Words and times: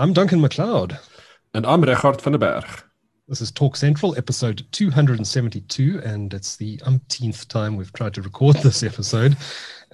I'm 0.00 0.12
Duncan 0.12 0.40
McLeod. 0.40 0.96
And 1.54 1.66
I'm 1.66 1.82
Regardt 1.82 2.20
van 2.20 2.32
der 2.32 2.38
Berg. 2.38 2.64
This 3.26 3.40
is 3.40 3.50
Talk 3.50 3.74
Central, 3.74 4.16
episode 4.16 4.64
272, 4.70 6.00
and 6.04 6.32
it's 6.32 6.54
the 6.54 6.80
umpteenth 6.86 7.48
time 7.48 7.74
we've 7.74 7.92
tried 7.92 8.14
to 8.14 8.22
record 8.22 8.54
this 8.62 8.84
episode. 8.84 9.36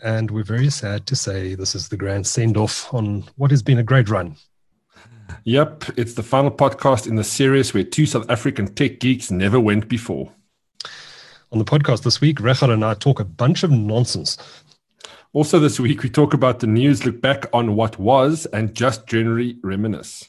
And 0.02 0.30
we're 0.30 0.44
very 0.44 0.68
sad 0.68 1.06
to 1.06 1.16
say 1.16 1.54
this 1.54 1.74
is 1.74 1.88
the 1.88 1.96
grand 1.96 2.26
send 2.26 2.58
off 2.58 2.92
on 2.92 3.24
what 3.36 3.50
has 3.50 3.62
been 3.62 3.78
a 3.78 3.82
great 3.82 4.10
run. 4.10 4.36
Yep, 5.44 5.84
it's 5.96 6.12
the 6.12 6.22
final 6.22 6.50
podcast 6.50 7.06
in 7.06 7.14
the 7.14 7.24
series 7.24 7.72
where 7.72 7.82
two 7.82 8.04
South 8.04 8.28
African 8.28 8.74
tech 8.74 9.00
geeks 9.00 9.30
never 9.30 9.58
went 9.58 9.88
before. 9.88 10.30
On 11.50 11.58
the 11.58 11.64
podcast 11.64 12.02
this 12.02 12.20
week, 12.20 12.40
Regardt 12.40 12.74
and 12.74 12.84
I 12.84 12.92
talk 12.92 13.20
a 13.20 13.24
bunch 13.24 13.62
of 13.62 13.70
nonsense. 13.70 14.36
Also, 15.34 15.58
this 15.58 15.80
week, 15.80 16.04
we 16.04 16.08
talk 16.08 16.32
about 16.32 16.60
the 16.60 16.66
news, 16.68 17.04
look 17.04 17.20
back 17.20 17.46
on 17.52 17.74
what 17.74 17.98
was, 17.98 18.46
and 18.52 18.72
just 18.72 19.04
generally 19.08 19.56
reminisce. 19.64 20.28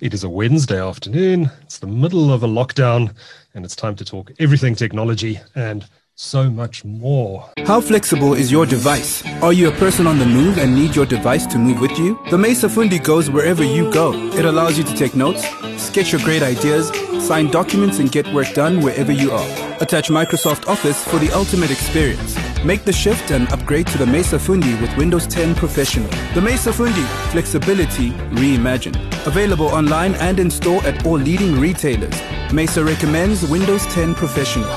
It 0.00 0.12
is 0.12 0.24
a 0.24 0.28
Wednesday 0.28 0.84
afternoon. 0.84 1.52
It's 1.62 1.78
the 1.78 1.86
middle 1.86 2.32
of 2.32 2.42
a 2.42 2.48
lockdown, 2.48 3.14
and 3.54 3.64
it's 3.64 3.76
time 3.76 3.94
to 3.94 4.04
talk 4.04 4.32
everything 4.40 4.74
technology 4.74 5.38
and 5.54 5.86
so 6.16 6.50
much 6.50 6.84
more. 6.84 7.48
How 7.58 7.80
flexible 7.80 8.34
is 8.34 8.50
your 8.50 8.66
device? 8.66 9.24
Are 9.42 9.52
you 9.52 9.68
a 9.68 9.76
person 9.76 10.08
on 10.08 10.18
the 10.18 10.26
move 10.26 10.58
and 10.58 10.74
need 10.74 10.96
your 10.96 11.06
device 11.06 11.46
to 11.46 11.58
move 11.58 11.80
with 11.80 11.96
you? 11.96 12.18
The 12.30 12.36
Mecer 12.36 12.68
Fundi 12.68 13.00
goes 13.00 13.30
wherever 13.30 13.62
you 13.62 13.92
go. 13.92 14.12
It 14.12 14.44
allows 14.44 14.76
you 14.76 14.82
to 14.82 14.94
take 14.96 15.14
notes, 15.14 15.46
sketch 15.80 16.10
your 16.10 16.20
great 16.22 16.42
ideas, 16.42 16.88
sign 17.24 17.48
documents, 17.52 18.00
and 18.00 18.10
get 18.10 18.26
work 18.34 18.52
done 18.54 18.80
wherever 18.80 19.12
you 19.12 19.30
are. 19.30 19.69
Attach 19.80 20.08
Microsoft 20.08 20.68
Office 20.68 21.02
for 21.04 21.18
the 21.18 21.30
ultimate 21.32 21.70
experience. 21.70 22.36
Make 22.64 22.84
the 22.84 22.92
shift 22.92 23.30
and 23.30 23.50
upgrade 23.50 23.86
to 23.88 23.98
the 23.98 24.04
Mecer 24.04 24.38
Fundi 24.38 24.78
with 24.80 24.94
Windows 24.98 25.26
10 25.26 25.54
Professional. 25.54 26.08
The 26.34 26.40
Mecer 26.40 26.72
Fundi, 26.72 27.06
flexibility 27.30 28.10
reimagined. 28.40 28.96
Available 29.26 29.66
online 29.66 30.14
and 30.16 30.38
in 30.38 30.50
store 30.50 30.82
at 30.84 31.06
all 31.06 31.16
leading 31.18 31.58
retailers. 31.58 32.12
Mecer 32.50 32.86
recommends 32.86 33.48
Windows 33.48 33.86
10 33.86 34.14
Professional. 34.14 34.68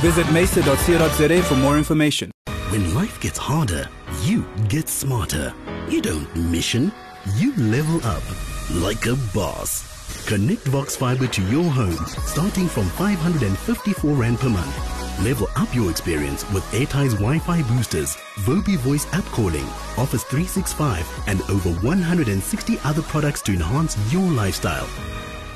Visit 0.00 0.26
mecer.co.za 0.26 1.42
for 1.42 1.56
more 1.56 1.76
information. 1.76 2.30
When 2.70 2.94
life 2.94 3.20
gets 3.20 3.38
harder, 3.38 3.88
you 4.22 4.46
get 4.68 4.88
smarter. 4.88 5.52
You 5.90 6.00
don't 6.00 6.34
mission, 6.34 6.92
you 7.34 7.54
level 7.56 8.04
up 8.06 8.22
like 8.70 9.04
a 9.06 9.16
boss. 9.34 9.95
Connect 10.26 10.62
Vox 10.64 10.96
Fiber 10.96 11.28
to 11.28 11.42
your 11.42 11.70
home 11.70 11.96
starting 12.26 12.66
from 12.66 12.88
554 12.90 14.10
Rand 14.10 14.40
per 14.40 14.48
month. 14.48 15.20
Level 15.22 15.46
up 15.54 15.72
your 15.72 15.88
experience 15.88 16.44
with 16.50 16.64
Airties 16.74 17.14
Wi-Fi 17.14 17.62
boosters, 17.62 18.16
Vobi 18.40 18.76
voice 18.76 19.06
app 19.12 19.24
calling, 19.26 19.64
Office 19.96 20.24
365 20.24 21.08
and 21.28 21.40
over 21.42 21.70
160 21.86 22.78
other 22.82 23.02
products 23.02 23.40
to 23.42 23.52
enhance 23.52 23.96
your 24.12 24.28
lifestyle. 24.32 24.88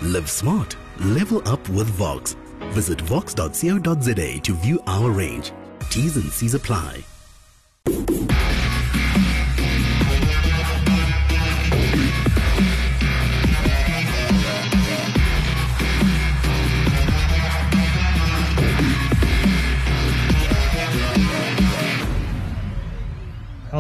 Live 0.03 0.31
smart. 0.31 0.77
Level 1.01 1.47
up 1.49 1.69
with 1.71 1.89
Vox. 1.89 2.37
Visit 2.71 3.01
vox.co.za 3.01 4.39
to 4.39 4.55
view 4.55 4.81
our 4.87 5.11
range. 5.11 5.51
T's 5.91 6.17
and 6.17 6.31
C's 6.31 6.55
apply. 6.55 7.05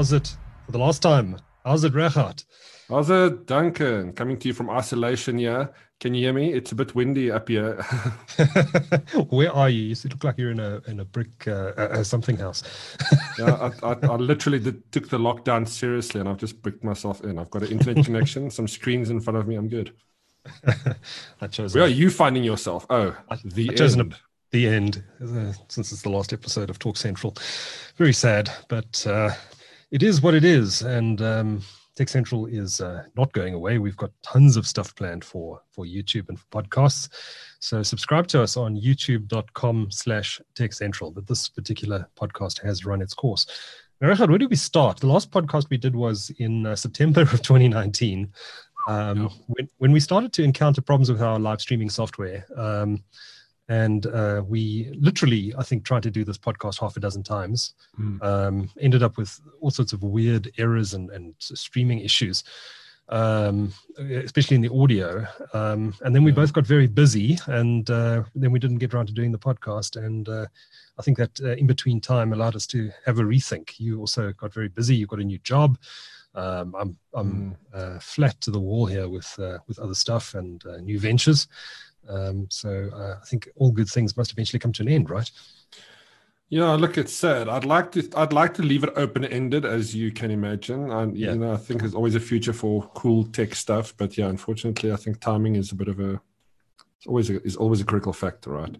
How's 0.00 0.14
it 0.14 0.34
for 0.64 0.72
the 0.72 0.78
last 0.78 1.02
time? 1.02 1.36
How's 1.62 1.84
it, 1.84 1.92
Regardt? 1.92 2.46
How's 2.88 3.10
it, 3.10 3.44
Duncan? 3.44 4.14
Coming 4.14 4.38
to 4.38 4.48
you 4.48 4.54
from 4.54 4.70
isolation 4.70 5.36
here. 5.36 5.74
Can 6.00 6.14
you 6.14 6.24
hear 6.24 6.32
me? 6.32 6.54
It's 6.54 6.72
a 6.72 6.74
bit 6.74 6.94
windy 6.94 7.30
up 7.30 7.50
here. 7.50 7.74
Where 9.28 9.52
are 9.52 9.68
you? 9.68 9.82
You 9.82 9.96
look 10.04 10.24
like 10.24 10.38
you're 10.38 10.52
in 10.52 10.58
a 10.58 10.80
in 10.86 11.00
a 11.00 11.04
brick 11.04 11.46
uh, 11.46 11.72
uh, 11.76 12.02
something 12.02 12.38
house. 12.38 12.62
yeah, 13.38 13.70
I, 13.82 13.90
I, 13.90 13.92
I 13.92 14.16
literally 14.16 14.58
did, 14.58 14.90
took 14.90 15.10
the 15.10 15.18
lockdown 15.18 15.68
seriously, 15.68 16.18
and 16.20 16.30
I've 16.30 16.38
just 16.38 16.62
bricked 16.62 16.82
myself 16.82 17.20
in. 17.20 17.38
I've 17.38 17.50
got 17.50 17.64
an 17.64 17.68
internet 17.68 18.02
connection, 18.06 18.50
some 18.50 18.68
screens 18.68 19.10
in 19.10 19.20
front 19.20 19.36
of 19.36 19.46
me. 19.46 19.56
I'm 19.56 19.68
good. 19.68 19.92
I 21.42 21.46
chose. 21.46 21.74
Where 21.74 21.84
are 21.84 21.88
you 21.88 22.08
finding 22.08 22.42
yourself? 22.42 22.86
Oh, 22.88 23.14
the 23.44 23.68
I 23.68 23.84
end. 23.84 24.14
A, 24.14 24.16
the 24.50 24.66
end, 24.66 25.04
uh, 25.22 25.52
since 25.68 25.92
it's 25.92 26.00
the 26.00 26.08
last 26.08 26.32
episode 26.32 26.70
of 26.70 26.78
Talk 26.78 26.96
Central. 26.96 27.36
Very 27.98 28.14
sad, 28.14 28.50
but 28.68 29.06
uh, 29.06 29.32
it 29.90 30.02
is 30.02 30.22
what 30.22 30.34
it 30.34 30.44
is, 30.44 30.82
and. 30.82 31.20
Um, 31.22 31.62
Tech 31.96 32.08
Central 32.08 32.46
is 32.46 32.80
uh, 32.80 33.02
not 33.14 33.30
going 33.32 33.52
away. 33.52 33.76
We've 33.76 33.96
got 33.96 34.10
tons 34.22 34.56
of 34.56 34.66
stuff 34.66 34.94
planned 34.94 35.22
for 35.22 35.60
for 35.70 35.84
YouTube 35.84 36.30
and 36.30 36.40
for 36.40 36.46
podcasts. 36.46 37.10
So 37.58 37.82
subscribe 37.82 38.26
to 38.28 38.42
us 38.42 38.56
on 38.56 38.74
youtube.com 38.74 39.90
slash 39.90 40.40
Tech 40.54 40.72
Central. 40.72 41.10
But 41.10 41.26
this 41.26 41.48
particular 41.48 42.08
podcast 42.18 42.62
has 42.62 42.86
run 42.86 43.02
its 43.02 43.12
course. 43.12 43.44
Now, 44.00 44.14
where 44.14 44.38
did 44.38 44.48
we 44.48 44.56
start? 44.56 45.00
The 45.00 45.08
last 45.08 45.30
podcast 45.30 45.68
we 45.68 45.76
did 45.76 45.94
was 45.94 46.30
in 46.38 46.64
uh, 46.64 46.74
September 46.74 47.20
of 47.20 47.42
2019. 47.42 48.32
Um, 48.88 49.28
when, 49.48 49.68
when 49.76 49.92
we 49.92 50.00
started 50.00 50.32
to 50.32 50.42
encounter 50.42 50.80
problems 50.80 51.12
with 51.12 51.20
our 51.20 51.38
live 51.38 51.60
streaming 51.60 51.90
software. 51.90 52.46
Um, 52.56 53.04
and 53.70 54.06
uh, 54.06 54.42
we 54.46 54.62
literally, 54.98 55.54
I 55.56 55.62
think, 55.62 55.84
tried 55.84 56.02
to 56.02 56.10
do 56.10 56.24
this 56.24 56.38
podcast 56.38 56.80
half 56.80 56.96
a 56.96 57.00
dozen 57.00 57.22
times. 57.22 57.72
Mm. 57.98 58.22
Um, 58.30 58.70
ended 58.80 59.02
up 59.02 59.16
with 59.16 59.40
all 59.60 59.70
sorts 59.70 59.92
of 59.94 60.02
weird 60.02 60.50
errors 60.58 60.92
and, 60.92 61.08
and 61.10 61.34
streaming 61.38 62.00
issues, 62.00 62.42
um, 63.08 63.72
especially 63.98 64.56
in 64.56 64.62
the 64.62 64.72
audio. 64.72 65.24
Um, 65.52 65.94
and 66.02 66.14
then 66.14 66.24
we 66.24 66.30
Yeah. 66.32 66.40
both 66.42 66.52
got 66.52 66.66
very 66.66 66.88
busy, 66.88 67.38
and 67.46 67.88
uh, 67.90 68.24
then 68.34 68.50
we 68.52 68.58
didn't 68.58 68.78
get 68.78 68.92
around 68.92 69.06
to 69.06 69.14
doing 69.14 69.32
the 69.32 69.38
podcast. 69.48 69.96
And 70.04 70.28
uh, 70.28 70.46
I 70.98 71.02
think 71.02 71.16
that 71.18 71.40
uh, 71.40 71.54
in 71.56 71.66
between 71.66 72.00
time 72.00 72.32
allowed 72.32 72.56
us 72.56 72.66
to 72.68 72.90
have 73.06 73.18
a 73.20 73.22
rethink. 73.24 73.78
You 73.78 74.00
also 74.00 74.32
got 74.32 74.52
very 74.52 74.68
busy. 74.68 74.96
You 74.96 75.06
got 75.06 75.20
a 75.20 75.24
new 75.24 75.38
job. 75.38 75.78
Um, 76.34 76.74
I'm 76.78 76.96
I'm 77.12 77.56
uh, 77.74 77.98
flat 77.98 78.40
to 78.42 78.50
the 78.52 78.60
wall 78.60 78.86
here 78.86 79.08
with 79.08 79.36
uh, 79.38 79.58
with 79.66 79.78
other 79.80 79.94
stuff 79.96 80.34
and 80.34 80.64
uh, 80.64 80.76
new 80.78 80.98
ventures. 81.00 81.48
Um, 82.08 82.46
so 82.50 82.90
uh, 82.94 83.18
I 83.22 83.26
think 83.26 83.48
all 83.56 83.70
good 83.70 83.88
things 83.88 84.16
must 84.16 84.32
eventually 84.32 84.58
come 84.58 84.72
to 84.72 84.82
an 84.82 84.88
end, 84.88 85.10
right? 85.10 85.30
Yeah, 86.48 86.72
look, 86.72 86.98
it's 86.98 87.12
sad. 87.12 87.48
I'd 87.48 87.64
like 87.64 87.92
to. 87.92 88.08
I'd 88.16 88.32
like 88.32 88.54
to 88.54 88.62
leave 88.62 88.82
it 88.82 88.92
open 88.96 89.24
ended, 89.24 89.64
as 89.64 89.94
you 89.94 90.10
can 90.10 90.32
imagine. 90.32 90.90
And 90.90 91.16
Yeah. 91.16 91.32
you 91.32 91.38
know, 91.38 91.52
I 91.52 91.56
think 91.56 91.80
there's 91.80 91.94
always 91.94 92.16
a 92.16 92.20
future 92.20 92.52
for 92.52 92.90
cool 92.94 93.24
tech 93.24 93.54
stuff. 93.54 93.96
But 93.96 94.18
yeah, 94.18 94.26
unfortunately, 94.26 94.90
I 94.90 94.96
think 94.96 95.20
timing 95.20 95.54
is 95.54 95.70
a 95.70 95.76
bit 95.76 95.86
of 95.86 96.00
a. 96.00 96.20
It's 96.96 97.06
always 97.06 97.30
a, 97.30 97.40
is 97.44 97.54
always 97.54 97.80
a 97.80 97.84
critical 97.84 98.12
factor, 98.12 98.50
right? 98.50 98.76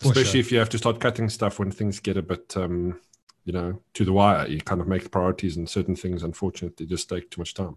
For 0.00 0.08
Especially 0.08 0.24
sure. 0.24 0.40
if 0.40 0.50
you 0.52 0.58
have 0.58 0.70
to 0.70 0.78
start 0.78 0.98
cutting 0.98 1.28
stuff 1.28 1.60
when 1.60 1.70
things 1.70 2.00
get 2.00 2.16
a 2.16 2.22
bit, 2.22 2.56
um, 2.56 3.00
you 3.44 3.52
know, 3.52 3.80
to 3.92 4.04
the 4.04 4.12
wire. 4.12 4.48
You 4.48 4.60
kind 4.60 4.80
of 4.80 4.88
make 4.88 5.12
priorities, 5.12 5.56
and 5.56 5.68
certain 5.68 5.94
things, 5.94 6.24
unfortunately, 6.24 6.86
just 6.86 7.08
take 7.08 7.30
too 7.30 7.40
much 7.40 7.54
time. 7.54 7.76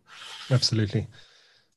Absolutely. 0.49 1.07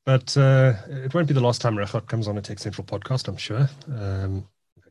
But 0.05 0.35
uh, 0.35 0.73
it 0.87 1.13
won't 1.13 1.27
be 1.27 1.33
the 1.33 1.41
last 1.41 1.61
time 1.61 1.75
Regardt 1.75 2.07
comes 2.07 2.27
on 2.27 2.37
a 2.37 2.41
Tech 2.41 2.59
Central 2.59 2.85
podcast, 2.85 3.27
I'm 3.27 3.37
sure. 3.37 3.69
Um, 3.95 4.47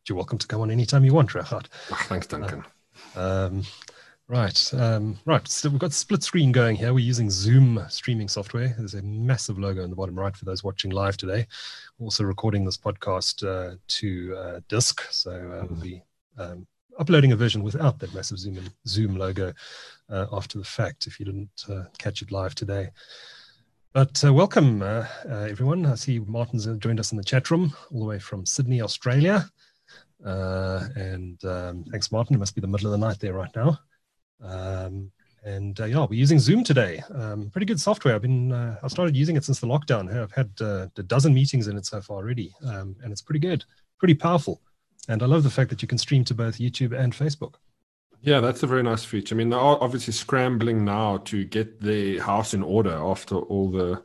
you're 0.09 0.17
welcome 0.17 0.39
to 0.39 0.47
come 0.47 0.61
on 0.61 0.71
anytime 0.71 1.05
you 1.05 1.13
want, 1.13 1.31
Regardt. 1.31 1.67
Ah, 1.91 2.05
thanks, 2.09 2.27
Duncan. 2.27 2.65
Um, 3.17 3.65
right, 4.29 4.75
um, 4.75 5.19
right. 5.25 5.47
So 5.47 5.69
we've 5.69 5.79
got 5.79 5.93
split 5.93 6.23
screen 6.23 6.53
going 6.53 6.77
here. 6.77 6.95
We're 6.95 7.01
using 7.01 7.29
Zoom 7.29 7.85
streaming 7.89 8.29
software. 8.29 8.75
There's 8.79 8.95
a 8.95 9.03
massive 9.03 9.59
logo 9.59 9.83
in 9.83 9.91
the 9.91 9.97
bottom 9.97 10.19
right 10.19 10.37
for 10.37 10.45
those 10.45 10.65
watching 10.65 10.91
live 10.91 11.17
today. 11.17 11.47
Also 11.99 12.25
recording 12.25 12.65
this 12.65 12.79
podcast 12.79 13.47
uh, 13.47 13.77
to 13.89 14.37
uh, 14.37 14.61
disk, 14.69 15.03
so 15.11 15.33
uh, 15.33 15.67
we'll 15.69 15.81
be 15.81 16.03
um, 16.39 16.67
uploading 16.99 17.33
a 17.33 17.37
version 17.37 17.63
without 17.63 17.99
that 17.99 18.15
massive 18.15 18.39
Zoom 18.39 18.59
Zoom 18.87 19.17
logo 19.17 19.53
uh, 20.09 20.27
after 20.33 20.59
the 20.59 20.65
fact. 20.65 21.07
If 21.07 21.21
you 21.21 21.27
didn't 21.27 21.65
uh, 21.69 21.85
catch 21.99 22.23
it 22.23 22.33
live 22.33 22.55
today. 22.55 22.91
But 23.93 24.23
uh, 24.25 24.33
welcome, 24.33 24.83
uh, 24.83 25.05
uh, 25.29 25.49
everyone. 25.51 25.85
I 25.85 25.97
see 25.97 26.21
Martin's 26.21 26.65
joined 26.79 27.01
us 27.01 27.11
in 27.11 27.19
the 27.19 27.25
chat 27.25 27.51
room 27.51 27.75
all 27.91 27.99
the 27.99 28.07
way 28.07 28.21
from 28.21 28.47
Sydney, 28.47 28.81
Australia. 28.81 29.51
Uh, 30.25 30.87
and 30.95 31.45
um, 31.45 31.83
thanks, 31.91 32.13
Martin. 32.13 32.37
It 32.37 32.39
must 32.39 32.55
be 32.55 32.61
the 32.61 32.69
middle 32.69 32.87
of 32.87 32.93
the 32.93 33.05
night 33.05 33.19
there 33.19 33.33
right 33.33 33.51
now. 33.57 33.81
Um, 34.41 35.11
and 35.43 35.81
uh, 35.81 35.87
yeah, 35.87 36.07
we're 36.09 36.21
using 36.21 36.39
Zoom 36.39 36.63
today. 36.63 37.03
Um, 37.13 37.51
pretty 37.51 37.67
good 37.67 37.81
software. 37.81 38.15
I've 38.15 38.23
been 38.23 38.53
uh, 38.53 38.79
I 38.81 38.87
started 38.87 39.17
using 39.17 39.35
it 39.35 39.43
since 39.43 39.59
the 39.59 39.67
lockdown. 39.67 40.09
I've 40.17 40.31
had 40.31 40.51
a 40.61 41.03
dozen 41.03 41.35
meetings 41.35 41.67
in 41.67 41.77
it 41.77 41.85
so 41.85 42.01
far 42.01 42.19
already, 42.19 42.55
um, 42.65 42.95
and 43.03 43.11
it's 43.11 43.23
pretty 43.23 43.41
good, 43.41 43.65
pretty 43.99 44.15
powerful. 44.15 44.63
And 45.09 45.21
I 45.21 45.27
love 45.27 45.43
the 45.43 45.51
fact 45.51 45.69
that 45.71 45.83
you 45.83 45.89
can 45.89 45.99
stream 45.99 46.25
to 46.27 46.35
both 46.35 46.59
YouTube 46.59 46.97
and 46.97 47.13
Facebook. 47.13 47.55
Yeah, 48.23 48.41
that's 48.41 48.63
a 48.63 48.67
very 48.67 48.83
nice 48.83 49.05
feature. 49.05 49.35
I 49.35 49.39
mean, 49.39 49.51
they're 49.51 49.59
obviously 49.59 50.13
scrambling 50.13 50.85
now 50.85 51.19
to 51.19 51.45
get 51.45 51.81
the 51.81 52.19
house 52.19 52.55
in 52.55 52.63
order 52.63 52.93
after 52.93 53.37
all 53.37 53.71
the 53.71 54.03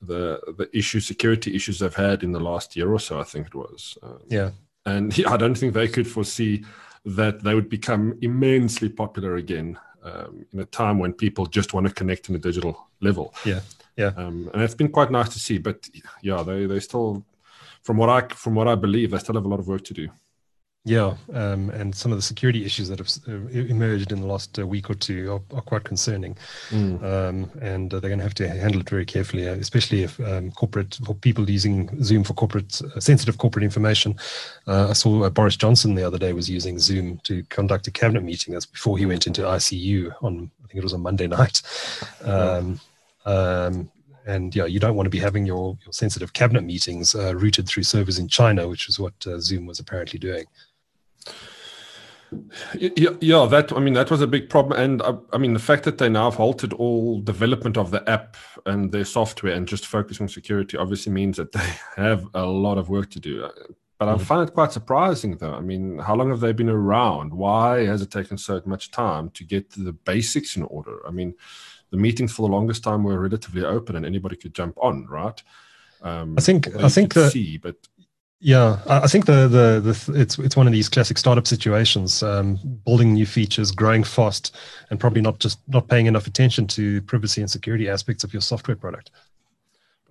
the 0.00 0.40
the 0.58 0.68
issues, 0.76 1.06
security 1.06 1.54
issues 1.54 1.78
they've 1.78 1.94
had 1.94 2.22
in 2.24 2.32
the 2.32 2.40
last 2.40 2.76
year 2.76 2.92
or 2.92 2.98
so. 2.98 3.20
I 3.20 3.24
think 3.24 3.48
it 3.48 3.54
was. 3.54 3.96
Um, 4.02 4.18
Yeah, 4.28 4.50
and 4.84 5.12
I 5.26 5.36
don't 5.36 5.54
think 5.54 5.74
they 5.74 5.88
could 5.88 6.08
foresee 6.08 6.64
that 7.04 7.42
they 7.42 7.54
would 7.54 7.68
become 7.68 8.18
immensely 8.20 8.88
popular 8.88 9.36
again 9.36 9.78
um, 10.04 10.46
in 10.52 10.60
a 10.60 10.64
time 10.64 10.98
when 10.98 11.12
people 11.12 11.46
just 11.46 11.74
want 11.74 11.86
to 11.86 11.92
connect 11.92 12.28
in 12.28 12.34
a 12.34 12.38
digital 12.38 12.88
level. 13.00 13.34
Yeah. 13.44 13.60
Yeah, 13.96 14.12
um, 14.16 14.50
and 14.54 14.62
it's 14.62 14.74
been 14.74 14.88
quite 14.88 15.10
nice 15.10 15.28
to 15.30 15.38
see. 15.38 15.58
But 15.58 15.88
yeah, 16.22 16.42
they 16.42 16.64
they 16.64 16.80
still, 16.80 17.26
from 17.82 17.98
what 17.98 18.08
I 18.08 18.34
from 18.34 18.54
what 18.54 18.66
I 18.66 18.74
believe, 18.74 19.10
they 19.10 19.18
still 19.18 19.34
have 19.34 19.44
a 19.44 19.48
lot 19.48 19.60
of 19.60 19.68
work 19.68 19.84
to 19.84 19.94
do. 19.94 20.08
Yeah, 20.84 21.14
um, 21.32 21.70
and 21.70 21.94
some 21.94 22.10
of 22.10 22.18
the 22.18 22.22
security 22.22 22.64
issues 22.64 22.88
that 22.88 22.98
have 22.98 23.08
uh, 23.28 23.48
emerged 23.50 24.10
in 24.10 24.20
the 24.20 24.26
last 24.26 24.58
uh, 24.58 24.66
week 24.66 24.90
or 24.90 24.94
two 24.94 25.30
are, 25.30 25.56
are 25.56 25.62
quite 25.62 25.84
concerning, 25.84 26.36
mm. 26.70 27.00
um, 27.04 27.48
and 27.60 27.94
uh, 27.94 28.00
they're 28.00 28.10
going 28.10 28.18
to 28.18 28.24
have 28.24 28.34
to 28.34 28.48
handle 28.48 28.80
it 28.80 28.90
very 28.90 29.06
carefully, 29.06 29.48
uh, 29.48 29.52
especially 29.52 30.02
if 30.02 30.18
um, 30.18 30.50
corporate 30.50 30.98
for 31.04 31.14
people 31.14 31.48
using 31.48 32.02
Zoom 32.02 32.24
for 32.24 32.34
corporate 32.34 32.82
uh, 32.82 32.98
sensitive 32.98 33.38
corporate 33.38 33.62
information. 33.62 34.16
Uh, 34.66 34.88
I 34.88 34.92
saw 34.94 35.30
Boris 35.30 35.54
Johnson 35.54 35.94
the 35.94 36.04
other 36.04 36.18
day 36.18 36.32
was 36.32 36.50
using 36.50 36.80
Zoom 36.80 37.18
to 37.18 37.44
conduct 37.44 37.86
a 37.86 37.92
cabinet 37.92 38.24
meeting. 38.24 38.52
That's 38.52 38.66
before 38.66 38.98
he 38.98 39.06
went 39.06 39.28
into 39.28 39.42
ICU 39.42 40.12
on 40.20 40.50
I 40.64 40.66
think 40.66 40.78
it 40.78 40.82
was 40.82 40.94
on 40.94 41.00
Monday 41.00 41.26
night. 41.28 41.62
Um, 42.24 42.80
um, 43.24 43.88
and 44.26 44.54
yeah, 44.54 44.64
you 44.64 44.80
don't 44.80 44.96
want 44.96 45.06
to 45.06 45.10
be 45.10 45.18
having 45.20 45.46
your, 45.46 45.78
your 45.84 45.92
sensitive 45.92 46.32
cabinet 46.32 46.64
meetings 46.64 47.14
routed 47.14 47.68
through 47.68 47.82
servers 47.84 48.18
in 48.18 48.26
China, 48.26 48.66
which 48.68 48.88
is 48.88 48.98
what 48.98 49.14
Zoom 49.38 49.66
was 49.66 49.78
apparently 49.78 50.18
doing. 50.18 50.44
Yeah, 52.74 53.10
yeah, 53.20 53.46
that 53.46 53.72
I 53.72 53.80
mean 53.80 53.92
that 53.94 54.10
was 54.10 54.22
a 54.22 54.26
big 54.26 54.48
problem, 54.48 54.80
and 54.80 55.02
I, 55.02 55.14
I, 55.34 55.38
mean 55.38 55.52
the 55.52 55.58
fact 55.58 55.84
that 55.84 55.98
they 55.98 56.08
now 56.08 56.30
have 56.30 56.36
halted 56.36 56.72
all 56.72 57.20
development 57.20 57.76
of 57.76 57.90
the 57.90 58.08
app 58.08 58.36
and 58.64 58.90
their 58.90 59.04
software 59.04 59.52
and 59.52 59.68
just 59.68 59.86
focus 59.86 60.18
on 60.18 60.28
security 60.28 60.78
obviously 60.78 61.12
means 61.12 61.36
that 61.36 61.52
they 61.52 61.70
have 61.96 62.26
a 62.32 62.46
lot 62.46 62.78
of 62.78 62.88
work 62.88 63.10
to 63.10 63.20
do. 63.20 63.44
Uh, 63.44 63.50
but 63.98 64.08
I 64.08 64.14
mm-hmm. 64.14 64.24
find 64.24 64.48
it 64.48 64.54
quite 64.54 64.72
surprising, 64.72 65.36
though. 65.36 65.54
I 65.54 65.60
mean, 65.60 65.98
how 65.98 66.16
long 66.16 66.30
have 66.30 66.40
they 66.40 66.52
been 66.52 66.68
around? 66.68 67.32
Why 67.32 67.84
has 67.84 68.02
it 68.02 68.10
taken 68.10 68.36
so 68.36 68.60
much 68.64 68.90
time 68.90 69.30
to 69.30 69.44
get 69.44 69.70
the 69.70 69.92
basics 69.92 70.56
in 70.56 70.64
order? 70.64 71.06
I 71.06 71.12
mean, 71.12 71.34
the 71.90 71.98
meetings 71.98 72.32
for 72.32 72.42
the 72.48 72.52
longest 72.52 72.82
time 72.82 73.04
were 73.04 73.20
relatively 73.20 73.64
open 73.64 73.94
and 73.94 74.04
anybody 74.04 74.34
could 74.34 74.54
jump 74.54 74.76
on, 74.80 75.06
right? 75.06 75.40
Um, 76.02 76.34
I 76.36 76.40
think 76.40 76.74
I 76.74 76.88
think 76.88 77.14
that 77.14 77.30
see, 77.30 77.58
but 77.58 77.76
yeah, 78.44 78.80
I 78.88 79.06
think 79.06 79.26
the, 79.26 79.46
the 79.46 79.80
the 79.80 80.20
it's 80.20 80.36
it's 80.36 80.56
one 80.56 80.66
of 80.66 80.72
these 80.72 80.88
classic 80.88 81.16
startup 81.16 81.46
situations, 81.46 82.24
um, 82.24 82.58
building 82.84 83.12
new 83.12 83.24
features, 83.24 83.70
growing 83.70 84.02
fast, 84.02 84.56
and 84.90 84.98
probably 84.98 85.22
not 85.22 85.38
just 85.38 85.60
not 85.68 85.86
paying 85.86 86.06
enough 86.06 86.26
attention 86.26 86.66
to 86.68 87.00
privacy 87.02 87.40
and 87.40 87.48
security 87.48 87.88
aspects 87.88 88.24
of 88.24 88.32
your 88.32 88.42
software 88.42 88.76
product. 88.76 89.12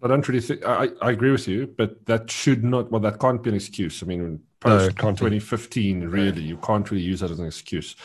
I 0.02 0.08
don't 0.08 0.26
really 0.30 0.40
think 0.40 0.66
I, 0.66 0.88
I 1.02 1.12
agree 1.12 1.32
with 1.32 1.46
you, 1.46 1.68
but 1.78 2.06
that 2.06 2.32
should 2.32 2.64
not 2.64 2.90
well 2.90 3.02
that 3.02 3.20
can't 3.20 3.44
be 3.44 3.50
an 3.50 3.56
excuse. 3.58 4.02
I 4.02 4.06
mean, 4.06 4.40
post 4.62 4.96
no, 5.04 5.12
2015, 5.12 6.08
really, 6.08 6.42
you 6.42 6.56
can't 6.56 6.90
really 6.90 7.04
use 7.04 7.20
that 7.20 7.32
as 7.32 7.40
an 7.40 7.48
excuse. 7.48 7.98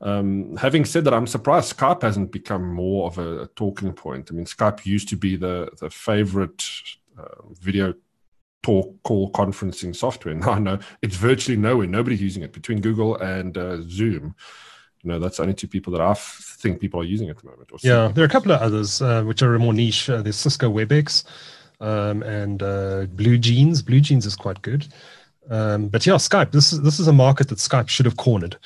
Um, 0.00 0.56
having 0.56 0.86
said 0.86 1.04
that, 1.04 1.12
I'm 1.12 1.26
surprised 1.26 1.76
Skype 1.76 2.00
hasn't 2.00 2.32
become 2.32 2.72
more 2.72 3.08
of 3.08 3.18
a, 3.18 3.42
a 3.42 3.46
talking 3.48 3.92
point. 3.92 4.30
I 4.30 4.34
mean, 4.34 4.46
Skype 4.46 4.86
used 4.86 5.10
to 5.10 5.16
be 5.16 5.36
the 5.36 5.68
the 5.78 5.90
favorite 5.90 6.64
uh, 7.18 7.42
video 7.60 7.92
talk 8.62 9.02
call 9.02 9.30
conferencing 9.32 9.94
software. 9.94 10.34
Now 10.40 10.52
I 10.52 10.58
know 10.58 10.78
it's 11.02 11.16
virtually 11.16 11.56
nowhere. 11.56 11.86
Nobody's 11.86 12.22
using 12.22 12.42
it 12.42 12.52
between 12.52 12.80
Google 12.80 13.16
and 13.16 13.56
uh, 13.56 13.82
Zoom. 13.88 14.34
You 15.02 15.12
know, 15.12 15.18
that's 15.18 15.38
only 15.38 15.54
two 15.54 15.68
people 15.68 15.92
that 15.92 16.00
I 16.00 16.14
think 16.14 16.80
people 16.80 17.00
are 17.00 17.04
using 17.04 17.28
at 17.28 17.38
the 17.38 17.46
moment. 17.46 17.70
yeah, 17.82 18.08
there 18.08 18.24
are 18.24 18.26
a 18.26 18.30
couple 18.30 18.50
of 18.50 18.60
others 18.60 19.00
uh, 19.00 19.22
which 19.22 19.42
are 19.42 19.56
more 19.58 19.72
niche. 19.72 20.10
Uh, 20.10 20.20
there's 20.20 20.36
Cisco 20.36 20.68
WebEx 20.68 21.22
um, 21.80 22.22
and 22.22 22.62
uh, 22.62 23.06
BlueJeans. 23.14 23.84
Blue 23.84 24.00
Jeans 24.00 24.26
is 24.26 24.34
quite 24.34 24.60
good. 24.62 24.88
Um, 25.48 25.88
but 25.88 26.04
yeah, 26.06 26.14
Skype. 26.14 26.50
This 26.50 26.72
is 26.72 26.82
this 26.82 26.98
is 26.98 27.08
a 27.08 27.12
market 27.12 27.48
that 27.48 27.58
Skype 27.58 27.88
should 27.88 28.06
have 28.06 28.16
cornered. 28.16 28.56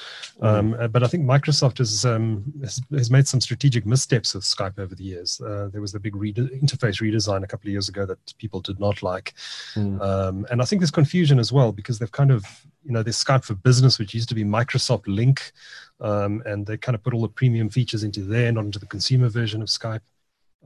Um, 0.41 0.73
mm. 0.75 0.93
But 0.93 1.03
I 1.03 1.07
think 1.07 1.25
Microsoft 1.25 1.79
has, 1.79 2.05
um, 2.07 2.53
has, 2.63 2.81
has 2.93 3.11
made 3.11 3.29
some 3.29 3.41
strategic 3.41 3.85
missteps 3.85 4.35
with 4.35 4.45
Skype 4.45 4.79
over 4.79 4.95
the 4.95 5.05
years. 5.05 5.41
Uh, 5.41 5.69
there 5.71 5.83
was 5.83 5.93
the 5.93 6.01
big 6.01 6.15
interface 6.15 7.03
redesign 7.03 7.43
a 7.43 7.47
couple 7.47 7.69
of 7.69 7.73
years 7.73 7.89
ago 7.89 8.07
that 8.07 8.19
people 8.39 8.61
did 8.61 8.81
not 8.81 9.03
like, 9.03 9.35
mm. 9.75 10.01
Um, 10.01 10.47
and 10.51 10.63
I 10.63 10.65
think 10.65 10.81
there's 10.81 10.91
confusion 10.91 11.39
as 11.39 11.53
well 11.53 11.73
because 11.73 11.99
they've 11.99 12.11
kind 12.11 12.31
of 12.31 12.45
you 12.85 12.93
know 12.93 13.03
there's 13.03 13.23
Skype 13.23 13.45
for 13.45 13.55
Business, 13.55 13.99
which 13.99 14.15
used 14.15 14.29
to 14.31 14.35
be 14.35 14.45
Microsoft 14.45 15.05
Lync, 15.05 15.53
um, 16.01 16.43
and 16.47 16.67
they 16.67 16.77
kind 16.77 16.95
of 16.95 17.03
put 17.03 17.13
all 17.13 17.23
the 17.23 17.29
premium 17.29 17.69
features 17.69 18.05
into 18.05 18.23
there, 18.23 18.51
not 18.53 18.65
into 18.65 18.79
the 18.79 18.87
consumer 18.87 19.29
version 19.29 19.61
of 19.61 19.69
Skype. 19.69 20.01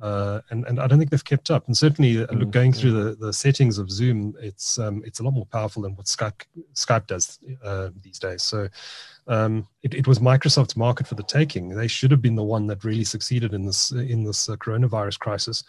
Uh, 0.02 0.40
and 0.50 0.64
and 0.66 0.80
I 0.80 0.86
don't 0.86 0.98
think 0.98 1.10
they've 1.10 1.24
kept 1.24 1.50
up. 1.50 1.66
And 1.66 1.76
certainly, 1.76 2.22
uh, 2.22 2.32
look, 2.32 2.50
going 2.50 2.72
through 2.72 2.92
the, 2.92 3.14
the 3.14 3.32
settings 3.32 3.78
of 3.78 3.90
Zoom, 3.90 4.34
it's 4.40 4.78
um, 4.78 5.02
it's 5.06 5.20
a 5.20 5.22
lot 5.22 5.32
more 5.32 5.46
powerful 5.46 5.82
than 5.82 5.94
what 5.94 6.06
Skype 6.06 6.42
Skype 6.74 7.06
does 7.06 7.38
uh, 7.62 7.90
these 8.02 8.18
days. 8.18 8.42
So 8.42 8.68
um, 9.28 9.68
it, 9.82 9.94
it 9.94 10.08
was 10.08 10.18
Microsoft's 10.18 10.76
market 10.76 11.06
for 11.06 11.14
the 11.14 11.22
taking. 11.22 11.68
They 11.68 11.86
should 11.86 12.10
have 12.10 12.20
been 12.20 12.34
the 12.34 12.42
one 12.42 12.66
that 12.66 12.82
really 12.82 13.04
succeeded 13.04 13.54
in 13.54 13.64
this 13.64 13.92
in 13.92 14.24
this 14.24 14.48
uh, 14.48 14.56
coronavirus 14.56 15.20
crisis, 15.20 15.62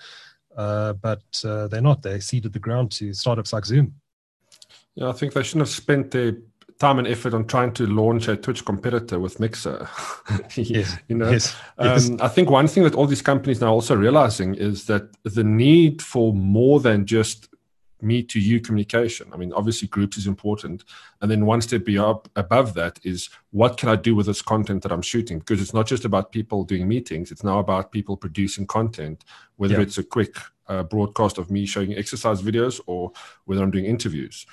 uh, 0.57 0.93
but 0.93 1.23
uh, 1.45 1.67
they're 1.67 1.81
not. 1.81 2.01
They 2.01 2.19
ceded 2.19 2.53
the 2.53 2.59
ground 2.59 2.91
to 2.93 3.13
startups 3.13 3.53
like 3.53 3.65
Zoom. 3.65 3.93
Yeah, 4.95 5.09
I 5.09 5.11
think 5.11 5.33
they 5.33 5.43
shouldn't 5.43 5.67
have 5.67 5.75
spent 5.75 6.09
their 6.11 6.37
time 6.79 6.99
and 6.99 7.07
effort 7.07 7.33
on 7.33 7.45
trying 7.45 7.71
to 7.73 7.87
launch 7.87 8.27
a 8.27 8.35
Twitch 8.35 8.65
competitor 8.65 9.19
with 9.19 9.39
Mixer. 9.39 9.87
yes. 10.55 10.97
you 11.07 11.15
know, 11.15 11.29
yes. 11.29 11.55
Um, 11.77 11.87
yes. 11.87 12.11
I 12.19 12.27
think 12.27 12.49
one 12.49 12.67
thing 12.67 12.83
that 12.83 12.95
all 12.95 13.07
these 13.07 13.21
companies 13.21 13.61
now 13.61 13.71
also 13.71 13.95
realizing 13.95 14.55
is 14.55 14.85
that 14.85 15.09
the 15.23 15.43
need 15.43 16.01
for 16.01 16.33
more 16.33 16.79
than 16.79 17.05
just 17.05 17.49
me 18.01 18.21
to 18.23 18.39
you 18.39 18.59
communication. 18.59 19.27
I 19.33 19.37
mean, 19.37 19.53
obviously, 19.53 19.87
groups 19.87 20.17
is 20.17 20.27
important, 20.27 20.83
and 21.21 21.31
then 21.31 21.45
one 21.45 21.61
step 21.61 21.83
up 21.97 22.29
above 22.35 22.73
that 22.73 22.99
is 23.03 23.29
what 23.51 23.77
can 23.77 23.89
I 23.89 23.95
do 23.95 24.15
with 24.15 24.27
this 24.27 24.41
content 24.41 24.83
that 24.83 24.91
I'm 24.91 25.01
shooting? 25.01 25.39
Because 25.39 25.61
it's 25.61 25.73
not 25.73 25.87
just 25.87 26.05
about 26.05 26.31
people 26.31 26.63
doing 26.63 26.87
meetings; 26.87 27.31
it's 27.31 27.43
now 27.43 27.59
about 27.59 27.91
people 27.91 28.17
producing 28.17 28.67
content, 28.67 29.23
whether 29.55 29.75
yeah. 29.75 29.81
it's 29.81 29.97
a 29.97 30.03
quick 30.03 30.35
uh, 30.67 30.83
broadcast 30.83 31.37
of 31.37 31.49
me 31.49 31.65
showing 31.65 31.95
exercise 31.95 32.41
videos 32.41 32.79
or 32.85 33.11
whether 33.45 33.63
I'm 33.63 33.71
doing 33.71 33.85
interviews. 33.85 34.45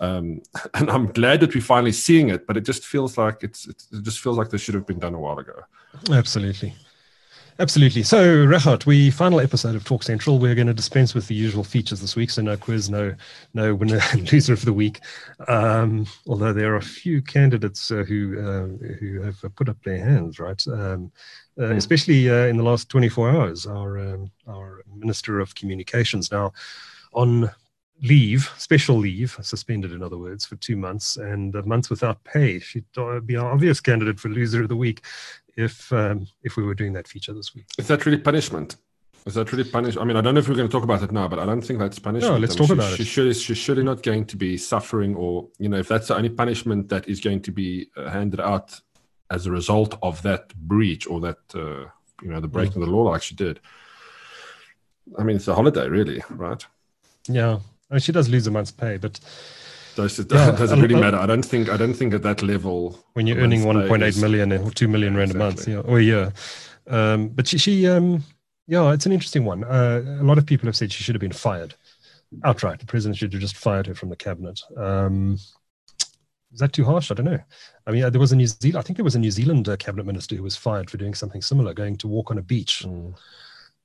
Um, 0.00 0.42
and 0.74 0.90
I'm 0.90 1.06
glad 1.12 1.40
that 1.40 1.54
we're 1.54 1.60
finally 1.60 1.92
seeing 1.92 2.30
it, 2.30 2.46
but 2.46 2.56
it 2.56 2.64
just 2.64 2.86
feels 2.86 3.18
like 3.18 3.42
it's, 3.42 3.66
it 3.66 3.82
just 4.02 4.20
feels 4.20 4.38
like 4.38 4.50
this 4.50 4.60
should 4.60 4.74
have 4.74 4.86
been 4.86 4.98
done 4.98 5.14
a 5.14 5.20
while 5.20 5.38
ago. 5.38 5.60
Absolutely. 6.10 6.74
Absolutely. 7.60 8.04
So, 8.04 8.46
Regardt, 8.46 8.86
we 8.86 9.10
final 9.10 9.40
episode 9.40 9.74
of 9.74 9.84
Talk 9.84 10.04
Central. 10.04 10.38
We're 10.38 10.54
going 10.54 10.68
to 10.68 10.74
dispense 10.74 11.12
with 11.12 11.26
the 11.26 11.34
usual 11.34 11.64
features 11.64 12.00
this 12.00 12.14
week. 12.14 12.30
So, 12.30 12.40
no 12.40 12.56
quiz, 12.56 12.88
no 12.88 13.16
no 13.52 13.74
winner 13.74 13.98
and 14.12 14.32
loser 14.32 14.52
of 14.52 14.64
the 14.64 14.72
week. 14.72 15.00
Um, 15.48 16.06
although 16.28 16.52
there 16.52 16.72
are 16.74 16.76
a 16.76 16.82
few 16.82 17.20
candidates 17.20 17.90
uh, 17.90 18.04
who 18.04 18.38
uh, 18.38 18.94
who 19.00 19.22
have 19.22 19.44
put 19.56 19.68
up 19.68 19.82
their 19.82 19.98
hands, 19.98 20.38
right? 20.38 20.64
Um, 20.68 21.10
uh, 21.58 21.62
mm. 21.62 21.76
Especially 21.76 22.30
uh, 22.30 22.46
in 22.46 22.58
the 22.58 22.62
last 22.62 22.88
24 22.90 23.30
hours. 23.30 23.66
Our 23.66 23.98
um, 23.98 24.30
our 24.46 24.84
Minister 24.94 25.40
of 25.40 25.56
Communications 25.56 26.30
now 26.30 26.52
on 27.12 27.50
leave, 28.02 28.50
special 28.56 28.96
leave, 28.96 29.36
suspended 29.42 29.92
in 29.92 30.02
other 30.02 30.18
words, 30.18 30.44
for 30.44 30.56
two 30.56 30.76
months 30.76 31.16
and 31.16 31.54
a 31.54 31.62
month 31.64 31.90
without 31.90 32.22
pay. 32.24 32.58
She'd 32.58 32.84
be 33.26 33.34
an 33.34 33.40
obvious 33.40 33.80
candidate 33.80 34.20
for 34.20 34.28
loser 34.28 34.62
of 34.62 34.68
the 34.68 34.76
week 34.76 35.04
if 35.56 35.92
um, 35.92 36.26
if 36.42 36.56
we 36.56 36.62
were 36.62 36.74
doing 36.74 36.92
that 36.94 37.08
feature 37.08 37.32
this 37.32 37.54
week. 37.54 37.66
Is 37.78 37.88
that 37.88 38.06
really 38.06 38.18
punishment? 38.18 38.76
Is 39.26 39.34
that 39.34 39.52
really 39.52 39.68
punishment? 39.68 40.02
I 40.02 40.06
mean, 40.06 40.16
I 40.16 40.20
don't 40.20 40.34
know 40.34 40.40
if 40.40 40.48
we're 40.48 40.54
going 40.54 40.68
to 40.68 40.72
talk 40.72 40.84
about 40.84 41.02
it 41.02 41.12
now, 41.12 41.28
but 41.28 41.38
I 41.38 41.44
don't 41.44 41.60
think 41.60 41.78
that's 41.80 41.98
punishment. 41.98 42.34
No, 42.34 42.40
let's 42.40 42.56
I 42.56 42.60
mean, 42.60 42.68
talk 42.68 42.74
about 42.74 42.88
she, 42.88 42.94
it. 42.94 42.96
She 42.98 43.04
should, 43.04 43.36
she's 43.36 43.58
surely 43.58 43.82
not 43.82 44.02
going 44.02 44.24
to 44.26 44.36
be 44.36 44.56
suffering, 44.56 45.14
or 45.16 45.48
you 45.58 45.68
know, 45.68 45.78
if 45.78 45.88
that's 45.88 46.08
the 46.08 46.16
only 46.16 46.30
punishment 46.30 46.88
that 46.88 47.08
is 47.08 47.20
going 47.20 47.42
to 47.42 47.52
be 47.52 47.90
uh, 47.96 48.08
handed 48.08 48.40
out 48.40 48.80
as 49.30 49.46
a 49.46 49.50
result 49.50 49.98
of 50.02 50.22
that 50.22 50.54
breach 50.54 51.06
or 51.06 51.20
that 51.20 51.38
uh, 51.54 51.90
you 52.22 52.30
know 52.30 52.40
the 52.40 52.48
breaking 52.48 52.74
mm. 52.74 52.82
of 52.82 52.88
the 52.88 52.94
law 52.94 53.02
like 53.02 53.22
she 53.22 53.34
did. 53.34 53.60
I 55.18 55.24
mean, 55.24 55.36
it's 55.36 55.48
a 55.48 55.54
holiday, 55.54 55.88
really, 55.88 56.22
right? 56.30 56.64
Yeah, 57.28 57.58
I 57.90 57.94
mean, 57.94 58.00
she 58.00 58.12
does 58.12 58.28
lose 58.28 58.46
a 58.46 58.50
month's 58.50 58.70
pay, 58.70 58.96
but 58.96 59.18
does 59.96 60.18
it, 60.18 60.28
yeah, 60.32 60.52
does 60.52 60.72
it 60.72 60.78
really 60.78 60.94
matter? 60.94 61.16
I 61.16 61.26
don't 61.26 61.44
think 61.44 61.68
I 61.68 61.76
don't 61.76 61.94
think 61.94 62.14
at 62.14 62.22
that 62.22 62.42
level 62.42 63.04
when 63.14 63.26
you're 63.26 63.38
earning 63.38 63.62
1.8 63.62 64.20
million 64.20 64.52
or 64.52 64.70
two 64.70 64.88
million 64.88 65.16
rand 65.16 65.32
exactly. 65.32 65.72
a 65.72 65.76
month, 65.76 65.86
yeah, 65.86 65.92
or 65.92 65.98
a 65.98 66.02
year. 66.02 66.32
Um, 66.86 67.28
but 67.28 67.46
she, 67.46 67.58
she 67.58 67.86
um, 67.86 68.22
yeah, 68.66 68.92
it's 68.92 69.06
an 69.06 69.12
interesting 69.12 69.44
one. 69.44 69.64
Uh, 69.64 70.02
a 70.20 70.24
lot 70.24 70.38
of 70.38 70.46
people 70.46 70.66
have 70.66 70.76
said 70.76 70.92
she 70.92 71.02
should 71.02 71.14
have 71.14 71.20
been 71.20 71.32
fired 71.32 71.74
outright. 72.44 72.78
The 72.78 72.86
president 72.86 73.16
should 73.16 73.32
have 73.32 73.40
just 73.40 73.56
fired 73.56 73.86
her 73.86 73.94
from 73.94 74.10
the 74.10 74.16
cabinet. 74.16 74.60
Um, 74.76 75.38
is 76.52 76.60
that 76.60 76.72
too 76.72 76.84
harsh? 76.84 77.10
I 77.10 77.14
don't 77.14 77.26
know. 77.26 77.40
I 77.86 77.90
mean, 77.90 78.10
there 78.10 78.20
was 78.20 78.32
a 78.32 78.36
New 78.36 78.46
Zealand. 78.46 78.78
I 78.78 78.82
think 78.82 78.96
there 78.96 79.04
was 79.04 79.14
a 79.14 79.18
New 79.20 79.30
Zealand 79.30 79.68
uh, 79.68 79.76
cabinet 79.76 80.06
minister 80.06 80.34
who 80.34 80.42
was 80.42 80.56
fired 80.56 80.90
for 80.90 80.96
doing 80.96 81.14
something 81.14 81.42
similar, 81.42 81.74
going 81.74 81.96
to 81.96 82.08
walk 82.08 82.30
on 82.30 82.38
a 82.38 82.42
beach, 82.42 82.84
mm. 82.86 83.14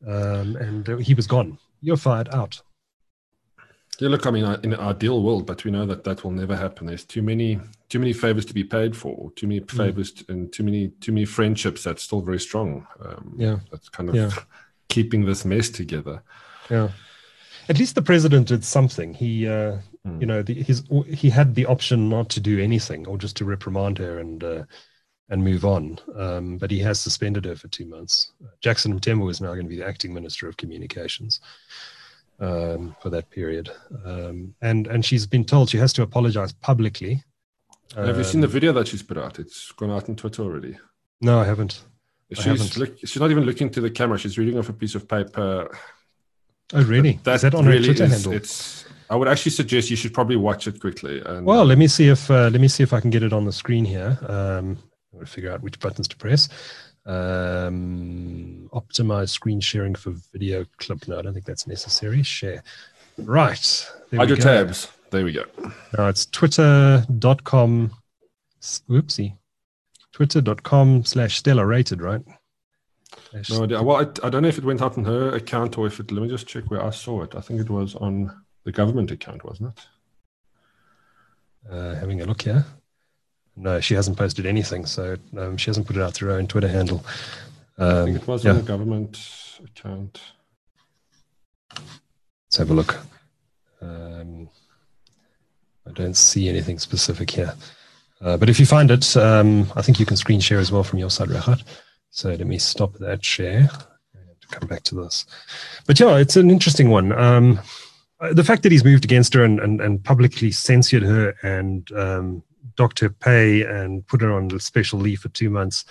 um, 0.07 0.55
and 0.57 0.89
uh, 0.89 0.98
he 0.98 1.13
was 1.13 1.27
gone. 1.27 1.57
You're 1.81 1.98
fired 1.98 2.29
out. 2.33 2.62
Yeah, 4.00 4.09
look, 4.09 4.25
I 4.25 4.31
mean, 4.31 4.45
in 4.63 4.73
an 4.73 4.79
ideal 4.79 5.21
world, 5.21 5.45
but 5.45 5.63
we 5.63 5.71
know 5.71 5.85
that 5.85 6.03
that 6.03 6.23
will 6.23 6.31
never 6.31 6.55
happen. 6.55 6.88
There's 6.88 7.05
too 7.05 7.21
many, 7.21 7.59
too 7.89 8.00
many 8.00 8.12
favors 8.13 8.45
to 8.45 8.53
be 8.53 8.63
paid 8.63 8.97
for, 8.97 9.31
too 9.35 9.47
many 9.47 9.62
mm. 9.62 9.77
favors, 9.77 10.12
mm. 10.13 10.29
and 10.29 10.51
too 10.51 10.63
many, 10.63 10.88
too 11.00 11.12
many 11.12 11.25
friendships 11.25 11.83
that's 11.83 12.03
still 12.03 12.21
very 12.21 12.39
strong. 12.39 12.88
Um, 13.03 13.35
yeah, 13.38 13.59
that's 13.71 13.89
kind 13.89 14.09
of 14.09 14.15
yeah. 14.15 14.31
keeping 14.89 15.25
this 15.25 15.45
mess 15.45 15.69
together. 15.69 16.23
Yeah, 16.71 16.89
at 17.69 17.77
least 17.77 17.93
the 17.93 18.01
president 18.01 18.47
did 18.47 18.65
something. 18.65 19.13
He, 19.13 19.47
uh, 19.47 19.77
mm. 20.07 20.19
you 20.19 20.25
know, 20.25 20.41
the, 20.41 20.55
his 20.55 20.83
he 21.07 21.29
had 21.29 21.53
the 21.53 21.67
option 21.67 22.09
not 22.09 22.29
to 22.29 22.39
do 22.39 22.59
anything 22.59 23.07
or 23.07 23.17
just 23.17 23.38
to 23.38 23.45
reprimand 23.45 24.00
her 24.00 24.17
and 24.17 24.43
uh, 24.43 24.63
and 25.29 25.43
move 25.43 25.65
on. 25.65 26.00
Um, 26.17 26.57
but 26.57 26.71
he 26.71 26.79
has 26.79 27.00
suspended 27.00 27.45
her 27.45 27.55
for 27.55 27.67
two 27.67 27.85
months. 27.85 28.31
Jackson 28.59 29.00
Mthembu 29.00 29.29
is 29.29 29.39
now 29.39 29.53
going 29.53 29.65
to 29.65 29.69
be 29.69 29.77
the 29.77 29.88
acting 29.88 30.13
minister 30.13 30.47
of 30.47 30.57
communications 30.57 31.41
um, 32.40 32.96
for 33.02 33.10
that 33.10 33.30
period, 33.30 33.70
um, 34.06 34.56
and 34.62 34.88
and 34.88 35.06
she's 35.06 35.25
been 35.25 35.46
told 35.46 35.70
she 35.70 35.78
has 35.78 35.94
to 35.94 36.02
apologize 36.02 36.54
publicly. 36.54 37.24
Have 37.96 38.18
you 38.18 38.24
seen 38.24 38.42
the 38.42 38.48
video 38.48 38.74
that 38.74 38.88
she's 38.88 39.04
put 39.04 39.18
out? 39.18 39.38
It's 39.40 39.72
gone 39.74 39.92
out 39.92 40.10
on 40.10 40.16
Twitter 40.16 40.42
already. 40.42 40.78
No, 41.22 41.40
I 41.40 41.46
haven't. 41.46 41.84
She's 42.34 42.78
look, 42.78 42.98
she's 42.98 43.20
not 43.20 43.30
even 43.30 43.44
looking 43.44 43.70
to 43.70 43.82
the 43.82 43.92
camera. 43.92 44.18
She's 44.18 44.38
reading 44.38 44.58
off 44.58 44.70
a 44.70 44.74
piece 44.74 44.96
of 44.96 45.08
paper. 45.08 45.70
Oh, 46.74 46.84
really? 46.84 47.20
That, 47.24 47.36
is 47.36 47.42
that 47.42 47.54
on 47.54 47.66
really 47.66 47.80
her 47.80 47.86
Twitter 47.94 48.06
is, 48.06 48.12
handle? 48.12 48.34
It's. 48.34 48.86
I 49.10 49.16
would 49.16 49.28
actually 49.28 49.52
suggest 49.52 49.92
you 49.92 49.96
should 49.96 50.13
probably 50.13 50.38
watch 50.38 50.66
it 50.66 50.80
quickly. 50.80 51.22
And, 51.24 51.46
Well, 51.46 51.66
let 51.66 51.78
me 51.78 51.88
see 51.88 52.08
if 52.08 52.32
uh, 52.32 52.50
let 52.52 52.60
me 52.60 52.68
see 52.68 52.82
if 52.82 52.94
I 52.94 53.00
can 53.00 53.12
get 53.12 53.22
it 53.22 53.34
on 53.34 53.46
the 53.46 53.52
screen 53.52 53.86
here. 53.86 54.18
Um, 54.28 54.78
I'm 55.13 55.20
going 55.20 55.25
to 55.25 55.32
figure 55.32 55.52
out 55.52 55.62
which 55.62 55.80
buttons 55.80 56.08
to 56.08 56.18
press. 56.18 56.50
Um, 57.05 58.69
optimize 58.74 59.29
screen 59.29 59.60
sharing 59.60 59.95
for 59.95 60.12
video 60.31 60.65
clip. 60.77 61.07
No, 61.07 61.19
I 61.19 61.22
don't 61.22 61.33
think 61.33 61.45
that's 61.45 61.67
necessary. 61.67 62.24
Share. 62.24 62.63
Right. 63.17 63.91
hide 64.15 64.29
your 64.29 64.38
go. 64.38 64.43
tabs. 64.43 64.89
There 65.12 65.24
we 65.24 65.31
go. 65.31 65.43
Now 65.98 66.07
it's 66.07 66.25
twitter.com. 66.25 67.91
Whoopsie. 68.62 69.38
Twitter.com 70.12 71.05
slash 71.05 71.38
Stella 71.39 71.65
rated, 71.65 72.01
right? 72.01 72.22
No 73.50 73.63
idea. 73.63 73.83
Well, 73.83 73.98
I, 73.98 74.25
I 74.25 74.29
don't 74.29 74.43
know 74.43 74.48
if 74.48 74.57
it 74.57 74.63
went 74.63 74.81
out 74.81 74.98
on 74.98 75.05
her 75.05 75.36
account 75.36 75.77
or 75.77 75.88
if 75.88 76.00
it. 76.00 76.12
Let 76.12 76.22
me 76.22 76.29
just 76.29 76.48
check 76.48 76.69
where 76.72 76.83
I 76.83 76.91
saw 76.91 77.24
it. 77.24 77.36
I 77.36 77.41
think 77.41 77.60
it 77.60 77.69
was 77.69 77.95
on 77.95 78.31
the 78.63 78.72
government 78.72 79.12
account, 79.12 79.43
wasn't 79.43 79.77
it? 79.77 79.86
uh, 81.69 81.95
having 81.95 82.22
a 82.22 82.25
look 82.25 82.41
here. 82.41 82.65
No, 83.55 83.79
she 83.79 83.93
hasn't 83.93 84.17
posted 84.17 84.45
anything, 84.45 84.86
so 84.86 85.15
um, 85.38 85.57
she 85.57 85.69
hasn't 85.69 85.86
put 85.86 85.95
it 85.95 86.01
out 86.01 86.13
through 86.13 86.29
her 86.31 86.38
own 86.38 86.48
Twitter 86.48 86.67
handle. 86.67 87.05
I 87.77 87.83
Um, 87.83 88.05
think 88.05 88.17
it 88.22 88.27
was 88.27 88.43
yeah. 88.43 88.51
on 88.51 88.57
the 88.57 88.63
government 88.63 89.19
account. 89.63 90.19
Let's 91.72 92.57
have 92.57 92.72
a 92.72 92.74
look. 92.74 92.98
Um, 93.81 94.50
I 95.88 95.91
don't 95.91 96.15
see 96.17 96.50
anything 96.50 96.79
specific 96.79 97.29
here. 97.29 97.53
Uh, 98.22 98.38
but 98.38 98.50
if 98.50 98.60
you 98.60 98.65
find 98.65 98.89
it, 98.89 99.15
um, 99.17 99.72
I 99.75 99.81
think 99.81 100.00
you 100.00 100.05
can 100.05 100.17
screen 100.17 100.39
share 100.39 100.60
as 100.60 100.72
well 100.72 100.83
from 100.83 101.00
your 101.00 101.10
side, 101.10 101.27
Regardt. 101.29 101.63
So 102.10 102.29
let 102.29 102.48
me 102.48 102.57
stop 102.57 102.93
that 103.00 103.24
share 103.25 103.69
and 104.13 104.50
come 104.51 104.67
back 104.67 104.83
to 104.83 104.95
this. 104.95 105.25
But 105.86 106.00
yeah, 106.00 106.17
it's 106.17 106.38
an 106.38 106.50
interesting 106.50 106.89
one. 106.89 107.12
Um, 107.12 107.60
the 108.31 108.43
fact 108.43 108.63
that 108.63 108.72
he's 108.72 108.86
moved 108.86 109.03
against 109.03 109.33
her 109.33 109.43
and, 109.43 109.60
and, 109.60 109.81
and 109.81 110.03
publicly 110.03 110.51
censored 110.51 111.03
her 111.03 111.36
and 111.43 111.91
um, 111.91 112.43
docked 112.75 113.00
her 113.00 113.10
pay 113.10 113.63
and 113.63 114.05
put 114.08 114.22
her 114.22 114.32
on 114.32 114.60
special 114.60 115.00
leave 115.00 115.20
for 115.20 115.29
two 115.29 115.50
months 115.50 115.86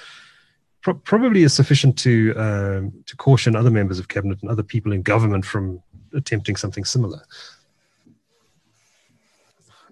pro- 0.82 0.94
probably 0.94 1.44
is 1.44 1.54
sufficient 1.54 1.96
to 1.98 2.34
um, 2.36 2.92
to 3.06 3.16
caution 3.16 3.56
other 3.56 3.70
members 3.70 3.98
of 3.98 4.08
cabinet 4.08 4.38
and 4.42 4.50
other 4.50 4.62
people 4.62 4.92
in 4.92 5.02
government 5.02 5.44
from 5.44 5.82
attempting 6.12 6.56
something 6.56 6.84
similar. 6.84 7.22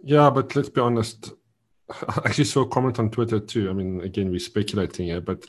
Yeah, 0.02 0.28
but 0.30 0.54
let's 0.54 0.68
be 0.68 0.80
honest. 0.80 1.32
I 2.08 2.22
actually 2.26 2.44
saw 2.44 2.62
a 2.62 2.68
comment 2.68 2.98
on 2.98 3.10
Twitter 3.10 3.40
too. 3.40 3.70
I 3.70 3.72
mean, 3.72 4.00
again, 4.02 4.30
we're 4.30 4.40
speculating 4.40 5.06
here, 5.06 5.20
but 5.20 5.46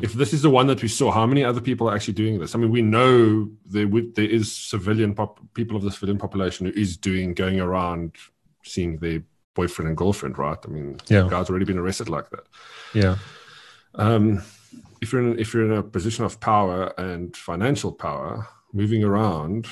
if 0.00 0.12
this 0.12 0.32
is 0.32 0.42
the 0.42 0.50
one 0.50 0.68
that 0.68 0.80
we 0.80 0.86
saw, 0.86 1.10
how 1.10 1.26
many 1.26 1.42
other 1.42 1.60
people 1.60 1.90
are 1.90 1.94
actually 1.96 2.14
doing 2.14 2.38
this? 2.38 2.54
I 2.54 2.58
mean, 2.58 2.70
we 2.70 2.82
know 2.82 3.50
there 3.66 3.88
would, 3.88 4.14
there 4.14 4.30
is 4.30 4.54
civilian 4.54 5.12
pop, 5.12 5.40
people 5.54 5.76
of 5.76 5.82
the 5.82 5.90
civilian 5.90 6.18
population 6.18 6.66
who 6.66 6.72
is 6.72 6.96
doing 6.96 7.34
going 7.34 7.58
around 7.58 8.14
seeing 8.62 8.98
their 8.98 9.24
boyfriend 9.54 9.88
and 9.88 9.96
girlfriend, 9.96 10.38
right? 10.38 10.58
I 10.64 10.68
mean, 10.68 10.96
Yeah. 11.08 11.26
guys 11.28 11.48
already 11.50 11.64
been 11.66 11.78
arrested 11.78 12.08
like 12.08 12.30
that. 12.30 12.44
Yeah. 12.94 13.16
Um, 13.94 14.42
if 15.00 15.12
you're 15.12 15.22
in 15.22 15.38
if 15.38 15.52
you're 15.52 15.64
in 15.70 15.72
a 15.78 15.82
position 15.82 16.24
of 16.24 16.40
power 16.40 16.92
and 16.98 17.36
financial 17.36 17.92
power, 17.92 18.46
moving 18.72 19.04
around, 19.04 19.66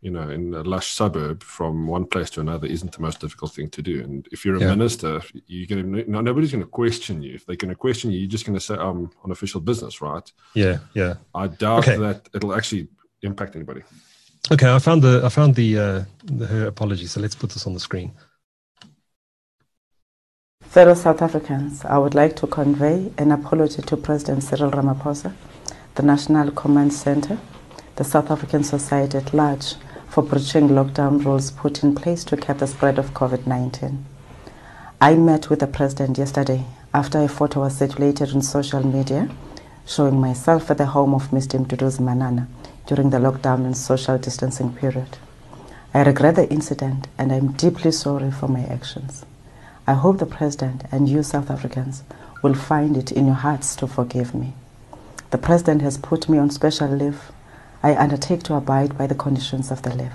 you 0.00 0.10
know, 0.10 0.28
in 0.30 0.52
a 0.54 0.62
lush 0.62 0.88
suburb 0.92 1.42
from 1.44 1.86
one 1.86 2.06
place 2.06 2.30
to 2.30 2.40
another 2.40 2.66
isn't 2.66 2.90
the 2.92 3.00
most 3.00 3.20
difficult 3.20 3.52
thing 3.52 3.70
to 3.70 3.82
do. 3.82 4.02
And 4.02 4.26
if 4.32 4.44
you're 4.44 4.56
a 4.56 4.60
Yeah. 4.60 4.70
minister, 4.74 5.20
you're 5.46 5.66
going 5.68 5.92
to 5.92 6.10
no, 6.10 6.20
nobody's 6.20 6.50
going 6.50 6.64
to 6.64 6.70
question 6.70 7.22
you. 7.22 7.34
If 7.34 7.46
they're 7.46 7.54
going 7.56 7.68
to 7.74 7.76
question 7.76 8.10
you, 8.10 8.18
you're 8.18 8.28
just 8.36 8.44
going 8.46 8.58
to 8.58 8.64
say, 8.64 8.74
"I'm 8.74 9.10
on 9.22 9.30
official 9.30 9.60
business," 9.60 10.00
right? 10.00 10.28
Yeah. 10.54 10.78
Yeah. 10.94 11.14
I 11.34 11.46
doubt 11.46 11.80
Okay. 11.86 11.96
that 11.98 12.28
it'll 12.34 12.54
actually 12.54 12.88
impact 13.22 13.54
anybody. 13.54 13.82
Okay. 14.50 14.74
I 14.74 14.78
found 14.80 15.02
the 15.02 15.22
I 15.24 15.28
found 15.28 15.54
the, 15.54 15.78
uh, 15.78 16.04
the 16.24 16.46
her 16.46 16.66
apology. 16.66 17.06
So 17.06 17.20
let's 17.20 17.36
put 17.36 17.50
this 17.50 17.66
on 17.68 17.74
the 17.74 17.80
screen. 17.80 18.10
Fellow 20.72 20.94
South 20.94 21.20
Africans, 21.20 21.84
I 21.84 21.98
would 21.98 22.14
like 22.14 22.34
to 22.36 22.46
convey 22.46 23.12
an 23.18 23.30
apology 23.30 23.82
to 23.82 23.94
President 23.94 24.42
Cyril 24.42 24.70
Ramaphosa, 24.70 25.34
the 25.96 26.02
National 26.02 26.50
Command 26.50 26.94
Center, 26.94 27.38
the 27.96 28.04
South 28.04 28.30
African 28.30 28.64
society 28.64 29.18
at 29.18 29.34
large 29.34 29.74
for 30.08 30.22
breaching 30.22 30.70
lockdown 30.70 31.22
rules 31.22 31.50
put 31.50 31.82
in 31.82 31.94
place 31.94 32.24
to 32.24 32.38
cap 32.38 32.56
the 32.56 32.66
spread 32.66 32.98
of 32.98 33.12
COVID 33.12 33.46
19. 33.46 34.02
I 34.98 35.14
met 35.16 35.50
with 35.50 35.58
the 35.58 35.66
President 35.66 36.16
yesterday 36.16 36.64
after 36.94 37.20
a 37.20 37.28
photo 37.28 37.60
was 37.60 37.76
circulated 37.76 38.34
on 38.34 38.40
social 38.40 38.82
media 38.82 39.28
showing 39.86 40.18
myself 40.18 40.70
at 40.70 40.78
the 40.78 40.86
home 40.86 41.12
of 41.12 41.28
Mr. 41.32 41.62
Mduduzi 41.62 42.00
Manana 42.00 42.48
during 42.86 43.10
the 43.10 43.18
lockdown 43.18 43.66
and 43.66 43.76
social 43.76 44.16
distancing 44.16 44.72
period. 44.74 45.18
I 45.92 46.02
regret 46.02 46.36
the 46.36 46.48
incident 46.48 47.08
and 47.18 47.30
I'm 47.30 47.52
deeply 47.52 47.92
sorry 47.92 48.30
for 48.30 48.48
my 48.48 48.64
actions. 48.64 49.26
I 49.86 49.94
hope 49.94 50.18
the 50.18 50.26
President 50.26 50.84
and 50.92 51.08
you 51.08 51.22
South 51.22 51.50
Africans 51.50 52.04
will 52.42 52.54
find 52.54 52.96
it 52.96 53.10
in 53.10 53.26
your 53.26 53.34
hearts 53.34 53.74
to 53.76 53.86
forgive 53.86 54.34
me. 54.34 54.54
The 55.30 55.38
President 55.38 55.82
has 55.82 55.98
put 55.98 56.28
me 56.28 56.38
on 56.38 56.50
special 56.50 56.88
leave. 56.88 57.32
I 57.82 57.96
undertake 57.96 58.42
to 58.44 58.54
abide 58.54 58.96
by 58.96 59.06
the 59.06 59.14
conditions 59.14 59.70
of 59.70 59.82
the 59.82 59.94
leave. 59.94 60.12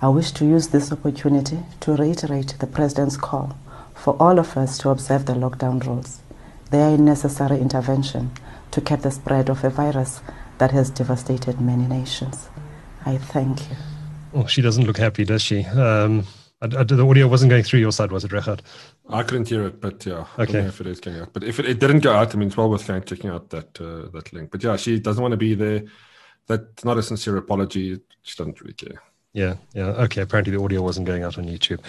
I 0.00 0.08
wish 0.08 0.32
to 0.32 0.44
use 0.44 0.68
this 0.68 0.90
opportunity 0.90 1.60
to 1.80 1.94
reiterate 1.94 2.56
the 2.58 2.66
President's 2.66 3.16
call 3.16 3.56
for 3.94 4.16
all 4.20 4.40
of 4.40 4.56
us 4.56 4.78
to 4.78 4.90
observe 4.90 5.26
the 5.26 5.34
lockdown 5.34 5.84
rules. 5.86 6.20
They 6.70 6.82
are 6.82 6.94
a 6.94 6.98
necessary 6.98 7.60
intervention 7.60 8.32
to 8.72 8.80
cap 8.80 9.02
the 9.02 9.12
spread 9.12 9.48
of 9.48 9.62
a 9.62 9.70
virus 9.70 10.20
that 10.58 10.72
has 10.72 10.90
devastated 10.90 11.60
many 11.60 11.86
nations. 11.86 12.48
I 13.06 13.18
thank 13.18 13.70
you. 13.70 13.76
Oh, 14.34 14.46
she 14.46 14.62
doesn't 14.62 14.86
look 14.86 14.98
happy, 14.98 15.24
does 15.24 15.42
she? 15.42 15.64
Um, 15.66 16.26
I, 16.62 16.80
I, 16.80 16.84
the 16.84 17.06
audio 17.06 17.26
wasn't 17.28 17.50
going 17.50 17.64
through 17.64 17.80
your 17.80 17.92
side, 17.92 18.12
was 18.12 18.24
it, 18.24 18.30
Regardt? 18.30 18.60
I 19.08 19.22
couldn't 19.22 19.48
hear 19.48 19.66
it, 19.66 19.80
but 19.80 20.04
yeah, 20.06 20.24
I 20.38 20.42
Okay. 20.42 20.52
don't 20.52 20.62
know 20.62 20.68
if 20.68 20.80
it 20.80 20.86
is 20.86 21.00
going 21.00 21.20
out. 21.20 21.32
But 21.32 21.44
if 21.44 21.58
it, 21.58 21.66
it 21.66 21.80
didn't 21.80 22.00
go 22.00 22.12
out, 22.12 22.34
I 22.34 22.38
mean, 22.38 22.48
it's 22.48 22.56
well 22.56 22.70
worth 22.70 22.86
going 22.86 23.02
checking 23.02 23.30
out 23.30 23.50
that 23.50 23.80
uh, 23.80 24.10
that 24.12 24.32
link. 24.32 24.50
But 24.50 24.62
yeah, 24.62 24.76
she 24.76 25.00
doesn't 25.00 25.22
want 25.22 25.32
to 25.32 25.36
be 25.36 25.54
there. 25.54 25.84
That's 26.46 26.84
not 26.84 26.98
a 26.98 27.02
sincere 27.02 27.36
apology. 27.36 28.00
She 28.22 28.36
doesn't 28.36 28.60
really 28.60 28.74
care. 28.74 29.02
Yeah, 29.32 29.54
yeah. 29.74 29.86
Okay. 30.04 30.22
Apparently, 30.22 30.56
the 30.56 30.62
audio 30.62 30.82
wasn't 30.82 31.06
going 31.06 31.22
out 31.24 31.38
on 31.38 31.44
YouTube. 31.46 31.80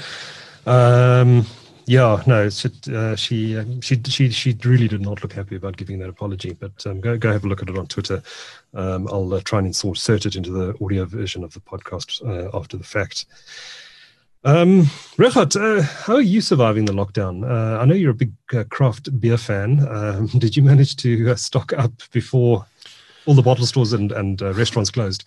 Um, 0.66 1.46
yeah, 1.86 2.24
no. 2.26 2.48
Uh, 2.48 3.16
she, 3.16 3.58
um, 3.58 3.82
she, 3.82 4.02
she, 4.08 4.30
she 4.30 4.58
really 4.64 4.88
did 4.88 5.02
not 5.02 5.22
look 5.22 5.34
happy 5.34 5.58
about 5.58 5.76
giving 5.76 6.00
that 6.00 6.10
apology. 6.10 6.54
But 6.54 6.86
um, 6.88 7.02
go, 7.02 7.18
go 7.18 7.32
have 7.32 7.44
a 7.44 7.48
look 7.48 7.62
at 7.62 7.70
it 7.70 7.78
on 7.78 7.88
Twitter. 7.88 8.24
Um, 8.74 9.08
I'll 9.12 9.34
uh, 9.34 9.42
try 9.42 9.60
and 9.60 9.68
insert 9.68 9.90
insert 9.90 10.26
it 10.26 10.36
into 10.36 10.52
the 10.52 10.76
audio 10.84 11.06
version 11.06 11.44
of 11.44 11.54
the 11.54 11.60
podcast 11.60 12.26
uh, 12.26 12.56
after 12.58 12.78
the 12.78 12.84
fact. 12.86 13.26
Um, 14.46 14.84
Regardt, 15.18 15.56
uh, 15.56 15.82
how 15.82 16.16
are 16.16 16.22
you 16.22 16.42
surviving 16.42 16.86
the 16.86 16.94
lockdown? 16.94 17.50
Uh, 17.50 17.80
I 17.80 17.86
know 17.86 17.96
you're 17.96 18.12
a 18.12 18.16
big 18.16 18.34
uh, 18.54 18.66
craft 18.70 19.20
beer 19.20 19.38
fan. 19.38 19.88
Um, 19.88 20.28
did 20.38 20.58
you 20.58 20.64
manage 20.64 20.98
to 20.98 21.32
uh, 21.32 21.36
stock 21.36 21.72
up 21.74 21.94
before 22.12 22.66
all 23.26 23.36
the 23.36 23.42
bottle 23.42 23.66
stores 23.66 23.94
and, 23.94 24.12
and 24.12 24.42
uh, 24.42 24.54
restaurants 24.54 24.92
closed? 24.92 25.24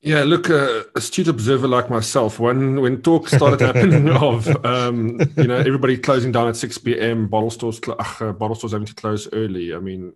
Yeah, 0.00 0.24
look, 0.24 0.50
uh, 0.50 0.82
astute 0.96 1.28
observer 1.28 1.68
like 1.68 1.88
myself, 1.88 2.40
when 2.40 2.80
when 2.80 3.02
talk 3.02 3.28
started 3.28 3.60
happening 3.60 4.08
of 4.28 4.48
um, 4.66 5.20
you 5.36 5.46
know 5.46 5.58
everybody 5.58 5.96
closing 5.96 6.32
down 6.32 6.48
at 6.48 6.56
six 6.56 6.76
p.m., 6.76 7.28
bottle 7.28 7.50
stores 7.50 7.80
cl- 7.84 7.96
uh, 8.00 8.32
bottle 8.32 8.56
stores 8.56 8.72
having 8.72 8.86
to 8.88 8.94
close 8.94 9.28
early. 9.32 9.72
I 9.72 9.78
mean, 9.78 10.12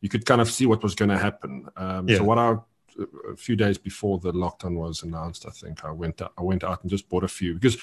you 0.00 0.08
could 0.08 0.26
kind 0.26 0.40
of 0.40 0.50
see 0.50 0.66
what 0.66 0.82
was 0.82 0.96
going 0.96 1.10
to 1.10 1.18
happen. 1.18 1.68
Um, 1.76 2.08
Yeah. 2.08 2.16
So 2.16 2.24
what 2.24 2.38
I 2.38 2.56
a 3.32 3.36
few 3.36 3.56
days 3.56 3.78
before 3.78 4.18
the 4.18 4.32
lockdown 4.32 4.76
was 4.76 5.02
announced, 5.02 5.46
I 5.46 5.50
think 5.50 5.84
I 5.84 5.90
went 5.90 6.20
out, 6.22 6.32
I 6.36 6.42
went 6.42 6.64
out 6.64 6.82
and 6.82 6.90
just 6.90 7.08
bought 7.08 7.24
a 7.24 7.28
few 7.28 7.54
because 7.54 7.76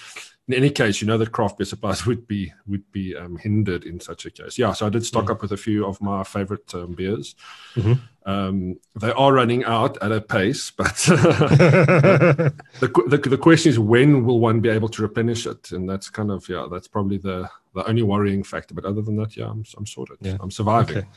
in 0.47 0.55
any 0.55 0.71
case, 0.71 0.99
you 0.99 1.07
know 1.07 1.17
that 1.17 1.31
craft 1.31 1.57
beer 1.57 1.65
supplies 1.65 2.05
would 2.07 2.27
be 2.27 2.51
would 2.67 2.91
be 2.91 3.15
um, 3.15 3.37
hindered 3.37 3.85
in 3.85 3.99
such 3.99 4.25
a 4.25 4.31
case. 4.31 4.57
Yeah, 4.57 4.73
so 4.73 4.87
I 4.87 4.89
did 4.89 5.05
stock 5.05 5.29
up 5.29 5.41
with 5.41 5.51
a 5.51 5.57
few 5.57 5.85
of 5.85 6.01
my 6.01 6.23
favorite 6.23 6.73
um, 6.73 6.93
beers. 6.93 7.35
Mhm. 7.75 7.99
Um, 8.25 8.79
they 8.95 9.11
are 9.11 9.33
running 9.33 9.63
out 9.63 9.97
at 10.03 10.11
a 10.11 10.21
pace, 10.21 10.71
but 10.77 10.95
the, 10.95 12.53
the 12.79 13.17
the 13.17 13.37
question 13.37 13.69
is 13.69 13.79
when 13.79 14.25
will 14.25 14.39
one 14.39 14.59
be 14.59 14.69
able 14.69 14.89
to 14.89 15.01
replenish 15.01 15.45
it, 15.45 15.71
and 15.71 15.89
that's 15.89 16.09
kind 16.09 16.31
of 16.31 16.47
yeah, 16.49 16.67
that's 16.71 16.87
probably 16.87 17.17
the 17.17 17.49
the 17.79 17.89
only 17.89 18.03
worrying 18.03 18.43
factor. 18.43 18.73
But 18.73 18.85
other 18.85 19.01
than 19.01 19.15
that, 19.17 19.35
yeah, 19.35 19.49
I'm 19.49 19.63
I'm 19.77 19.85
sorted. 19.85 20.17
Yeah. 20.21 20.37
I'm 20.39 20.51
surviving. 20.51 20.97
Okay. 20.97 21.07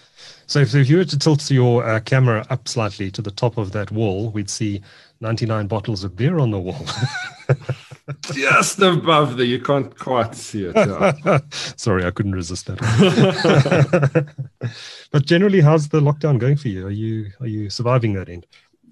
So 0.47 0.61
if, 0.61 0.71
so 0.71 0.79
if 0.79 0.89
you 0.89 0.99
were 0.99 1.05
to 1.05 1.19
tilt 1.19 1.51
your 1.51 1.85
uh, 1.85 2.01
camera 2.01 2.47
up 2.51 2.69
slightly 2.69 3.11
to 3.11 3.23
the 3.23 3.31
top 3.31 3.59
of 3.59 3.73
that 3.73 3.91
wall, 3.91 4.31
we'd 4.31 4.51
see 4.51 4.83
99 5.21 5.67
bottles 5.67 6.05
of 6.05 6.17
beer 6.17 6.39
on 6.39 6.51
the 6.51 6.59
wall. 6.59 6.85
just 8.33 8.81
above 8.81 9.37
there. 9.37 9.47
You 9.47 9.61
can't 9.61 9.97
quite 9.99 10.35
see 10.35 10.65
it. 10.65 10.77
Yeah. 10.77 11.39
Sorry, 11.51 12.05
I 12.05 12.11
couldn't 12.11 12.35
resist 12.35 12.67
that. 12.67 14.35
but 15.11 15.27
generally, 15.27 15.61
how's 15.61 15.89
the 15.89 16.01
lockdown 16.01 16.39
going 16.39 16.57
for 16.57 16.69
you? 16.69 16.87
Are 16.87 16.91
you 16.91 17.31
are 17.41 17.47
you 17.47 17.71
surviving 17.71 18.15
that 18.15 18.29
end? 18.29 18.47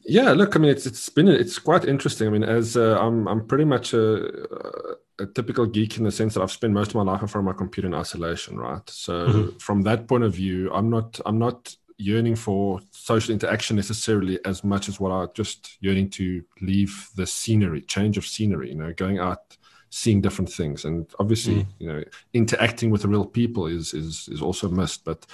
Yeah, 0.04 0.32
look, 0.32 0.56
I 0.56 0.58
mean, 0.58 0.70
it's 0.70 0.86
it's 0.86 1.08
been 1.08 1.28
it's 1.28 1.58
quite 1.58 1.84
interesting. 1.84 2.26
I 2.26 2.30
mean, 2.30 2.44
as 2.44 2.76
uh, 2.76 2.98
I'm 3.00 3.28
I'm 3.28 3.46
pretty 3.46 3.64
much 3.64 3.92
a, 3.92 4.24
a, 4.24 4.96
typical 5.26 5.66
geek 5.66 5.98
in 5.98 6.04
the 6.04 6.12
sense 6.12 6.34
that 6.34 6.42
I've 6.42 6.52
spent 6.52 6.72
most 6.72 6.88
of 6.88 6.94
my 6.96 7.02
life 7.02 7.22
in 7.22 7.28
front 7.28 7.46
of 7.46 7.52
my 7.52 7.58
computer 7.58 7.86
in 7.86 7.94
isolation, 7.94 8.58
right? 8.58 8.88
So 8.88 9.26
mm-hmm. 9.26 9.58
from 9.58 9.82
that 9.82 10.06
point 10.08 10.24
of 10.24 10.34
view, 10.34 10.72
I'm 10.72 10.90
not 10.90 11.20
I'm 11.26 11.38
not 11.38 11.76
yearning 12.00 12.34
for 12.34 12.80
social 12.90 13.32
interaction 13.32 13.76
necessarily 13.76 14.38
as 14.46 14.64
much 14.64 14.88
as 14.88 14.98
what 14.98 15.12
I 15.12 15.26
just 15.34 15.76
yearning 15.80 16.08
to 16.10 16.42
leave 16.62 17.10
the 17.14 17.26
scenery, 17.26 17.82
change 17.82 18.16
of 18.16 18.26
scenery, 18.26 18.70
you 18.70 18.74
know, 18.74 18.92
going 18.94 19.18
out, 19.18 19.56
seeing 19.90 20.20
different 20.20 20.50
things, 20.50 20.84
and 20.84 21.06
obviously, 21.18 21.56
mm. 21.56 21.66
you 21.78 21.88
know, 21.88 22.02
interacting 22.32 22.90
with 22.90 23.02
the 23.02 23.08
real 23.08 23.26
people 23.26 23.66
is 23.66 23.92
is 23.92 24.28
is 24.32 24.40
also 24.40 24.68
missed. 24.68 25.04
But 25.04 25.26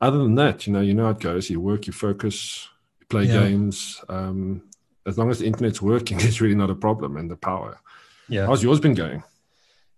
other 0.00 0.18
than 0.18 0.34
that, 0.34 0.66
you 0.66 0.72
know, 0.72 0.80
you 0.80 0.94
know 0.94 1.04
how 1.04 1.10
it 1.10 1.20
goes. 1.20 1.48
You 1.48 1.60
work, 1.60 1.86
you 1.86 1.92
focus, 1.92 2.68
you 3.00 3.06
play 3.06 3.24
yeah. 3.24 3.40
games. 3.40 4.02
Um, 4.08 4.62
as 5.06 5.18
long 5.18 5.30
as 5.30 5.38
the 5.38 5.46
internet's 5.46 5.82
working, 5.82 6.18
it's 6.20 6.40
really 6.40 6.54
not 6.54 6.70
a 6.70 6.74
problem, 6.74 7.16
and 7.16 7.30
the 7.30 7.36
power. 7.36 7.78
Yeah, 8.28 8.46
how's 8.46 8.62
yours 8.62 8.80
been 8.80 8.94
going? 8.94 9.22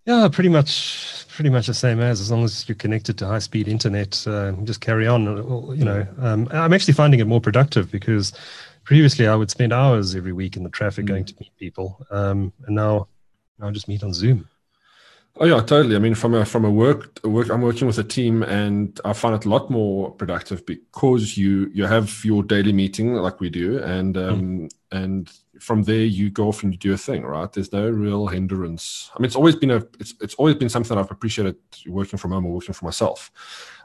Yeah, 0.06 0.28
pretty 0.30 0.49
much, 0.49 1.26
pretty 1.28 1.50
much 1.50 1.66
the 1.66 1.75
same 1.75 2.00
as 2.00 2.21
as 2.21 2.30
long 2.30 2.45
as 2.45 2.68
you're 2.68 2.76
connected 2.76 3.18
to 3.18 3.26
high 3.26 3.40
speed 3.40 3.66
internet, 3.66 4.25
uh, 4.26 4.52
just 4.64 4.80
carry 4.80 5.06
on. 5.06 5.26
Uh, 5.26 5.73
you 5.73 5.85
know, 5.85 6.06
um, 6.21 6.49
I'm 6.52 6.73
actually 6.73 6.95
finding 6.95 7.21
it 7.21 7.26
more 7.26 7.40
productive 7.40 7.90
because 7.90 8.33
previously 8.85 9.26
I 9.26 9.35
would 9.35 9.50
spend 9.50 9.73
hours 9.73 10.14
every 10.14 10.33
week 10.33 10.56
in 10.56 10.62
the 10.62 10.71
traffic 10.71 11.04
mm. 11.04 11.09
going 11.09 11.25
to 11.25 11.35
meet 11.40 11.56
people, 11.59 12.06
um, 12.11 12.52
and 12.66 12.76
now 12.76 13.09
now 13.59 13.68
I 13.68 13.71
just 13.73 13.88
meet 13.88 14.02
on 14.02 14.14
Zoom. 14.14 14.49
Oh 15.38 15.45
yeah, 15.45 15.61
totally. 15.61 15.97
I 15.97 15.99
mean, 15.99 16.14
from 16.14 16.35
a 16.35 16.45
from 16.45 16.64
a 16.64 16.71
work 16.71 17.21
work, 17.25 17.50
I'm 17.50 17.61
working 17.61 17.87
with 17.87 17.99
a 17.99 18.04
team, 18.04 18.42
and 18.42 18.99
I 19.04 19.12
find 19.12 19.35
it 19.35 19.45
a 19.45 19.49
lot 19.49 19.71
more 19.71 20.12
productive 20.12 20.64
because 20.64 21.37
you 21.37 21.71
you 21.75 21.85
have 21.85 22.25
your 22.25 22.42
daily 22.42 22.73
meeting 22.73 23.14
like 23.14 23.40
we 23.40 23.50
do, 23.50 23.78
and 23.83 24.16
um, 24.16 24.40
mm. 24.40 24.71
and 24.92 25.30
from 25.60 25.82
there 25.82 26.04
you 26.04 26.30
go 26.30 26.48
off 26.48 26.62
and 26.62 26.72
you 26.72 26.78
do 26.78 26.92
a 26.92 26.98
thing, 26.98 27.25
right? 27.25 27.52
There's 27.52 27.72
no 27.72 27.88
real 27.88 28.26
hindrance. 28.26 29.10
I 29.14 29.20
mean, 29.20 29.26
it's 29.26 29.36
always 29.36 29.56
been 29.56 29.70
a 29.70 29.86
it's 29.98 30.14
it's 30.20 30.34
always 30.34 30.54
been 30.56 30.68
something 30.68 30.96
I've 30.96 31.10
appreciated 31.10 31.56
working 31.86 32.18
from 32.18 32.32
home 32.32 32.46
or 32.46 32.52
working 32.52 32.75
for 32.75 32.84
myself. 32.84 33.30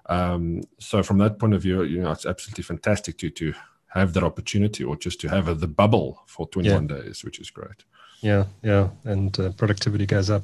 Um, 0.08 0.62
so 0.80 1.04
from 1.04 1.18
that 1.20 1.40
point 1.40 1.54
of 1.54 1.62
view, 1.62 1.84
you 1.84 2.02
know, 2.02 2.12
it's 2.12 2.26
absolutely 2.26 2.64
fantastic 2.64 3.18
to 3.20 3.30
to 3.30 3.54
have 3.88 4.14
that 4.14 4.24
opportunity 4.24 4.84
or 4.84 4.96
just 4.96 5.20
to 5.22 5.28
have 5.28 5.48
a, 5.48 5.54
the 5.54 5.68
bubble 5.68 6.24
for 6.26 6.48
21 6.48 6.88
yeah. 6.88 6.96
days, 6.96 7.24
which 7.24 7.40
is 7.40 7.50
great. 7.50 7.84
Yeah, 8.22 8.46
yeah, 8.64 8.90
and 9.04 9.38
uh, 9.40 9.52
productivity 9.52 10.06
goes 10.06 10.30
up. 10.30 10.44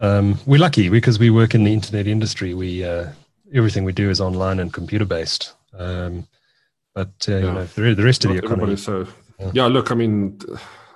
Um, 0.00 0.38
we're 0.46 0.60
lucky 0.60 0.88
because 0.88 1.18
we 1.18 1.30
work 1.30 1.54
in 1.54 1.64
the 1.64 1.72
internet 1.72 2.06
industry. 2.06 2.54
We 2.54 2.84
uh, 2.84 3.08
everything 3.54 3.84
we 3.84 3.92
do 3.92 4.10
is 4.10 4.20
online 4.20 4.60
and 4.60 4.72
computer 4.72 5.04
based. 5.04 5.54
Um, 5.76 6.26
but 6.94 7.26
uh, 7.28 7.32
yeah. 7.32 7.38
you 7.38 7.52
know, 7.52 7.64
the, 7.64 7.94
the 7.94 8.04
rest 8.04 8.24
of 8.24 8.32
the 8.32 8.38
economy. 8.38 8.76
So 8.76 9.06
yeah. 9.38 9.50
yeah. 9.54 9.66
look, 9.66 9.90
I 9.90 9.94
mean, 9.94 10.38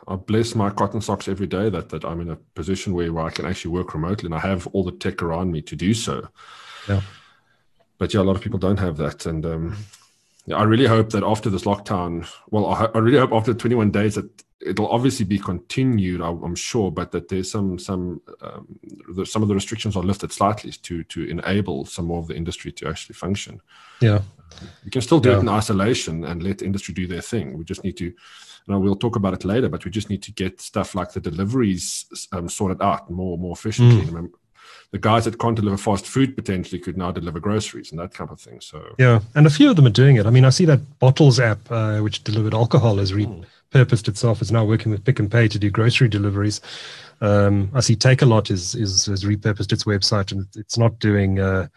I 0.08 0.16
bless 0.16 0.54
my 0.54 0.70
cotton 0.70 1.00
socks 1.00 1.28
every 1.28 1.46
day 1.46 1.70
that 1.70 1.88
that 1.90 2.04
I'm 2.04 2.20
in 2.20 2.30
a 2.30 2.36
position 2.54 2.94
where, 2.94 3.12
where 3.12 3.24
I 3.24 3.30
can 3.30 3.46
actually 3.46 3.72
work 3.72 3.94
remotely 3.94 4.26
and 4.26 4.34
I 4.34 4.40
have 4.40 4.66
all 4.68 4.84
the 4.84 4.92
tech 4.92 5.22
around 5.22 5.52
me 5.52 5.62
to 5.62 5.76
do 5.76 5.94
so. 5.94 6.28
Yeah. 6.88 7.02
But 7.98 8.12
yeah, 8.12 8.20
a 8.20 8.22
lot 8.22 8.36
of 8.36 8.42
people 8.42 8.58
don't 8.58 8.80
have 8.80 8.96
that, 8.96 9.26
and 9.26 9.46
um, 9.46 9.76
yeah, 10.46 10.56
I 10.56 10.64
really 10.64 10.86
hope 10.86 11.10
that 11.10 11.22
after 11.22 11.50
this 11.50 11.62
lockdown, 11.62 12.28
well, 12.50 12.66
I, 12.66 12.88
I 12.94 12.98
really 12.98 13.18
hope 13.18 13.32
after 13.32 13.54
21 13.54 13.92
days 13.92 14.16
that 14.16 14.28
it'll 14.64 14.88
obviously 14.88 15.24
be 15.24 15.38
continued, 15.38 16.20
I'm 16.20 16.54
sure, 16.54 16.90
but 16.90 17.10
that 17.12 17.28
there's 17.28 17.50
some 17.50 17.78
some 17.78 18.20
um, 18.40 18.78
some 19.24 19.42
of 19.42 19.48
the 19.48 19.54
restrictions 19.54 19.96
are 19.96 20.02
lifted 20.02 20.32
slightly 20.32 20.72
to 20.72 21.04
to 21.04 21.24
enable 21.28 21.84
some 21.84 22.06
more 22.06 22.20
of 22.20 22.28
the 22.28 22.36
industry 22.36 22.72
to 22.72 22.88
actually 22.88 23.14
function. 23.14 23.60
Yeah, 24.00 24.20
we 24.84 24.90
can 24.90 25.02
still 25.02 25.20
do 25.20 25.30
yeah. 25.30 25.36
it 25.36 25.40
in 25.40 25.48
isolation 25.48 26.24
and 26.24 26.42
let 26.42 26.62
industry 26.62 26.94
do 26.94 27.06
their 27.06 27.22
thing. 27.22 27.58
We 27.58 27.64
just 27.64 27.84
need 27.84 27.96
to. 27.98 28.12
You 28.64 28.74
know, 28.74 28.78
we'll 28.78 28.94
talk 28.94 29.16
about 29.16 29.34
it 29.34 29.44
later, 29.44 29.68
but 29.68 29.84
we 29.84 29.90
just 29.90 30.08
need 30.08 30.22
to 30.22 30.32
get 30.32 30.60
stuff 30.60 30.94
like 30.94 31.12
the 31.12 31.18
deliveries 31.18 32.28
um, 32.30 32.48
sorted 32.48 32.80
out 32.80 33.10
more 33.10 33.36
more 33.36 33.54
efficiently. 33.54 34.06
Mm. 34.06 34.30
The 34.92 34.98
guys 34.98 35.24
that 35.24 35.38
can't 35.38 35.56
deliver 35.56 35.78
fast 35.78 36.06
food 36.06 36.36
potentially 36.36 36.78
could 36.78 36.96
now 36.96 37.10
deliver 37.10 37.40
groceries 37.40 37.90
and 37.90 37.98
that 37.98 38.12
kind 38.12 38.30
of 38.30 38.40
thing. 38.40 38.60
So 38.60 38.94
yeah, 38.98 39.20
and 39.34 39.46
a 39.46 39.50
few 39.50 39.70
of 39.70 39.76
them 39.76 39.86
are 39.86 39.90
doing 39.90 40.16
it. 40.16 40.26
I 40.26 40.30
mean, 40.30 40.44
I 40.44 40.50
see 40.50 40.66
that 40.66 40.98
Bottles 40.98 41.40
app, 41.40 41.60
uh, 41.70 42.00
which 42.00 42.22
delivered 42.24 42.54
alcohol, 42.54 42.98
has 42.98 43.12
re- 43.14 43.26
mm 43.26 43.44
itself 43.74 44.42
is 44.42 44.52
now 44.52 44.64
working 44.64 44.92
with 44.92 45.04
Pick 45.04 45.18
n 45.18 45.30
Pay 45.30 45.48
to 45.48 45.58
do 45.58 45.70
grocery 45.70 46.08
deliveries. 46.08 46.60
Um, 47.20 47.70
I 47.72 47.80
see 47.80 47.96
Takealot 47.96 48.50
is, 48.50 48.74
is 48.74 49.06
has 49.06 49.24
repurposed 49.24 49.72
its 49.72 49.84
website 49.84 50.32
and 50.32 50.46
it's 50.56 50.76
not 50.76 50.98
doing 50.98 51.38
uh, 51.38 51.68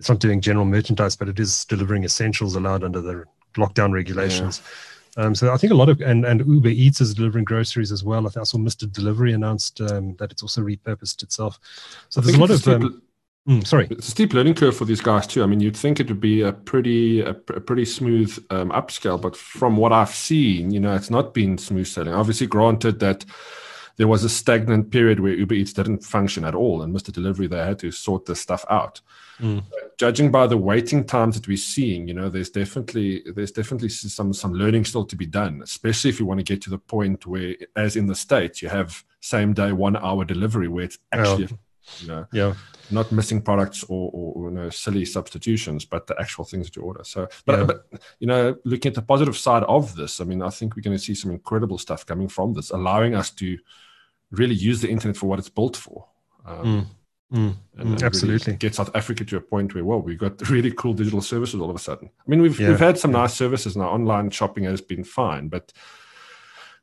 it's 0.00 0.08
not 0.08 0.18
doing 0.18 0.40
general 0.40 0.64
merchandise, 0.64 1.16
but 1.16 1.28
it 1.28 1.38
is 1.38 1.64
delivering 1.66 2.04
essentials 2.04 2.56
allowed 2.56 2.82
under 2.82 3.00
the 3.00 3.24
lockdown 3.56 3.92
regulations. 3.92 4.60
Yeah. 4.60 4.93
Um, 5.16 5.34
so 5.34 5.52
I 5.52 5.56
think 5.56 5.72
a 5.72 5.76
lot 5.76 5.88
of 5.88 6.00
and, 6.00 6.24
and 6.24 6.40
Uber 6.46 6.68
Eats 6.68 7.00
is 7.00 7.14
delivering 7.14 7.44
groceries 7.44 7.92
as 7.92 8.02
well. 8.02 8.26
I 8.26 8.30
think 8.30 8.42
I 8.42 8.44
saw 8.44 8.58
Mr. 8.58 8.90
Delivery 8.90 9.32
announced 9.32 9.80
um, 9.80 10.16
that 10.16 10.32
it's 10.32 10.42
also 10.42 10.60
repurposed 10.60 11.22
itself. 11.22 11.60
So 12.08 12.20
I 12.20 12.24
there's 12.24 12.36
a 12.36 12.40
lot 12.40 12.50
of 12.50 12.66
um, 12.68 13.02
Mm, 13.46 13.66
sorry, 13.66 13.88
it's 13.90 14.08
a 14.08 14.10
steep 14.10 14.32
learning 14.32 14.54
curve 14.54 14.74
for 14.74 14.86
these 14.86 15.02
guys 15.02 15.26
too. 15.26 15.42
I 15.42 15.46
mean, 15.46 15.60
you'd 15.60 15.76
think 15.76 16.00
it 16.00 16.08
would 16.08 16.20
be 16.20 16.40
a 16.40 16.52
pretty 16.52 17.20
a, 17.20 17.32
a 17.32 17.60
pretty 17.60 17.84
smooth 17.84 18.38
um, 18.48 18.70
upscale, 18.70 19.20
but 19.20 19.36
from 19.36 19.76
what 19.76 19.92
I've 19.92 20.14
seen, 20.14 20.70
you 20.70 20.80
know, 20.80 20.94
it's 20.94 21.10
not 21.10 21.34
been 21.34 21.58
smooth 21.58 21.86
sailing. 21.86 22.14
Obviously, 22.14 22.46
granted 22.46 23.00
that 23.00 23.26
there 23.96 24.08
was 24.08 24.24
a 24.24 24.30
stagnant 24.30 24.90
period 24.90 25.20
where 25.20 25.34
Uber 25.34 25.54
Eats 25.54 25.74
didn't 25.74 26.04
function 26.04 26.42
at 26.46 26.54
all, 26.54 26.80
and 26.80 26.94
Mr. 26.94 27.12
Delivery 27.12 27.46
they 27.46 27.58
had 27.58 27.78
to 27.80 27.90
sort 27.90 28.24
this 28.24 28.40
stuff 28.40 28.64
out. 28.70 29.02
Mm. 29.40 29.64
Judging 29.98 30.30
by 30.30 30.46
the 30.46 30.56
waiting 30.56 31.04
times 31.04 31.34
that 31.36 31.48
we're 31.48 31.56
seeing, 31.56 32.08
you 32.08 32.14
know, 32.14 32.28
there's 32.28 32.50
definitely 32.50 33.22
there's 33.34 33.52
definitely 33.52 33.88
some 33.88 34.32
some 34.32 34.52
learning 34.54 34.84
still 34.84 35.04
to 35.04 35.16
be 35.16 35.26
done, 35.26 35.60
especially 35.62 36.10
if 36.10 36.20
you 36.20 36.26
want 36.26 36.40
to 36.40 36.44
get 36.44 36.62
to 36.62 36.70
the 36.70 36.78
point 36.78 37.26
where, 37.26 37.54
as 37.76 37.96
in 37.96 38.06
the 38.06 38.14
states, 38.14 38.62
you 38.62 38.68
have 38.68 39.04
same 39.20 39.52
day 39.52 39.72
one 39.72 39.96
hour 39.96 40.24
delivery 40.24 40.68
where 40.68 40.84
it's 40.84 40.98
actually. 41.12 41.48
Oh 41.50 41.58
you 42.00 42.08
know 42.08 42.26
yeah 42.32 42.54
not 42.90 43.10
missing 43.12 43.40
products 43.40 43.84
or, 43.88 44.10
or, 44.12 44.50
you 44.50 44.56
know 44.56 44.70
silly 44.70 45.04
substitutions 45.04 45.84
but 45.84 46.06
the 46.06 46.18
actual 46.20 46.44
things 46.44 46.66
that 46.66 46.76
you 46.76 46.82
order 46.82 47.04
so 47.04 47.28
but, 47.44 47.58
yeah. 47.58 47.64
but 47.64 47.86
you 48.20 48.26
know 48.26 48.56
looking 48.64 48.90
at 48.90 48.94
the 48.94 49.02
positive 49.02 49.36
side 49.36 49.62
of 49.64 49.94
this 49.94 50.20
i 50.20 50.24
mean 50.24 50.42
i 50.42 50.50
think 50.50 50.74
we're 50.74 50.82
going 50.82 50.96
to 50.96 51.02
see 51.02 51.14
some 51.14 51.30
incredible 51.30 51.78
stuff 51.78 52.06
coming 52.06 52.28
from 52.28 52.52
this 52.52 52.70
allowing 52.70 53.14
us 53.14 53.30
to 53.30 53.58
really 54.30 54.54
use 54.54 54.80
the 54.80 54.88
internet 54.88 55.16
for 55.16 55.26
what 55.26 55.38
it's 55.38 55.48
built 55.48 55.76
for 55.76 56.06
um, 56.46 56.64
mm. 56.64 56.86
Mm. 57.34 57.56
And, 57.78 58.02
absolutely 58.02 58.52
really 58.52 58.58
get 58.58 58.76
South 58.76 58.94
Africa 58.94 59.24
to 59.24 59.36
a 59.36 59.40
point 59.40 59.74
where 59.74 59.84
well 59.84 60.00
we've 60.00 60.18
got 60.18 60.48
really 60.50 60.70
cool 60.70 60.94
digital 60.94 61.20
services 61.20 61.60
all 61.60 61.68
of 61.68 61.76
a 61.76 61.80
sudden. 61.80 62.08
I 62.08 62.30
mean 62.30 62.40
we've 62.40 62.58
yeah. 62.58 62.68
we've 62.68 62.78
had 62.78 62.98
some 62.98 63.10
nice 63.10 63.34
services 63.34 63.76
now. 63.76 63.88
Online 63.88 64.30
shopping 64.30 64.64
has 64.64 64.80
been 64.80 65.04
fine, 65.04 65.48
but 65.48 65.72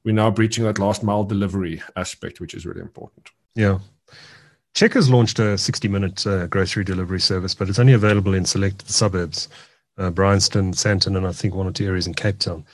we're 0.03 0.15
now 0.15 0.29
breaching 0.29 0.65
that 0.65 0.79
last 0.79 1.03
mile 1.03 1.23
delivery 1.23 1.81
aspect, 1.95 2.41
which 2.41 2.53
is 2.53 2.65
really 2.65 2.81
important. 2.81 3.29
Yeah, 3.55 3.79
Checkers 4.73 5.09
launched 5.09 5.39
a 5.39 5.57
60 5.57 5.87
minute 5.87 6.25
uh, 6.25 6.47
grocery 6.47 6.83
delivery 6.83 7.19
service, 7.19 7.53
but 7.53 7.69
it's 7.69 7.79
only 7.79 7.93
available 7.93 8.33
in 8.33 8.45
selected 8.45 8.89
suburbs 8.89 9.49
uh, 9.97 10.09
Bryanston, 10.09 10.71
Sandton, 10.71 11.17
and 11.17 11.27
I 11.27 11.31
think 11.31 11.53
one 11.53 11.67
or 11.67 11.71
two 11.71 11.85
areas 11.85 12.07
in 12.07 12.13
Cape 12.13 12.39
Town. 12.39 12.65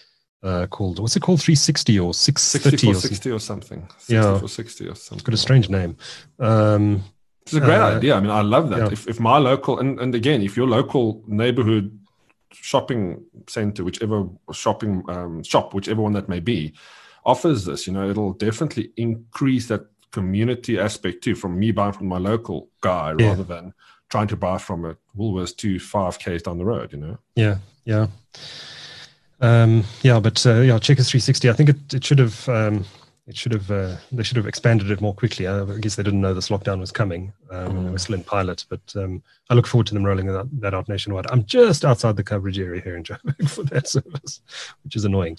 Uh, 0.43 0.67
called 0.67 0.99
what's 0.99 1.15
it 1.15 1.19
called 1.19 1.41
360 1.41 1.99
or 1.99 2.13
630 2.13 2.95
or 2.95 3.01
60 3.01 3.31
or 3.31 3.39
something 3.39 3.87
60 3.97 4.13
yeah 4.13 4.37
for 4.37 4.47
60 4.47 4.87
or 4.87 4.93
something 4.93 5.17
it's 5.17 5.23
got 5.23 5.33
a 5.33 5.37
strange 5.37 5.67
name 5.67 5.97
um, 6.37 7.03
it's 7.47 7.63
a 7.63 7.65
great 7.65 7.79
uh, 7.79 7.95
idea 7.95 8.15
i 8.15 8.19
mean 8.19 8.31
i 8.31 8.41
love 8.41 8.69
that 8.69 8.79
yeah. 8.79 8.91
if, 8.91 9.07
if 9.07 9.19
my 9.19 9.38
local 9.38 9.79
and, 9.79 9.99
and 9.99 10.13
again 10.15 10.41
if 10.41 10.55
your 10.55 10.67
local 10.67 11.23
neighborhood 11.27 11.97
shopping 12.51 13.23
center 13.47 13.83
whichever 13.83 14.27
shopping 14.53 15.03
um, 15.10 15.43
shop 15.43 15.73
whichever 15.73 16.01
one 16.01 16.13
that 16.13 16.29
may 16.29 16.39
be 16.39 16.73
offers 17.25 17.65
this 17.65 17.88
you 17.88 17.93
know 17.93 18.10
it'll 18.10 18.33
definitely 18.33 18.91
increase 18.95 19.67
that 19.67 19.86
community 20.12 20.79
aspect 20.79 21.23
too, 21.23 21.36
from 21.36 21.60
me 21.60 21.71
buying 21.71 21.93
from 21.93 22.07
my 22.07 22.17
local 22.17 22.69
guy 22.81 23.13
yeah. 23.17 23.29
rather 23.29 23.43
than 23.43 23.73
trying 24.10 24.27
to 24.27 24.36
buy 24.36 24.57
from 24.57 24.86
a 24.86 24.95
Woolworths 25.15 25.55
two 25.55 25.79
five 25.79 26.17
k's 26.19 26.43
down 26.43 26.57
the 26.57 26.65
road. 26.65 26.91
You 26.91 26.99
know. 26.99 27.17
Yeah, 27.36 27.57
yeah, 27.86 28.07
um, 29.39 29.83
yeah. 30.01 30.19
But 30.19 30.45
uh, 30.45 30.62
yeah, 30.62 30.79
Checkers 30.79 31.10
360. 31.10 31.49
I 31.49 31.53
think 31.53 31.69
it, 31.69 31.93
it 31.93 32.03
should 32.03 32.19
have. 32.19 32.49
Um, 32.49 32.86
it 33.27 33.35
should 33.35 33.51
have 33.51 33.69
uh, 33.69 33.97
they 34.11 34.23
should 34.23 34.37
have 34.37 34.47
expanded 34.47 34.89
it 34.89 35.01
more 35.01 35.13
quickly. 35.13 35.47
I 35.47 35.65
guess 35.79 35.95
they 35.95 36.03
didn't 36.03 36.21
know 36.21 36.33
this 36.33 36.47
lockdown 36.47 36.79
was 36.79 36.93
coming. 36.93 37.33
Um, 37.51 37.67
mm. 37.67 37.85
They 37.85 37.91
were 37.91 37.97
still 37.97 38.15
in 38.15 38.23
pilot, 38.23 38.65
but 38.69 38.81
um, 38.95 39.21
I 39.49 39.53
look 39.53 39.67
forward 39.67 39.87
to 39.87 39.93
them 39.93 40.05
rolling 40.05 40.27
that, 40.27 40.47
that, 40.61 40.73
out 40.73 40.87
nationwide. 40.87 41.29
I'm 41.29 41.43
just 41.43 41.83
outside 41.83 42.15
the 42.15 42.23
coverage 42.23 42.57
area 42.57 42.81
here 42.81 42.95
in 42.95 43.03
Joburg 43.03 43.49
for 43.49 43.63
that 43.63 43.89
service, 43.89 44.41
which 44.83 44.95
is 44.95 45.03
annoying. 45.03 45.37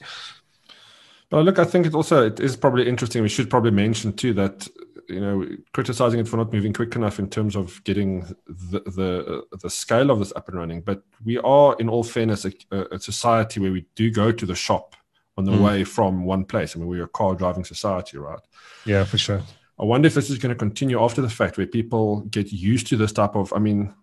But 1.31 1.44
look, 1.44 1.59
I 1.59 1.64
think 1.64 1.87
it 1.87 1.94
also 1.94 2.27
it 2.27 2.40
is 2.40 2.57
probably 2.57 2.87
interesting. 2.87 3.22
We 3.22 3.31
should 3.31 3.48
probably 3.48 3.70
mention 3.70 4.12
too 4.12 4.35
that 4.35 4.68
you 5.09 5.20
know 5.20 5.46
criticizing 5.72 6.20
it 6.20 6.29
for 6.29 6.37
not 6.37 6.53
moving 6.53 6.74
quick 6.74 6.94
enough 6.94 7.18
in 7.18 7.31
terms 7.31 7.57
of 7.57 7.83
getting 7.85 8.20
the 8.46 8.81
the, 8.81 9.44
uh, 9.51 9.57
the 9.62 9.70
scale 9.70 10.11
of 10.11 10.18
this 10.18 10.33
up 10.37 10.48
and 10.48 10.59
running. 10.59 10.83
But 10.83 11.03
we 11.24 11.38
are, 11.38 11.74
in 11.79 11.88
all 11.88 12.05
fairness, 12.05 12.44
a, 12.44 12.53
a 12.70 12.98
society 12.98 13.61
where 13.61 13.72
we 13.72 13.87
do 13.94 14.11
go 14.11 14.31
to 14.31 14.44
the 14.44 14.55
shop 14.55 14.94
on 15.38 15.44
the 15.44 15.53
mm. 15.53 15.64
way 15.64 15.85
from 15.85 16.24
one 16.24 16.44
place. 16.44 16.74
I 16.74 16.81
mean, 16.81 16.88
we're 16.88 17.05
a 17.05 17.09
car 17.09 17.37
driving 17.37 17.64
society, 17.64 18.18
right? 18.18 18.40
Yeah, 18.85 19.05
for 19.05 19.16
sure. 19.16 19.40
I 19.79 19.85
wonder 19.85 20.09
if 20.09 20.14
this 20.14 20.31
is 20.31 20.38
going 20.38 20.51
to 20.51 20.59
continue 20.59 21.01
after 21.01 21.22
the 21.22 21.31
fact, 21.31 21.57
where 21.57 21.66
people 21.66 22.22
get 22.22 22.53
used 22.53 22.88
to 22.88 22.96
this 22.96 23.12
type 23.12 23.37
of. 23.37 23.53
I 23.53 23.61
mean, 23.61 23.94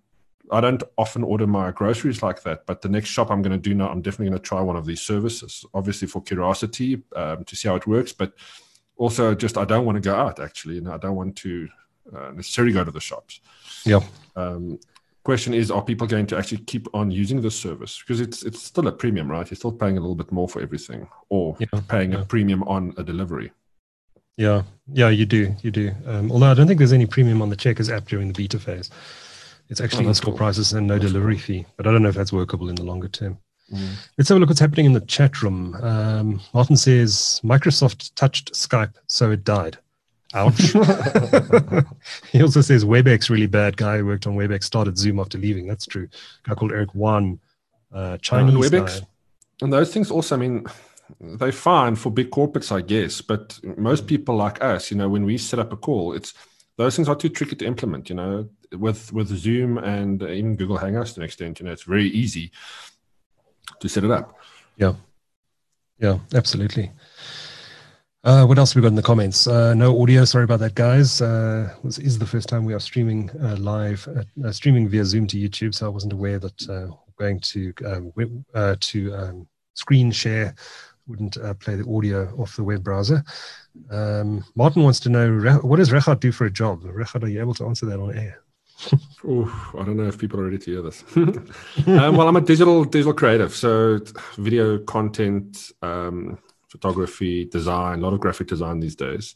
I 0.50 0.62
don't 0.62 0.82
often 0.98 1.24
order 1.24 1.45
my 1.45 1.71
groceries 1.71 2.24
like 2.24 2.43
that, 2.43 2.65
but 2.65 2.82
the 2.82 2.88
next 2.88 3.10
shop 3.10 3.30
I'm 3.30 3.41
going 3.41 3.52
to 3.52 3.69
do 3.69 3.76
now, 3.76 3.89
I'm 3.89 4.02
definitely 4.02 4.28
going 4.28 4.41
to 4.41 4.48
try 4.48 4.62
one 4.62 4.78
of 4.78 4.86
these 4.86 5.02
services. 5.02 5.65
Obviously 5.74 6.08
for 6.08 6.21
curiosity 6.21 7.04
um, 7.17 7.43
to 7.43 7.56
see 7.56 7.67
how 7.67 7.76
it 7.76 7.86
works, 7.86 8.13
but 8.13 8.32
also 8.95 9.36
just 9.36 9.58
I 9.58 9.65
don't 9.65 9.86
want 9.86 9.98
to 9.98 10.02
go 10.02 10.15
out. 10.15 10.39
Actually, 10.39 10.78
and 10.78 10.88
I 10.88 10.98
don't 10.98 11.17
want 11.17 11.36
to 11.38 11.67
uh, 12.15 12.32
necessarily 12.32 12.71
go 12.71 12.86
to 12.86 12.91
the 12.91 13.02
shops. 13.02 13.41
Yeah. 13.86 14.00
Um, 14.38 14.80
question 15.26 15.54
is, 15.54 15.70
are 15.72 15.84
people 15.84 16.08
going 16.08 16.28
to 16.28 16.38
actually 16.38 16.60
keep 16.60 16.88
on 16.94 17.12
using 17.12 17.42
this 17.42 17.60
service 17.60 18.00
because 18.00 18.22
it's 18.22 18.44
it's 18.44 18.62
still 18.64 18.88
a 18.88 18.92
premium, 18.92 19.30
right? 19.30 19.50
You're 19.50 19.58
still 19.58 19.74
paying 19.74 19.98
a 19.98 20.00
little 20.00 20.16
bit 20.16 20.32
more 20.32 20.48
for 20.48 20.62
everything, 20.62 21.08
or 21.30 21.58
Yeah, 21.60 21.82
paying 21.90 22.14
yeah. 22.14 22.22
a 22.22 22.26
premium 22.26 22.64
on 22.64 22.94
a 22.98 23.04
delivery. 23.04 23.52
Yeah, 24.38 24.64
yeah, 24.94 25.10
you 25.10 25.26
do, 25.26 25.56
you 25.62 25.72
do. 25.72 25.92
Um, 26.06 26.32
although 26.32 26.52
I 26.52 26.54
don't 26.54 26.68
think 26.68 26.78
there's 26.78 26.94
any 26.94 27.06
premium 27.06 27.42
on 27.42 27.50
the 27.50 27.56
Checkers 27.56 27.90
app 27.90 28.06
during 28.08 28.28
the 28.28 28.34
beta 28.34 28.60
phase. 28.60 28.90
It's 29.70 29.82
actually 29.82 30.06
Oh, 30.06 30.10
in-store 30.10 30.32
cool. 30.34 30.38
prices 30.38 30.74
and 30.74 30.86
no 30.88 30.96
That's 31.00 31.12
delivery 31.12 31.38
fee. 31.38 31.66
But 31.76 31.88
I 31.88 31.92
don't 31.92 32.04
know 32.04 32.10
if 32.10 32.16
that's 32.16 32.32
workable 32.34 32.70
in 32.70 32.76
the 32.76 32.84
longer 32.84 33.08
term. 33.08 33.38
Mm. 33.74 33.94
Let's 34.18 34.30
have 34.30 34.38
a 34.38 34.40
look 34.40 34.50
what's 34.50 34.60
happening 34.60 34.86
in 34.86 34.94
the 34.94 35.02
chat 35.02 35.42
room. 35.42 35.74
Um, 35.82 36.40
Martin 36.54 36.78
says 36.78 37.42
Microsoft 37.44 38.12
touched 38.16 38.54
Skype, 38.54 38.94
so 39.08 39.32
it 39.32 39.44
died. 39.44 39.78
Ouch. 40.36 40.74
he 42.32 42.41
also 42.41 42.62
says 42.62 42.84
WebEx 42.84 43.30
really 43.30 43.48
bad. 43.48 43.78
Guy 43.78 44.00
who 44.00 44.06
worked 44.06 44.28
on 44.28 44.36
WebEx 44.36 44.63
started 44.63 44.98
Zoom 44.98 45.19
after 45.19 45.38
leaving. 45.38 45.65
That's 45.65 45.86
true. 45.86 46.10
guy 46.43 46.54
called 46.56 46.74
Eric 46.74 46.89
Yuan, 46.93 47.39
uh, 47.93 48.17
Chinese 48.17 48.56
WebEx? 48.56 49.00
guy. 49.00 49.08
And 49.62 49.71
those 49.71 49.93
things 49.93 50.12
also, 50.12 50.36
I 50.36 50.39
mean, 50.39 50.65
they're 51.21 51.54
fine 51.54 51.95
for 51.95 52.10
big 52.10 52.32
corporates, 52.32 52.71
I 52.71 52.82
guess. 52.82 53.21
But 53.21 53.60
most 53.78 54.08
people 54.08 54.36
like 54.36 54.62
us, 54.62 54.91
you 54.91 54.98
know, 54.98 55.08
when 55.08 55.24
we 55.24 55.38
set 55.38 55.60
up 55.60 55.71
a 55.71 55.78
call, 55.78 56.13
it's 56.13 56.34
those 56.78 56.95
things 56.98 57.08
are 57.08 57.15
too 57.15 57.30
tricky 57.30 57.56
to 57.56 57.65
implement. 57.65 58.10
You 58.10 58.15
know, 58.15 58.50
with 58.74 59.13
with 59.13 59.30
Zoom 59.30 59.78
and 59.78 60.21
even 60.21 60.58
Google 60.58 60.78
Hangouts 60.78 61.13
to 61.13 61.21
an 61.21 61.26
extent, 61.26 61.60
you 61.60 61.65
know, 61.65 61.71
it's 61.71 61.84
very 61.84 62.10
easy 62.10 62.52
to 63.80 63.88
set 63.88 64.04
it 64.04 64.12
up. 64.12 64.38
Yeah. 64.76 64.95
Yeah, 65.98 66.19
absolutely. 66.34 66.91
Uh, 68.26 68.44
what 68.44 68.58
else 68.58 68.74
have 68.74 68.78
we 68.78 68.82
got 68.82 68.88
in 68.88 68.96
the 68.96 69.04
comments? 69.04 69.46
Uh, 69.46 69.76
no 69.76 70.02
audio. 70.02 70.26
Sorry 70.26 70.46
about 70.46 70.60
that, 70.60 70.74
guys. 70.74 71.22
Uh, 71.22 71.72
this 71.84 72.00
is 72.00 72.18
the 72.18 72.26
first 72.26 72.50
time 72.50 72.66
we 72.66 72.74
are 72.74 72.80
streaming 72.80 73.30
uh, 73.40 73.56
live, 73.58 74.08
uh, 74.18 74.48
uh, 74.48 74.52
streaming 74.52 74.90
via 74.90 75.06
Zoom 75.06 75.28
to 75.28 75.38
YouTube. 75.38 75.76
So 75.76 75.86
I 75.86 75.90
wasn't 75.90 76.14
aware 76.14 76.40
that 76.40 76.68
uh, 76.68 76.88
going 77.20 77.40
to 77.42 77.72
um, 77.86 78.12
to 78.80 79.14
um, 79.14 79.48
screen 79.76 80.12
share 80.12 80.56
wouldn't 81.06 81.38
play 81.60 81.76
the 81.76 81.88
audio 81.88 82.36
off 82.42 82.56
the 82.56 82.64
web 82.64 82.84
browser. 82.84 83.24
Um, 83.92 84.44
Martin 84.56 84.82
wants 84.82 85.00
to 85.02 85.10
know 85.10 85.60
what 85.62 85.78
does 85.78 85.92
Regardt 85.92 86.20
do 86.20 86.32
for 86.32 86.46
a 86.46 86.52
job? 86.52 86.82
Regardt, 86.82 87.22
are 87.22 87.28
you 87.28 87.40
able 87.40 87.54
to 87.54 87.68
answer 87.68 87.86
that 87.86 88.00
on 88.00 88.18
air? 88.18 88.42
Ooh, 89.26 89.52
I 89.78 89.84
don't 89.84 89.98
know 89.98 90.08
if 90.08 90.18
people 90.18 90.40
are 90.40 90.46
ready 90.46 90.58
to 90.58 90.72
hear 90.72 90.82
this. 90.82 91.04
um, 91.16 92.18
well, 92.18 92.28
I'm 92.28 92.36
a 92.36 92.42
digital 92.42 92.84
digital 92.86 93.14
creative, 93.14 93.54
so 93.54 94.00
video 94.38 94.80
content, 94.80 95.72
um, 95.84 96.40
photography, 96.76 97.46
design, 97.46 98.00
a 98.00 98.02
lot 98.02 98.14
of 98.14 98.20
graphic 98.20 98.48
design 98.48 98.80
these 98.80 98.96
days. 98.96 99.36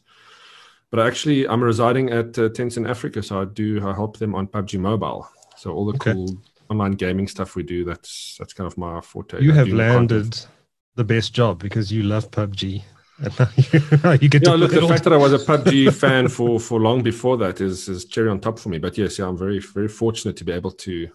But 0.90 1.00
actually, 1.00 1.46
I'm 1.48 1.62
residing 1.62 2.10
at 2.10 2.38
uh, 2.38 2.48
Tencent 2.50 2.88
Africa, 2.88 3.22
so 3.22 3.40
I 3.42 3.44
do 3.46 3.86
I 3.86 3.94
help 3.94 4.18
them 4.18 4.34
on 4.34 4.48
PUBG 4.48 4.78
Mobile. 4.80 5.28
So 5.54 5.72
all 5.72 5.86
the 5.86 5.94
Okay. 5.94 6.14
cool 6.14 6.38
online 6.68 6.92
gaming 6.92 7.28
stuff 7.28 7.56
we 7.56 7.62
do, 7.62 7.84
that's 7.84 8.36
that's 8.38 8.52
kind 8.54 8.66
of 8.66 8.76
my 8.78 9.00
forte. 9.00 9.38
You 9.38 9.52
I 9.52 9.54
have 9.54 9.70
the 9.70 9.84
content. 9.84 10.26
landed 10.26 10.46
the 10.94 11.04
best 11.04 11.32
job 11.34 11.58
because 11.60 11.90
you 11.92 12.02
love 12.02 12.30
PUBG. 12.30 12.84
You, 14.22 14.28
get 14.28 14.44
Yeah, 14.44 14.54
to 14.54 14.54
look, 14.54 14.72
the 14.72 14.82
fact 14.82 15.04
that 15.04 15.12
I 15.12 15.16
was 15.18 15.32
a 15.32 15.38
PUBG 15.38 15.90
fan 15.92 16.28
for 16.28 16.58
for 16.58 16.80
long 16.80 17.02
before 17.02 17.36
that 17.38 17.60
is 17.60 17.88
is 17.88 18.04
cherry 18.06 18.30
on 18.30 18.40
top 18.40 18.58
for 18.58 18.70
me. 18.70 18.78
But 18.78 18.96
yes, 18.96 19.18
yeah, 19.18 19.26
I'm 19.28 19.36
very 19.36 19.58
very 19.60 19.88
fortunate 19.88 20.36
to 20.38 20.44
be 20.44 20.52
able 20.52 20.70
to 20.72 21.08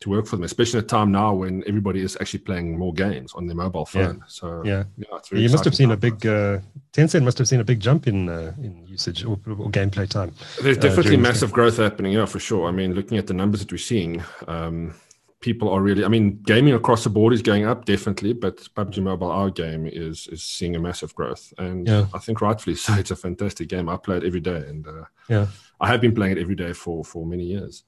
to 0.00 0.10
work 0.10 0.26
for 0.26 0.36
them, 0.36 0.44
especially 0.44 0.78
at 0.78 0.84
a 0.84 0.86
time 0.86 1.10
now 1.10 1.32
when 1.34 1.64
everybody 1.66 2.00
is 2.00 2.16
actually 2.20 2.40
playing 2.40 2.78
more 2.78 2.92
games 2.92 3.32
on 3.34 3.46
their 3.46 3.56
mobile 3.56 3.88
Yeah. 3.94 4.06
phone. 4.06 4.24
So 4.28 4.62
Yeah. 4.64 4.84
it's 4.98 5.28
very 5.28 5.42
you 5.42 5.48
must 5.48 5.64
have 5.64 5.74
seen 5.74 5.90
a 5.90 5.96
big 5.96 6.26
uh, 6.26 6.58
Tencent 6.92 7.24
must 7.24 7.38
have 7.38 7.48
seen 7.48 7.60
a 7.60 7.64
big 7.64 7.80
jump 7.80 8.06
in 8.06 8.28
uh, 8.28 8.52
in 8.58 8.86
usage 8.86 9.24
or, 9.24 9.38
or 9.48 9.70
gameplay 9.70 10.08
time. 10.08 10.32
There's 10.62 10.78
uh, 10.78 10.82
definitely 10.82 11.16
this 11.16 11.22
massive 11.28 11.52
growth 11.52 11.76
happening, 11.78 12.12
yeah, 12.12 12.26
for 12.26 12.38
sure. 12.40 12.68
I 12.68 12.72
mean, 12.72 12.94
looking 12.94 13.18
at 13.18 13.26
the 13.26 13.34
numbers 13.34 13.60
that 13.60 13.70
we're 13.72 13.78
seeing, 13.78 14.22
um, 14.48 14.94
people 15.40 15.68
are 15.70 15.80
really. 15.82 16.04
I 16.04 16.08
mean, 16.08 16.40
gaming 16.46 16.74
across 16.74 17.04
the 17.04 17.10
board 17.10 17.32
is 17.32 17.42
going 17.42 17.64
up 17.66 17.84
definitely, 17.84 18.32
but 18.34 18.56
PUBG 18.74 19.02
Mobile, 19.02 19.30
our 19.30 19.50
game, 19.50 19.86
is 19.86 20.26
is 20.32 20.42
seeing 20.42 20.76
a 20.76 20.78
massive 20.78 21.14
growth, 21.14 21.52
and 21.58 21.86
Yeah. 21.86 22.06
I 22.14 22.18
think 22.18 22.40
rightfully 22.40 22.76
so. 22.76 22.92
It's 23.00 23.10
a 23.10 23.16
fantastic 23.16 23.68
game. 23.68 23.88
I 23.88 23.96
play 23.96 24.16
it 24.18 24.24
every 24.24 24.40
day, 24.40 24.62
and 24.70 24.86
uh, 24.86 25.04
Yeah. 25.28 25.46
I 25.80 25.86
have 25.88 26.00
been 26.00 26.14
playing 26.14 26.36
it 26.36 26.40
every 26.42 26.56
day 26.56 26.72
for 26.74 27.04
for 27.04 27.26
many 27.26 27.44
years. 27.44 27.84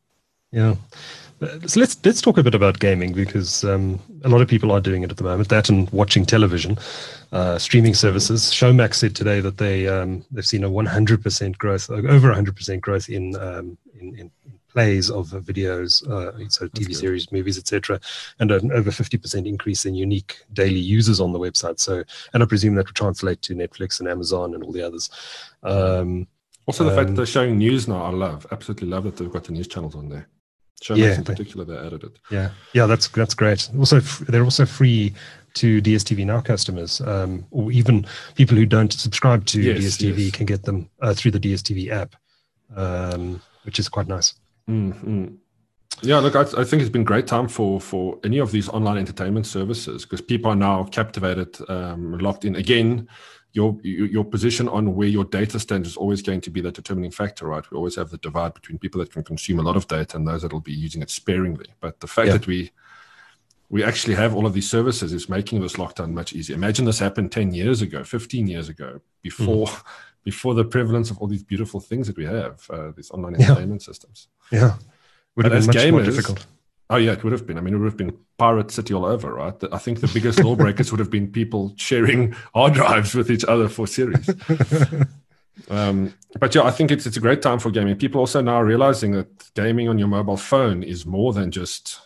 Yeah. 0.50 0.76
So 1.40 1.78
let's 1.78 2.04
let's 2.04 2.20
talk 2.20 2.36
a 2.36 2.42
bit 2.42 2.54
about 2.56 2.80
gaming 2.80 3.12
because 3.12 3.62
um, 3.62 4.00
a 4.24 4.28
lot 4.28 4.40
of 4.40 4.48
people 4.48 4.72
are 4.72 4.80
doing 4.80 5.04
it 5.04 5.10
at 5.10 5.18
the 5.18 5.22
moment. 5.24 5.48
That 5.50 5.68
and 5.68 5.88
watching 5.90 6.26
television, 6.26 6.78
uh, 7.30 7.58
streaming 7.58 7.94
services. 7.94 8.46
Showmax 8.46 8.94
said 8.94 9.14
today 9.14 9.40
that 9.40 9.58
they 9.58 9.86
um, 9.86 10.24
they've 10.32 10.44
seen 10.44 10.64
a 10.64 10.70
100% 10.70 11.58
growth, 11.58 11.90
uh, 11.90 11.94
over 11.94 12.32
100% 12.34 12.80
growth 12.80 13.08
in 13.08 13.36
um, 13.36 13.78
in, 14.00 14.18
in 14.18 14.30
plays 14.68 15.10
of 15.10 15.28
videos, 15.28 16.06
uh, 16.10 16.32
so 16.48 16.66
TV 16.68 16.88
good. 16.88 16.96
series, 16.96 17.30
movies, 17.30 17.56
etc., 17.56 18.00
and 18.40 18.50
an 18.50 18.72
over 18.72 18.90
50% 18.90 19.46
increase 19.46 19.86
in 19.86 19.94
unique 19.94 20.42
daily 20.52 20.78
users 20.80 21.20
on 21.20 21.32
the 21.32 21.38
website. 21.38 21.78
So, 21.80 22.02
and 22.34 22.42
I 22.42 22.46
presume 22.46 22.74
that 22.74 22.86
will 22.86 22.92
translate 22.94 23.42
to 23.42 23.54
Netflix 23.54 24.00
and 24.00 24.08
Amazon 24.08 24.54
and 24.54 24.62
all 24.64 24.72
the 24.72 24.82
others. 24.82 25.08
Um, 25.62 26.26
Also, 26.66 26.84
the 26.84 26.90
fact 26.90 27.06
that 27.06 27.12
Um, 27.12 27.16
they're 27.16 27.26
showing 27.26 27.56
news 27.58 27.88
now, 27.88 28.02
I 28.02 28.10
love. 28.10 28.46
Absolutely 28.50 28.88
love 28.88 29.04
that 29.04 29.16
they've 29.16 29.32
got 29.32 29.44
the 29.44 29.52
news 29.52 29.68
channels 29.68 29.94
on 29.94 30.08
there. 30.10 30.28
Showmax 30.82 30.96
Yeah, 30.98 31.14
in 31.16 31.24
particular, 31.24 31.64
they 31.64 31.76
added 31.76 32.04
it. 32.04 32.18
Yeah, 32.30 32.50
yeah, 32.72 32.86
that's 32.86 33.08
that's 33.08 33.34
great. 33.34 33.68
Also, 33.78 33.96
f- 33.96 34.22
they're 34.28 34.44
also 34.44 34.64
free 34.66 35.12
to 35.54 35.82
DSTV 35.82 36.24
Now 36.24 36.40
customers, 36.40 37.00
um, 37.00 37.44
or 37.50 37.72
even 37.72 38.06
people 38.36 38.56
who 38.56 38.66
don't 38.66 38.92
subscribe 38.92 39.44
to 39.46 39.60
Yes, 39.60 39.96
DSTV 39.96 40.18
yes. 40.26 40.30
can 40.30 40.46
get 40.46 40.62
them 40.64 40.88
uh, 41.02 41.14
through 41.14 41.32
the 41.32 41.40
DSTV 41.40 41.90
app, 41.90 42.14
um, 42.76 43.40
which 43.64 43.78
is 43.78 43.88
quite 43.88 44.06
nice. 44.06 44.34
Mm-hmm. 44.68 45.34
Yeah, 46.02 46.18
look, 46.18 46.36
I, 46.36 46.42
I 46.42 46.64
think 46.64 46.82
it's 46.82 46.90
been 46.90 47.02
great 47.04 47.26
time 47.26 47.48
for 47.48 47.80
for 47.80 48.18
any 48.22 48.38
of 48.38 48.52
these 48.52 48.68
online 48.68 48.98
entertainment 48.98 49.46
services 49.46 50.04
because 50.04 50.20
people 50.20 50.50
are 50.50 50.56
now 50.56 50.84
captivated, 50.84 51.58
um, 51.68 52.18
locked 52.18 52.44
in. 52.44 52.54
Again, 52.54 53.08
your 53.52 53.78
your 53.82 54.24
position 54.24 54.68
on 54.68 54.94
where 54.94 55.08
your 55.08 55.24
data 55.24 55.58
stands 55.58 55.88
is 55.88 55.96
always 55.96 56.22
going 56.22 56.40
to 56.42 56.50
be 56.50 56.60
the 56.60 56.70
determining 56.70 57.10
factor, 57.10 57.46
right? 57.46 57.68
We 57.70 57.76
always 57.76 57.96
have 57.96 58.10
the 58.10 58.18
divide 58.18 58.54
between 58.54 58.78
people 58.78 59.00
that 59.00 59.12
can 59.12 59.24
consume 59.24 59.58
a 59.58 59.62
lot 59.62 59.76
of 59.76 59.88
data 59.88 60.16
and 60.16 60.26
those 60.28 60.42
that 60.42 60.52
will 60.52 60.60
be 60.60 60.72
using 60.72 61.02
it 61.02 61.10
sparingly. 61.10 61.66
But 61.80 62.00
the 62.00 62.06
fact 62.06 62.26
Yeah. 62.28 62.32
that 62.34 62.46
we 62.46 62.70
we 63.70 63.84
actually 63.84 64.14
have 64.14 64.34
all 64.34 64.46
of 64.46 64.54
these 64.54 64.68
services 64.70 65.12
is 65.12 65.28
making 65.28 65.60
this 65.60 65.74
lockdown 65.74 66.12
much 66.12 66.32
easier. 66.32 66.56
Imagine 66.56 66.86
this 66.86 66.98
happened 66.98 67.30
10 67.30 67.52
years 67.52 67.82
ago, 67.82 68.02
15 68.02 68.46
years 68.46 68.68
ago, 68.68 69.00
before 69.22 69.68
before 70.24 70.54
the 70.54 70.64
prevalence 70.64 71.10
of 71.10 71.18
all 71.18 71.26
these 71.28 71.42
beautiful 71.44 71.80
things 71.80 72.06
that 72.06 72.16
we 72.16 72.24
have, 72.26 72.66
uh, 72.70 72.90
these 72.96 73.10
online 73.10 73.34
Yeah. 73.34 73.46
entertainment 73.50 73.82
systems. 73.82 74.28
Yeah, 74.52 74.76
would 75.36 75.42
But 75.44 75.52
have 75.52 75.52
been 75.52 75.58
as 75.58 75.66
much 75.66 75.90
more 75.90 76.02
difficult. 76.02 76.46
Oh 76.90 76.96
yeah, 76.96 77.12
it 77.12 77.22
would 77.22 77.32
have 77.32 77.46
been. 77.46 77.58
I 77.58 77.60
mean, 77.60 77.74
it 77.74 77.78
would 77.78 77.86
have 77.86 77.96
been 77.98 78.16
pirate 78.38 78.70
city 78.70 78.94
all 78.94 79.04
over, 79.04 79.34
right? 79.34 79.54
I 79.72 79.78
think 79.78 80.00
the 80.00 80.08
biggest 80.08 80.42
lawbreakers 80.42 80.90
would 80.90 81.00
have 81.00 81.10
been 81.10 81.30
people 81.30 81.74
sharing 81.76 82.34
hard 82.54 82.74
drives 82.74 83.14
with 83.14 83.30
each 83.30 83.44
other 83.44 83.68
for 83.68 83.86
series. 83.86 84.28
um, 85.70 86.14
but 86.40 86.54
yeah, 86.54 86.62
I 86.62 86.70
think 86.70 86.90
it's 86.90 87.06
it's 87.06 87.16
a 87.16 87.20
great 87.20 87.42
time 87.42 87.58
for 87.58 87.70
gaming. 87.70 87.96
People 87.96 88.20
also 88.20 88.40
now 88.40 88.60
realizing 88.62 89.12
that 89.12 89.52
gaming 89.54 89.88
on 89.88 89.98
your 89.98 90.08
mobile 90.08 90.38
phone 90.38 90.82
is 90.82 91.04
more 91.04 91.32
than 91.34 91.50
just 91.50 92.00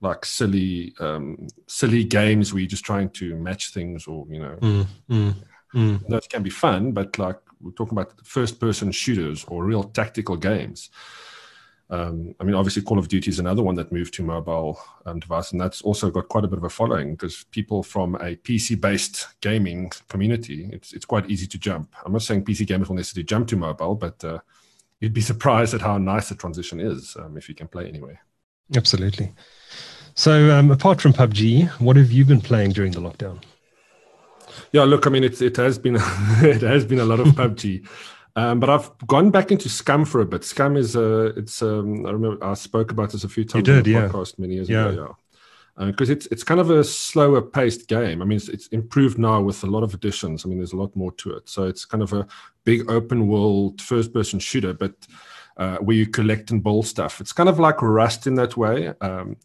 like 0.00 0.24
silly 0.24 0.94
um, 1.00 1.48
silly 1.66 2.04
games 2.04 2.52
where 2.52 2.60
you're 2.60 2.68
just 2.68 2.84
trying 2.84 3.10
to 3.10 3.34
match 3.36 3.72
things 3.72 4.06
or 4.06 4.26
you 4.30 4.40
know 4.40 4.56
Mm, 4.60 4.86
mm, 5.10 5.34
mm. 5.74 6.08
those 6.08 6.26
can 6.28 6.42
be 6.42 6.50
fun, 6.50 6.92
but 6.92 7.18
like 7.18 7.38
we're 7.60 7.72
talking 7.72 7.98
about 7.98 8.14
first 8.24 8.60
person 8.60 8.92
shooters 8.92 9.44
or 9.48 9.64
real 9.64 9.84
tactical 9.84 10.36
games. 10.36 10.90
Um, 11.90 12.36
I 12.38 12.44
mean, 12.44 12.54
obviously, 12.54 12.82
Call 12.82 12.98
of 12.98 13.08
Duty 13.08 13.30
is 13.30 13.40
another 13.40 13.62
one 13.62 13.74
that 13.74 13.90
moved 13.90 14.14
to 14.14 14.22
mobile 14.22 14.80
um, 15.06 15.18
device, 15.18 15.50
and 15.50 15.60
that's 15.60 15.82
also 15.82 16.08
got 16.10 16.28
quite 16.28 16.44
a 16.44 16.48
bit 16.48 16.58
of 16.58 16.64
a 16.64 16.70
following 16.70 17.12
because 17.12 17.44
people 17.50 17.82
from 17.82 18.14
a 18.16 18.36
PC 18.36 18.80
based 18.80 19.26
gaming 19.40 19.90
community, 20.08 20.70
it's, 20.72 20.92
it's 20.92 21.04
quite 21.04 21.28
easy 21.28 21.48
to 21.48 21.58
jump. 21.58 21.92
I'm 22.04 22.12
not 22.12 22.22
saying 22.22 22.44
PC 22.44 22.66
gamers 22.66 22.88
will 22.88 22.96
necessarily 22.96 23.24
jump 23.24 23.48
to 23.48 23.56
mobile, 23.56 23.96
but 23.96 24.22
uh, 24.24 24.38
you'd 25.00 25.12
be 25.12 25.20
surprised 25.32 25.74
at 25.74 25.80
how 25.80 25.98
nice 25.98 26.28
the 26.28 26.36
transition 26.36 26.78
is 26.78 27.16
um, 27.18 27.36
if 27.36 27.48
you 27.48 27.56
can 27.56 27.66
play 27.66 27.88
anywhere. 27.88 28.20
Absolutely. 28.76 29.32
So, 30.14 30.56
um, 30.56 30.70
apart 30.70 31.00
from 31.00 31.12
PUBG, 31.12 31.68
what 31.80 31.96
have 31.96 32.12
you 32.12 32.24
been 32.24 32.40
playing 32.40 32.70
during 32.72 32.92
the 32.92 33.00
lockdown? 33.00 33.42
Yeah, 34.72 34.84
look, 34.84 35.06
I 35.06 35.10
mean, 35.10 35.24
it 35.24 35.40
it 35.42 35.56
has 35.56 35.78
been 35.78 35.96
it 36.42 36.62
has 36.62 36.84
been 36.84 37.00
a 37.00 37.04
lot 37.04 37.20
of 37.20 37.28
PUBG, 37.28 37.88
um, 38.36 38.60
but 38.60 38.70
I've 38.70 38.90
gone 39.06 39.30
back 39.30 39.50
into 39.50 39.68
Scum 39.68 40.04
for 40.04 40.20
a 40.20 40.26
bit. 40.26 40.44
Scum 40.44 40.76
is 40.76 40.96
a, 40.96 41.26
it's, 41.36 41.62
um, 41.62 42.06
I 42.06 42.10
remember 42.10 42.44
I 42.44 42.54
spoke 42.54 42.90
about 42.92 43.10
this 43.12 43.24
a 43.24 43.28
few 43.28 43.44
times 43.44 43.64
did, 43.64 43.78
on 43.78 43.82
the 43.82 43.90
yeah. 43.90 44.08
podcast 44.08 44.38
many 44.38 44.54
years 44.54 44.68
Yeah. 44.68 44.88
ago. 44.88 45.16
because 45.78 46.10
it's 46.10 46.26
it's 46.26 46.44
kind 46.44 46.60
of 46.60 46.68
a 46.70 46.84
slower 46.84 47.40
paced 47.40 47.88
game. 47.88 48.20
I 48.20 48.24
mean, 48.24 48.36
it's, 48.36 48.48
it's 48.48 48.66
improved 48.68 49.18
now 49.18 49.40
with 49.40 49.62
a 49.64 49.66
lot 49.66 49.82
of 49.82 49.94
additions. 49.94 50.44
I 50.44 50.48
mean, 50.48 50.58
there's 50.58 50.74
a 50.74 50.76
lot 50.76 50.94
more 50.94 51.12
to 51.12 51.30
it. 51.36 51.48
So 51.48 51.64
it's 51.64 51.84
kind 51.86 52.02
of 52.02 52.12
a 52.12 52.26
big 52.64 52.90
open 52.90 53.28
world 53.28 53.80
first 53.80 54.12
person 54.12 54.38
shooter, 54.38 54.74
but 54.74 54.94
uh, 55.56 55.78
where 55.78 55.96
you 55.96 56.06
collect 56.06 56.50
and 56.50 56.62
build 56.62 56.86
stuff. 56.86 57.20
It's 57.20 57.32
kind 57.32 57.48
of 57.48 57.58
like 57.58 57.82
Rust 57.82 58.26
in 58.26 58.34
that 58.34 58.56
way. 58.56 58.92
Um, 59.00 59.36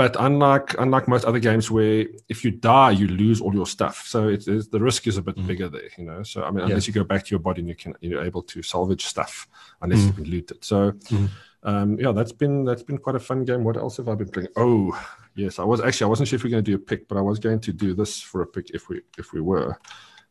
but 0.00 0.16
unlike 0.18 0.74
unlike 0.78 1.06
most 1.08 1.26
other 1.26 1.38
games 1.38 1.70
where 1.70 2.06
if 2.30 2.42
you 2.42 2.50
die 2.50 2.90
you 2.90 3.06
lose 3.06 3.38
all 3.42 3.54
your 3.54 3.66
stuff 3.66 4.06
so 4.06 4.34
the 4.34 4.80
risk 4.80 5.06
is 5.06 5.18
a 5.18 5.22
bit 5.28 5.36
mm. 5.36 5.46
bigger 5.46 5.68
there 5.68 5.90
you 5.98 6.04
know 6.04 6.22
so 6.22 6.42
i 6.42 6.50
mean 6.50 6.60
yeah. 6.60 6.68
unless 6.68 6.86
you 6.86 6.94
go 6.94 7.04
back 7.04 7.22
to 7.22 7.30
your 7.34 7.38
body 7.38 7.60
and 7.60 7.68
you 7.68 7.74
can 7.74 7.92
you're 8.00 8.24
able 8.24 8.42
to 8.42 8.62
salvage 8.62 9.04
stuff 9.04 9.46
unless 9.82 10.00
mm. 10.00 10.06
you 10.06 10.12
can 10.14 10.24
loot 10.24 10.50
it 10.50 10.64
so 10.64 10.92
mm. 10.92 11.28
um, 11.64 12.00
yeah 12.00 12.12
that's 12.12 12.32
been 12.32 12.64
that's 12.64 12.82
been 12.82 12.96
quite 12.96 13.14
a 13.14 13.20
fun 13.20 13.44
game 13.44 13.62
what 13.62 13.76
else 13.76 13.98
have 13.98 14.08
i 14.08 14.14
been 14.14 14.30
playing 14.30 14.48
oh 14.56 14.98
yes 15.34 15.58
i 15.58 15.64
was 15.64 15.82
actually 15.82 16.06
i 16.06 16.08
wasn't 16.08 16.26
sure 16.26 16.38
if 16.38 16.44
we 16.44 16.48
are 16.48 16.56
going 16.56 16.64
to 16.64 16.70
do 16.70 16.76
a 16.76 16.86
pick 16.90 17.06
but 17.06 17.18
i 17.18 17.20
was 17.20 17.38
going 17.38 17.60
to 17.60 17.70
do 17.70 17.92
this 17.92 18.22
for 18.22 18.40
a 18.40 18.46
pick 18.46 18.70
if 18.70 18.88
we 18.88 19.02
if 19.18 19.34
we 19.34 19.42
were 19.42 19.78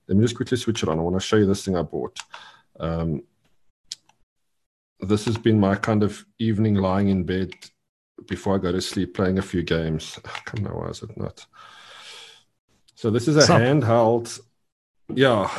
let 0.08 0.18
me 0.18 0.24
just 0.24 0.36
quickly 0.36 0.58
switch 0.58 0.82
it 0.82 0.90
on 0.90 0.98
i 0.98 1.02
want 1.04 1.16
to 1.16 1.20
show 1.20 1.36
you 1.36 1.46
this 1.46 1.64
thing 1.64 1.78
i 1.78 1.84
bought 1.84 2.18
um, 2.80 3.22
this 5.02 5.26
has 5.26 5.38
been 5.38 5.60
my 5.60 5.76
kind 5.76 6.02
of 6.02 6.26
evening 6.40 6.74
lying 6.74 7.10
in 7.10 7.24
bed 7.24 7.52
before 8.28 8.56
I 8.56 8.58
go 8.58 8.72
to 8.72 8.82
sleep 8.82 9.14
playing 9.14 9.38
a 9.38 9.42
few 9.42 9.64
games. 9.64 10.20
I 10.26 10.40
can't 10.46 10.64
know 10.64 10.72
why 10.72 10.88
is 10.90 11.04
it 11.04 11.16
not. 11.18 11.46
So 12.96 13.10
this 13.10 13.28
is 13.28 13.38
a 13.38 13.48
handheld. 13.48 14.40
Yeah, 15.14 15.50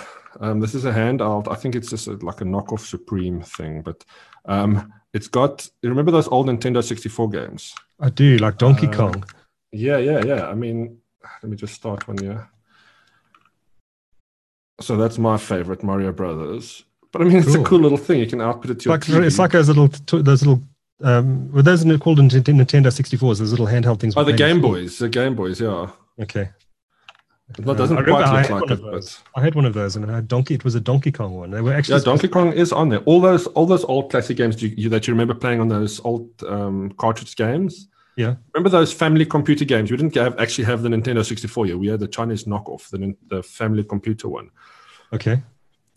um, 0.40 0.60
this 0.60 0.74
is 0.74 0.84
a 0.84 0.92
handheld. 0.92 1.50
I 1.50 1.54
think 1.54 1.74
it's 1.74 1.90
just 1.90 2.06
a, 2.06 2.12
like 2.12 2.40
a 2.40 2.44
knockoff 2.44 2.80
Supreme 2.80 3.40
thing, 3.42 3.82
but 3.82 4.04
um, 4.44 4.92
it's 5.12 5.28
got. 5.28 5.68
You 5.82 5.88
remember 5.88 6.12
those 6.12 6.28
old 6.28 6.46
Nintendo 6.46 6.84
64 6.84 7.30
games? 7.30 7.74
I 7.98 8.10
do, 8.10 8.36
like 8.38 8.58
Donkey 8.58 8.86
uh, 8.86 8.92
Kong. 8.92 9.24
Yeah, 9.72 9.98
yeah, 9.98 10.24
yeah. 10.24 10.46
I 10.48 10.54
mean, 10.54 10.98
let 11.42 11.50
me 11.50 11.56
just 11.56 11.74
start 11.74 12.06
one 12.06 12.18
here. 12.18 12.48
So 14.80 14.96
that's 14.96 15.18
my 15.18 15.36
favorite 15.36 15.82
Mario 15.82 16.12
Brothers. 16.12 16.84
But 17.12 17.22
I 17.22 17.24
mean, 17.24 17.38
it's 17.38 17.54
cool. 17.54 17.62
a 17.62 17.64
cool 17.64 17.80
little 17.80 17.98
thing. 17.98 18.20
You 18.20 18.26
can 18.26 18.40
output 18.40 18.70
it 18.70 18.80
to 18.80 18.88
like, 18.90 19.08
It's 19.08 19.38
like 19.38 19.52
those 19.52 19.68
little 19.68 19.88
those 20.22 20.46
little 20.46 20.62
um, 21.02 21.50
were 21.50 21.62
those 21.62 21.82
called 21.98 22.18
Nintendo 22.18 22.64
64s? 22.64 23.38
Those 23.38 23.50
little 23.50 23.66
handheld 23.66 24.00
things. 24.00 24.14
Oh, 24.16 24.24
the 24.24 24.32
Game 24.32 24.60
Boys. 24.60 24.98
The 24.98 25.08
Game 25.08 25.34
Boys, 25.34 25.60
yeah. 25.60 25.90
Okay. 26.20 26.50
It 27.58 27.64
doesn't 27.64 27.98
uh, 27.98 28.04
quite 28.04 28.48
look 28.48 28.50
like 28.50 28.70
it, 28.70 28.80
but 28.80 29.22
I 29.34 29.42
had 29.42 29.56
one 29.56 29.64
of 29.64 29.74
those, 29.74 29.96
and 29.96 30.08
I 30.08 30.16
had 30.16 30.28
Donkey. 30.28 30.54
It 30.54 30.64
was 30.64 30.76
a 30.76 30.80
Donkey 30.80 31.10
Kong 31.10 31.34
one. 31.34 31.50
They 31.50 31.60
were 31.60 31.72
actually 31.72 31.98
yeah. 31.98 32.04
Donkey 32.04 32.28
Kong 32.28 32.52
is 32.52 32.70
on 32.70 32.90
there. 32.90 33.00
All 33.00 33.20
those, 33.20 33.48
all 33.48 33.66
those 33.66 33.84
old 33.84 34.10
classic 34.10 34.36
games 34.36 34.62
you, 34.62 34.72
you, 34.76 34.88
that 34.90 35.08
you 35.08 35.14
remember 35.14 35.34
playing 35.34 35.60
on 35.60 35.68
those 35.68 36.00
old 36.04 36.30
um, 36.44 36.92
cartridge 36.92 37.34
games. 37.34 37.88
Yeah. 38.16 38.36
Remember 38.54 38.68
those 38.68 38.92
family 38.92 39.24
computer 39.24 39.64
games? 39.64 39.90
We 39.90 39.96
didn't 39.96 40.14
have, 40.14 40.38
actually 40.38 40.64
have 40.64 40.82
the 40.82 40.90
Nintendo 40.90 41.24
64 41.24 41.66
yet. 41.66 41.78
We 41.78 41.88
had 41.88 42.00
the 42.00 42.08
Chinese 42.08 42.44
knockoff, 42.44 42.88
the 42.90 43.16
the 43.26 43.42
family 43.42 43.82
computer 43.82 44.28
one. 44.28 44.50
Okay. 45.12 45.42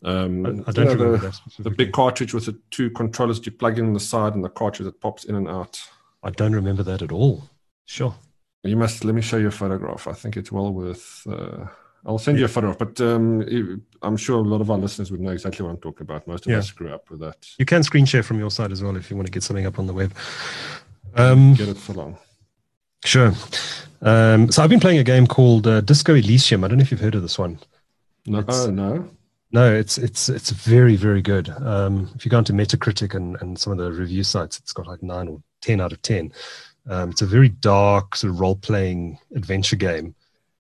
Um, 0.04 0.46
I, 0.46 0.50
I 0.50 0.72
don't 0.72 0.78
you 0.78 0.84
know, 0.96 1.04
remember 1.06 1.18
the, 1.58 1.64
the 1.64 1.70
big 1.70 1.94
cartridge 1.94 2.34
with 2.34 2.46
the 2.46 2.60
two 2.72 2.90
controllers 2.90 3.46
you 3.46 3.52
plug 3.52 3.80
in 3.80 3.94
the 3.94 4.00
side 4.00 4.36
and 4.36 4.44
the 4.44 4.50
cartridge 4.50 4.86
that 4.86 5.00
pops 5.00 5.24
in 5.26 5.36
and 5.36 5.48
out. 5.48 5.82
I 6.24 6.30
don't 6.30 6.54
remember 6.54 6.84
that 6.84 7.02
at 7.02 7.12
all. 7.12 7.44
Sure. 7.86 8.16
You 8.64 8.78
must 8.78 9.04
let 9.04 9.16
me 9.16 9.22
show 9.22 9.38
you 9.38 9.48
a 9.48 9.52
photograph. 9.52 10.08
I 10.08 10.14
think 10.14 10.38
it's 10.38 10.52
well 10.52 10.72
worth. 10.72 11.26
Uh, 11.28 11.66
I'll 12.06 12.18
send 12.18 12.38
you 12.38 12.46
a 12.46 12.50
photograph, 12.50 12.80
but 12.80 13.00
um, 13.02 13.82
I'm 14.02 14.18
sure 14.18 14.38
a 14.38 14.42
lot 14.42 14.62
of 14.62 14.70
our 14.70 14.78
listeners 14.78 15.10
would 15.12 15.22
know 15.22 15.32
exactly 15.32 15.64
what 15.66 15.72
I'm 15.72 15.78
talking 15.78 16.04
about. 16.04 16.28
Most 16.28 16.46
of 16.46 16.52
yeah. 16.52 16.58
us 16.58 16.72
grew 16.72 16.94
up 16.94 17.10
with 17.10 17.20
that. 17.22 17.48
You 17.58 17.66
can 17.66 17.84
screen 17.84 18.06
share 18.06 18.24
from 18.24 18.40
your 18.40 18.52
side 18.52 18.72
as 18.72 18.84
well 18.84 18.96
if 18.98 19.10
you 19.10 19.16
want 19.16 19.28
to 19.28 19.32
get 19.32 19.44
something 19.44 19.66
up 19.66 19.80
on 19.80 19.88
the 19.88 19.94
web. 19.94 20.14
Um, 21.16 21.54
get 21.54 21.70
it 21.70 21.78
for 21.78 21.94
long. 21.94 22.18
Sure. 23.06 23.34
Um, 24.02 24.52
so 24.52 24.64
I've 24.64 24.70
been 24.70 24.80
playing 24.82 25.00
a 25.00 25.04
game 25.04 25.28
called 25.28 25.66
uh, 25.66 25.82
Disco 25.82 26.14
Elysium. 26.14 26.64
I 26.64 26.68
don't 26.68 26.78
know 26.78 26.82
if 26.82 26.92
you've 26.92 27.00
heard 27.00 27.16
of 27.16 27.22
this 27.22 27.40
one. 27.40 27.60
No, 28.26 28.44
oh, 28.48 28.70
no. 28.70 29.10
No, 29.54 29.72
it's 29.72 30.00
it's 30.00 30.30
it's 30.30 30.50
very 30.50 30.96
very 30.96 31.22
good. 31.22 31.48
Um, 31.50 32.10
if 32.16 32.26
you 32.26 32.32
go 32.32 32.40
into 32.40 32.54
Metacritic 32.54 33.14
and, 33.14 33.40
and 33.40 33.58
some 33.58 33.72
of 33.72 33.78
the 33.78 33.92
review 33.92 34.24
sites, 34.24 34.58
it's 34.58 34.74
got 34.74 34.88
like 34.88 35.04
nine 35.04 35.28
or 35.28 35.42
ten 35.62 35.80
out 35.80 35.92
of 35.92 36.02
ten. 36.02 36.34
Um, 36.90 37.12
it's 37.12 37.22
a 37.22 37.28
very 37.28 37.50
dark 37.50 38.16
sort 38.16 38.34
of 38.34 38.40
role 38.40 38.56
playing 38.56 39.20
adventure 39.36 39.76
game 39.76 40.16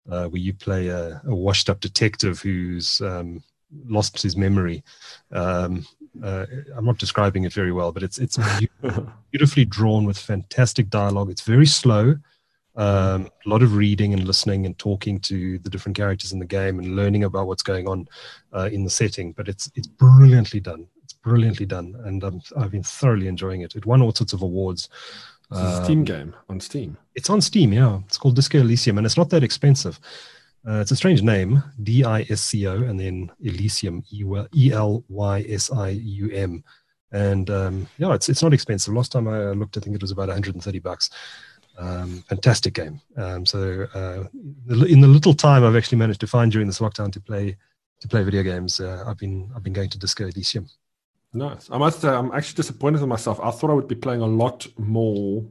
uh, 0.09 0.27
where 0.27 0.39
you 0.39 0.53
play 0.53 0.87
a, 0.89 1.19
a 1.25 1.33
washed 1.33 1.71
up 1.71 1.79
detective 1.79 2.39
who's 2.39 3.01
um, 3.01 3.43
lost 3.87 4.21
his 4.21 4.37
memory. 4.37 4.83
Um, 5.31 5.85
uh, 6.23 6.45
I'm 6.75 6.85
not 6.85 6.99
describing 6.99 7.45
it 7.45 7.53
very 7.53 7.71
well, 7.71 7.91
but 7.91 8.03
it's 8.03 8.19
it's 8.19 8.37
beautifully 9.31 9.65
drawn 9.65 10.05
with 10.05 10.19
fantastic 10.19 10.91
dialogue. 10.91 11.31
It's 11.31 11.41
very 11.41 11.65
slow. 11.65 12.17
Um, 12.75 13.29
a 13.45 13.49
lot 13.49 13.61
of 13.61 13.75
reading 13.75 14.13
and 14.13 14.25
listening 14.25 14.65
and 14.65 14.77
talking 14.79 15.19
to 15.21 15.59
the 15.59 15.69
different 15.69 15.95
characters 15.95 16.31
in 16.31 16.39
the 16.39 16.45
game 16.45 16.79
and 16.79 16.95
learning 16.95 17.23
about 17.23 17.45
what's 17.45 17.61
going 17.61 17.87
on 17.87 18.07
uh, 18.51 18.69
in 18.71 18.83
the 18.83 18.89
setting. 18.89 19.31
But 19.31 19.47
it's 19.47 19.71
it's 19.75 19.87
brilliantly 19.87 20.59
done. 20.59 20.87
It's 21.03 21.13
brilliantly 21.13 21.65
done, 21.65 21.95
and 22.05 22.23
um, 22.23 22.41
I've 22.57 22.71
been 22.71 22.83
thoroughly 22.83 23.27
enjoying 23.27 23.61
it. 23.61 23.75
It 23.75 23.85
won 23.85 24.01
all 24.01 24.13
sorts 24.13 24.33
of 24.33 24.41
awards. 24.41 24.89
It's 25.51 25.59
a 25.79 25.83
Steam 25.83 25.99
um, 25.99 26.05
game 26.05 26.35
on 26.49 26.59
Steam. 26.59 26.97
It's 27.15 27.29
on 27.29 27.39
Steam, 27.41 27.73
yeah. 27.73 27.99
It's 28.07 28.17
called 28.17 28.35
Disco 28.35 28.59
Elysium, 28.59 28.97
and 28.97 29.05
it's 29.05 29.17
not 29.17 29.29
that 29.29 29.43
expensive. 29.43 29.99
Uh, 30.67 30.79
it's 30.79 30.91
a 30.91 30.95
strange 30.95 31.21
name, 31.21 31.61
D 31.83 32.03
I 32.03 32.25
S 32.29 32.41
C 32.41 32.65
O, 32.67 32.75
and 32.75 32.99
then 32.99 33.29
Elysium, 33.41 34.03
E 34.11 34.71
L 34.71 35.03
Y 35.09 35.45
S 35.47 35.71
I 35.71 35.89
U 35.89 36.31
M. 36.31 36.63
And 37.11 37.49
um, 37.49 37.87
yeah, 37.97 38.13
it's 38.13 38.29
it's 38.29 38.41
not 38.41 38.53
expensive. 38.53 38.93
Last 38.93 39.11
time 39.11 39.27
I 39.27 39.51
looked, 39.51 39.77
I 39.77 39.81
think 39.81 39.95
it 39.95 40.01
was 40.01 40.11
about 40.11 40.29
130 40.29 40.79
bucks. 40.79 41.09
Um, 41.77 42.23
fantastic 42.27 42.75
game. 42.75 43.01
Um, 43.17 43.45
so 43.45 43.87
uh, 43.93 44.25
in 44.85 45.01
the 45.01 45.07
little 45.07 45.33
time 45.33 45.63
I've 45.63 45.75
actually 45.75 45.97
managed 45.97 46.21
to 46.21 46.27
find 46.27 46.51
during 46.51 46.67
this 46.67 46.79
lockdown 46.79 47.11
to 47.13 47.19
play 47.19 47.57
to 47.99 48.07
play 48.07 48.23
video 48.23 48.43
games, 48.43 48.79
uh, 48.79 49.03
I've 49.07 49.17
been 49.17 49.49
I've 49.55 49.63
been 49.63 49.73
going 49.73 49.89
to 49.89 49.97
Disco 49.97 50.27
Elysium. 50.27 50.67
Nice. 51.33 51.69
I 51.71 51.77
must 51.77 52.01
say 52.01 52.09
I'm 52.09 52.31
actually 52.31 52.57
disappointed 52.57 53.01
with 53.01 53.09
myself. 53.09 53.39
I 53.41 53.49
thought 53.49 53.71
I 53.71 53.73
would 53.73 53.87
be 53.87 53.95
playing 53.95 54.21
a 54.21 54.27
lot 54.27 54.67
more, 54.77 55.43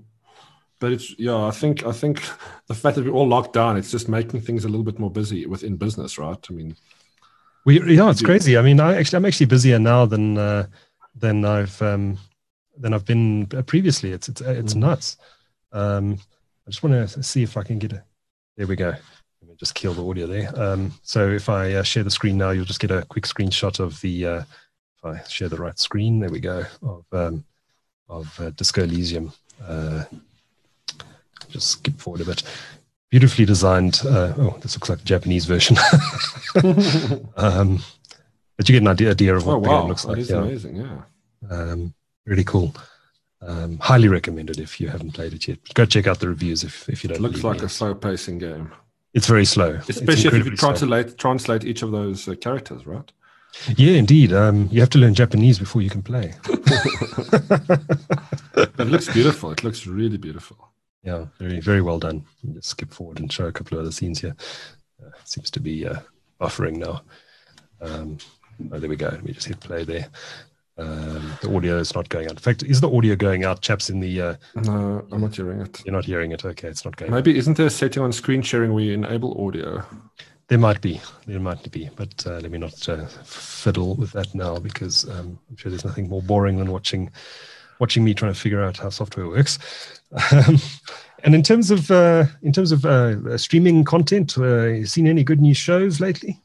but 0.78 0.92
it's 0.92 1.18
yeah. 1.18 1.44
I 1.44 1.50
think 1.50 1.84
I 1.84 1.92
think 1.92 2.22
the 2.68 2.74
fact 2.74 2.96
that 2.96 3.04
we're 3.04 3.12
all 3.12 3.26
locked 3.26 3.54
down, 3.54 3.76
it's 3.76 3.90
just 3.90 4.08
making 4.08 4.42
things 4.42 4.64
a 4.64 4.68
little 4.68 4.84
bit 4.84 5.00
more 5.00 5.10
busy 5.10 5.46
within 5.46 5.76
business, 5.76 6.18
right? 6.18 6.38
I 6.48 6.52
mean, 6.52 6.76
we 7.64 7.96
yeah, 7.96 8.10
it's 8.10 8.22
crazy. 8.22 8.56
I 8.56 8.62
mean, 8.62 8.78
I 8.78 8.96
actually 8.96 9.16
I'm 9.16 9.24
actually 9.24 9.46
busier 9.46 9.80
now 9.80 10.06
than 10.06 10.38
uh, 10.38 10.66
than 11.16 11.44
I've 11.44 11.82
um, 11.82 12.16
than 12.76 12.94
I've 12.94 13.04
been 13.04 13.46
previously. 13.66 14.12
It's 14.12 14.28
it's 14.28 14.40
it's 14.40 14.74
mm. 14.74 14.78
nuts. 14.78 15.16
Um, 15.72 16.18
I 16.66 16.70
just 16.70 16.82
want 16.82 17.10
to 17.10 17.22
see 17.22 17.42
if 17.42 17.56
I 17.56 17.62
can 17.62 17.78
get 17.78 17.92
a. 17.92 18.02
There 18.56 18.66
we 18.66 18.76
go. 18.76 18.90
Let 18.90 19.48
me 19.48 19.54
just 19.58 19.74
kill 19.74 19.94
the 19.94 20.06
audio 20.06 20.26
there. 20.26 20.50
Um, 20.60 20.92
so 21.02 21.28
if 21.28 21.48
I 21.48 21.72
uh, 21.74 21.82
share 21.82 22.04
the 22.04 22.10
screen 22.10 22.36
now, 22.36 22.50
you'll 22.50 22.64
just 22.64 22.80
get 22.80 22.90
a 22.90 23.02
quick 23.08 23.24
screenshot 23.24 23.80
of 23.80 24.00
the. 24.00 24.26
Uh, 24.26 24.42
if 24.98 25.04
I 25.04 25.22
share 25.28 25.48
the 25.48 25.56
right 25.56 25.78
screen, 25.78 26.20
there 26.20 26.30
we 26.30 26.40
go. 26.40 26.64
Of 26.82 27.04
um, 27.12 27.44
of 28.08 28.40
uh, 28.40 28.50
Disco 28.50 28.82
Elysium. 28.82 29.32
Uh, 29.66 30.04
just 31.48 31.72
skip 31.72 31.98
forward 31.98 32.20
a 32.20 32.24
bit. 32.24 32.42
Beautifully 33.10 33.44
designed. 33.44 34.00
Uh, 34.04 34.32
oh, 34.38 34.58
this 34.60 34.74
looks 34.74 34.88
like 34.88 35.00
a 35.00 35.04
Japanese 35.04 35.44
version. 35.44 35.76
um, 37.36 37.80
but 38.56 38.68
you 38.68 38.74
get 38.74 38.82
an 38.82 38.88
idea, 38.88 39.10
idea 39.10 39.36
of 39.36 39.46
what 39.46 39.54
oh, 39.54 39.58
wow. 39.58 39.68
the 39.68 39.80
game 39.80 39.88
looks 39.88 40.04
like. 40.04 40.16
That 40.16 40.22
is 40.22 40.30
yeah. 40.30 40.36
amazing. 40.36 40.76
Yeah. 40.76 41.02
Um, 41.50 41.94
really 42.24 42.44
cool. 42.44 42.74
Um, 43.44 43.78
highly 43.78 44.08
recommended 44.08 44.60
if 44.60 44.80
you 44.80 44.88
haven't 44.88 45.12
played 45.12 45.32
it 45.32 45.48
yet. 45.48 45.58
Go 45.74 45.84
check 45.84 46.06
out 46.06 46.20
the 46.20 46.28
reviews 46.28 46.62
if, 46.62 46.88
if 46.88 47.02
you 47.02 47.08
don't. 47.08 47.18
It 47.18 47.22
looks 47.22 47.42
like 47.42 47.62
a 47.62 47.68
slow 47.68 47.94
pacing 47.94 48.38
game. 48.38 48.70
It's 49.14 49.26
very 49.26 49.44
slow, 49.44 49.80
especially 49.88 50.38
if 50.38 50.46
you 50.46 50.56
translate 50.56 51.08
slow. 51.08 51.16
translate 51.16 51.64
each 51.64 51.82
of 51.82 51.90
those 51.90 52.28
uh, 52.28 52.36
characters, 52.36 52.86
right? 52.86 53.10
Yeah, 53.76 53.92
indeed. 53.92 54.32
Um, 54.32 54.68
you 54.72 54.80
have 54.80 54.90
to 54.90 54.98
learn 54.98 55.14
Japanese 55.14 55.58
before 55.58 55.82
you 55.82 55.90
can 55.90 56.02
play. 56.02 56.34
it 56.48 57.68
looks 58.86 59.12
beautiful. 59.12 59.50
It 59.50 59.64
looks 59.64 59.86
really 59.86 60.16
beautiful. 60.16 60.70
Yeah, 61.02 61.26
very 61.38 61.60
very 61.60 61.82
well 61.82 61.98
done. 61.98 62.24
Just 62.54 62.68
skip 62.68 62.92
forward 62.92 63.20
and 63.20 63.30
show 63.30 63.46
a 63.46 63.52
couple 63.52 63.76
of 63.76 63.82
other 63.82 63.92
scenes 63.92 64.20
here. 64.20 64.34
Uh, 65.04 65.10
seems 65.24 65.50
to 65.50 65.60
be 65.60 65.86
uh, 65.86 65.98
buffering 66.40 66.76
now. 66.76 67.02
Um, 67.82 68.16
oh, 68.72 68.78
there 68.78 68.88
we 68.88 68.96
go. 68.96 69.08
Let 69.08 69.24
me 69.24 69.32
just 69.32 69.48
hit 69.48 69.60
play 69.60 69.84
there. 69.84 70.08
Um, 70.78 71.36
the 71.42 71.54
audio 71.54 71.76
is 71.76 71.94
not 71.94 72.08
going 72.08 72.26
out. 72.26 72.32
In 72.32 72.38
fact, 72.38 72.62
is 72.62 72.80
the 72.80 72.90
audio 72.90 73.14
going 73.14 73.44
out, 73.44 73.60
chaps? 73.60 73.90
In 73.90 74.00
the 74.00 74.20
uh, 74.20 74.34
no, 74.54 75.06
I'm 75.12 75.20
not 75.20 75.36
hearing 75.36 75.60
it. 75.60 75.82
You're 75.84 75.94
not 75.94 76.06
hearing 76.06 76.32
it. 76.32 76.44
Okay, 76.44 76.68
it's 76.68 76.84
not 76.84 76.96
going. 76.96 77.12
Maybe 77.12 77.32
out. 77.32 77.36
isn't 77.36 77.56
there 77.56 77.66
a 77.66 77.70
setting 77.70 78.02
on 78.02 78.12
screen 78.12 78.42
sharing 78.42 78.72
where 78.72 78.82
you 78.82 78.94
enable 78.94 79.46
audio? 79.46 79.84
There 80.48 80.58
might 80.58 80.80
be. 80.80 81.00
There 81.26 81.40
might 81.40 81.70
be, 81.70 81.90
but 81.96 82.26
uh, 82.26 82.38
let 82.40 82.50
me 82.50 82.58
not 82.58 82.88
uh, 82.88 83.06
fiddle 83.24 83.96
with 83.96 84.12
that 84.12 84.34
now 84.34 84.58
because 84.58 85.08
um, 85.08 85.38
I'm 85.48 85.56
sure 85.56 85.70
there's 85.70 85.84
nothing 85.84 86.08
more 86.08 86.22
boring 86.22 86.58
than 86.58 86.70
watching 86.70 87.10
watching 87.78 88.04
me 88.04 88.14
trying 88.14 88.32
to 88.32 88.38
figure 88.38 88.62
out 88.62 88.76
how 88.78 88.90
software 88.90 89.28
works. 89.28 89.58
Um, 90.30 90.58
and 91.24 91.34
in 91.34 91.42
terms 91.42 91.70
of 91.70 91.90
uh, 91.90 92.26
in 92.42 92.52
terms 92.52 92.72
of 92.72 92.84
uh, 92.84 93.38
streaming 93.38 93.84
content, 93.84 94.36
uh, 94.36 94.64
you 94.64 94.86
seen 94.86 95.06
any 95.06 95.24
good 95.24 95.40
new 95.40 95.54
shows 95.54 96.00
lately? 96.00 96.42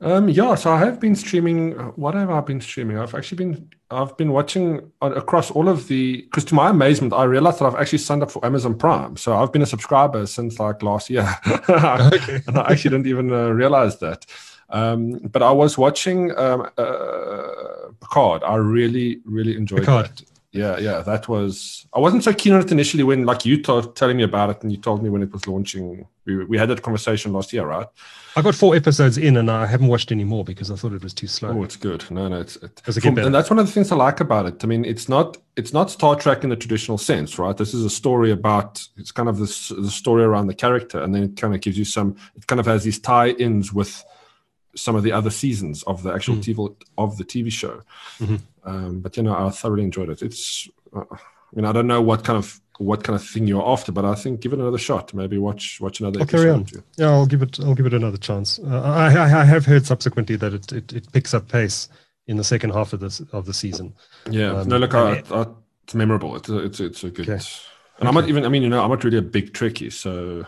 Um, 0.00 0.28
yeah, 0.28 0.54
so 0.56 0.72
I 0.72 0.78
have 0.78 1.00
been 1.00 1.16
streaming. 1.16 1.72
What 1.96 2.14
have 2.14 2.30
I 2.30 2.40
been 2.40 2.60
streaming? 2.60 2.98
I've 2.98 3.14
actually 3.14 3.38
been 3.38 3.70
I've 3.90 4.16
been 4.16 4.32
watching 4.32 4.92
across 5.00 5.50
all 5.50 5.68
of 5.68 5.88
the. 5.88 6.22
Because 6.22 6.44
to 6.46 6.54
my 6.54 6.70
amazement, 6.70 7.12
I 7.12 7.24
realized 7.24 7.60
that 7.60 7.66
I've 7.66 7.76
actually 7.76 7.98
signed 7.98 8.22
up 8.22 8.30
for 8.30 8.44
Amazon 8.44 8.76
Prime. 8.76 9.16
So 9.16 9.36
I've 9.36 9.52
been 9.52 9.62
a 9.62 9.66
subscriber 9.66 10.26
since 10.26 10.58
like 10.58 10.82
last 10.82 11.08
year, 11.08 11.22
and 11.46 12.58
I 12.58 12.66
actually 12.70 12.90
didn't 12.90 13.06
even 13.06 13.32
uh, 13.32 13.48
realize 13.50 13.98
that. 14.00 14.26
Um, 14.68 15.18
but 15.18 15.42
I 15.42 15.52
was 15.52 15.78
watching 15.78 16.36
um, 16.36 16.68
uh, 16.76 17.92
Picard. 18.00 18.42
I 18.42 18.56
really, 18.56 19.20
really 19.24 19.56
enjoyed 19.56 19.80
Picard. 19.80 20.06
that. 20.06 20.22
Yeah, 20.52 20.78
yeah, 20.78 21.00
that 21.00 21.28
was. 21.28 21.86
I 21.94 22.00
wasn't 22.00 22.24
so 22.24 22.32
keen 22.32 22.54
on 22.54 22.60
it 22.60 22.72
initially 22.72 23.02
when, 23.02 23.24
like, 23.24 23.44
you 23.44 23.62
told 23.62 23.94
telling 23.94 24.16
me 24.16 24.24
about 24.24 24.50
it, 24.50 24.62
and 24.62 24.72
you 24.72 24.78
told 24.78 25.02
me 25.02 25.10
when 25.10 25.22
it 25.22 25.32
was 25.32 25.46
launching. 25.46 26.06
We 26.24 26.44
we 26.44 26.58
had 26.58 26.68
that 26.70 26.82
conversation 26.82 27.32
last 27.32 27.52
year, 27.52 27.66
right? 27.66 27.86
I 28.36 28.42
got 28.42 28.54
four 28.54 28.76
episodes 28.76 29.16
in, 29.16 29.38
and 29.38 29.50
I 29.50 29.64
haven't 29.64 29.86
watched 29.86 30.12
any 30.12 30.24
more 30.24 30.44
because 30.44 30.70
I 30.70 30.76
thought 30.76 30.92
it 30.92 31.02
was 31.02 31.14
too 31.14 31.26
slow. 31.26 31.48
Oh, 31.48 31.64
it's 31.64 31.76
good. 31.76 32.08
No, 32.10 32.28
no, 32.28 32.38
it's 32.38 32.56
it, 32.56 32.80
from, 32.84 33.16
and 33.16 33.34
that's 33.34 33.48
one 33.48 33.58
of 33.58 33.64
the 33.64 33.72
things 33.72 33.90
I 33.90 33.96
like 33.96 34.20
about 34.20 34.44
it. 34.44 34.62
I 34.62 34.66
mean, 34.66 34.84
it's 34.84 35.08
not 35.08 35.38
it's 35.56 35.72
not 35.72 35.90
Star 35.90 36.14
Trek 36.16 36.44
in 36.44 36.50
the 36.50 36.56
traditional 36.56 36.98
sense, 36.98 37.38
right? 37.38 37.56
This 37.56 37.72
is 37.72 37.82
a 37.82 37.88
story 37.88 38.30
about. 38.30 38.86
It's 38.98 39.10
kind 39.10 39.30
of 39.30 39.38
this 39.38 39.70
the 39.70 39.90
story 39.90 40.22
around 40.22 40.48
the 40.48 40.54
character, 40.54 41.00
and 41.00 41.14
then 41.14 41.22
it 41.22 41.36
kind 41.36 41.54
of 41.54 41.62
gives 41.62 41.78
you 41.78 41.86
some. 41.86 42.16
It 42.36 42.46
kind 42.46 42.60
of 42.60 42.66
has 42.66 42.84
these 42.84 42.98
tie-ins 42.98 43.72
with 43.72 44.04
some 44.74 44.96
of 44.96 45.02
the 45.02 45.12
other 45.12 45.30
seasons 45.30 45.82
of 45.84 46.02
the 46.02 46.12
actual 46.12 46.36
mm. 46.36 46.42
TV 46.42 46.76
of 46.98 47.16
the 47.16 47.24
TV 47.24 47.50
show. 47.50 47.82
Mm-hmm. 48.20 48.36
Um, 48.68 49.00
but 49.00 49.16
you 49.16 49.22
know, 49.22 49.34
I 49.34 49.48
thoroughly 49.48 49.84
enjoyed 49.84 50.10
it. 50.10 50.20
It's, 50.20 50.68
uh, 50.94 51.04
I 51.52 51.56
mean, 51.56 51.64
I 51.64 51.72
don't 51.72 51.86
know 51.86 52.02
what 52.02 52.24
kind 52.24 52.36
of 52.36 52.60
what 52.78 53.04
kind 53.04 53.16
of 53.16 53.24
thing 53.24 53.46
you're 53.46 53.66
after, 53.66 53.90
but 53.92 54.04
I 54.04 54.14
think 54.14 54.40
give 54.40 54.52
it 54.52 54.58
another 54.58 54.78
shot. 54.78 55.14
Maybe 55.14 55.38
watch 55.38 55.80
watch 55.80 56.00
another. 56.00 56.20
I'll 56.20 56.26
carry 56.26 56.50
on. 56.50 56.66
Yeah, 56.96 57.10
I'll 57.10 57.26
give 57.26 57.42
it. 57.42 57.58
I'll 57.60 57.74
give 57.74 57.86
it 57.86 57.94
another 57.94 58.18
chance. 58.18 58.58
Uh, 58.58 58.82
I, 58.82 59.14
I, 59.14 59.40
I 59.40 59.44
have 59.44 59.64
heard 59.64 59.86
subsequently 59.86 60.36
that 60.36 60.52
it, 60.52 60.72
it, 60.72 60.92
it 60.92 61.12
picks 61.12 61.32
up 61.34 61.48
pace 61.48 61.88
in 62.26 62.36
the 62.36 62.44
second 62.44 62.70
half 62.70 62.92
of 62.92 63.00
this 63.00 63.20
of 63.32 63.46
the 63.46 63.54
season. 63.54 63.94
Yeah, 64.30 64.52
um, 64.52 64.68
no, 64.68 64.78
look, 64.78 64.94
I, 64.94 65.22
I, 65.30 65.46
it's 65.84 65.94
memorable. 65.94 66.36
It's 66.36 66.48
a, 66.48 66.58
it's 66.58 66.80
it's 66.80 67.04
a 67.04 67.10
good. 67.10 67.28
Okay. 67.28 67.32
And 67.32 67.42
okay. 68.00 68.08
I'm 68.08 68.14
not 68.14 68.28
even. 68.28 68.44
I 68.44 68.48
mean, 68.48 68.62
you 68.62 68.68
know, 68.68 68.82
I'm 68.82 68.90
not 68.90 69.04
really 69.04 69.18
a 69.18 69.22
big 69.22 69.52
Trekkie, 69.52 69.92
so 69.92 70.46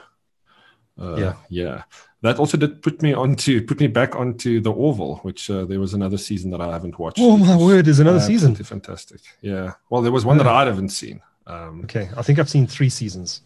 uh, 1.00 1.16
yeah, 1.16 1.34
yeah 1.48 1.82
that 2.22 2.38
also 2.38 2.57
did 2.57 2.83
put 2.83 3.00
me 3.00 3.12
onto 3.12 3.64
put 3.64 3.81
me 3.81 3.87
back 3.87 4.16
onto 4.16 4.61
the 4.61 4.72
Orville, 4.72 5.16
which 5.22 5.50
uh, 5.50 5.64
there 5.64 5.81
was 5.81 5.94
another 5.94 6.18
season 6.18 6.50
that 6.50 6.61
I 6.61 6.72
haven't 6.72 6.98
watched. 6.98 7.18
Oh 7.20 7.37
my 7.37 7.57
word, 7.57 7.87
is 7.87 8.00
another 8.00 8.20
season? 8.20 8.54
Fantastic. 8.54 9.20
Yeah. 9.40 9.74
Well, 9.90 10.02
there 10.02 10.12
was 10.12 10.24
one 10.24 10.38
yeah. 10.38 10.44
that 10.44 10.52
I 10.52 10.64
haven't 10.64 10.90
seen. 10.90 11.20
Um, 11.46 11.83
okay, 11.85 12.09
I 12.16 12.22
think 12.22 12.38
I've 12.38 12.50
seen 12.50 12.66
three 12.66 12.90
seasons. 12.90 13.42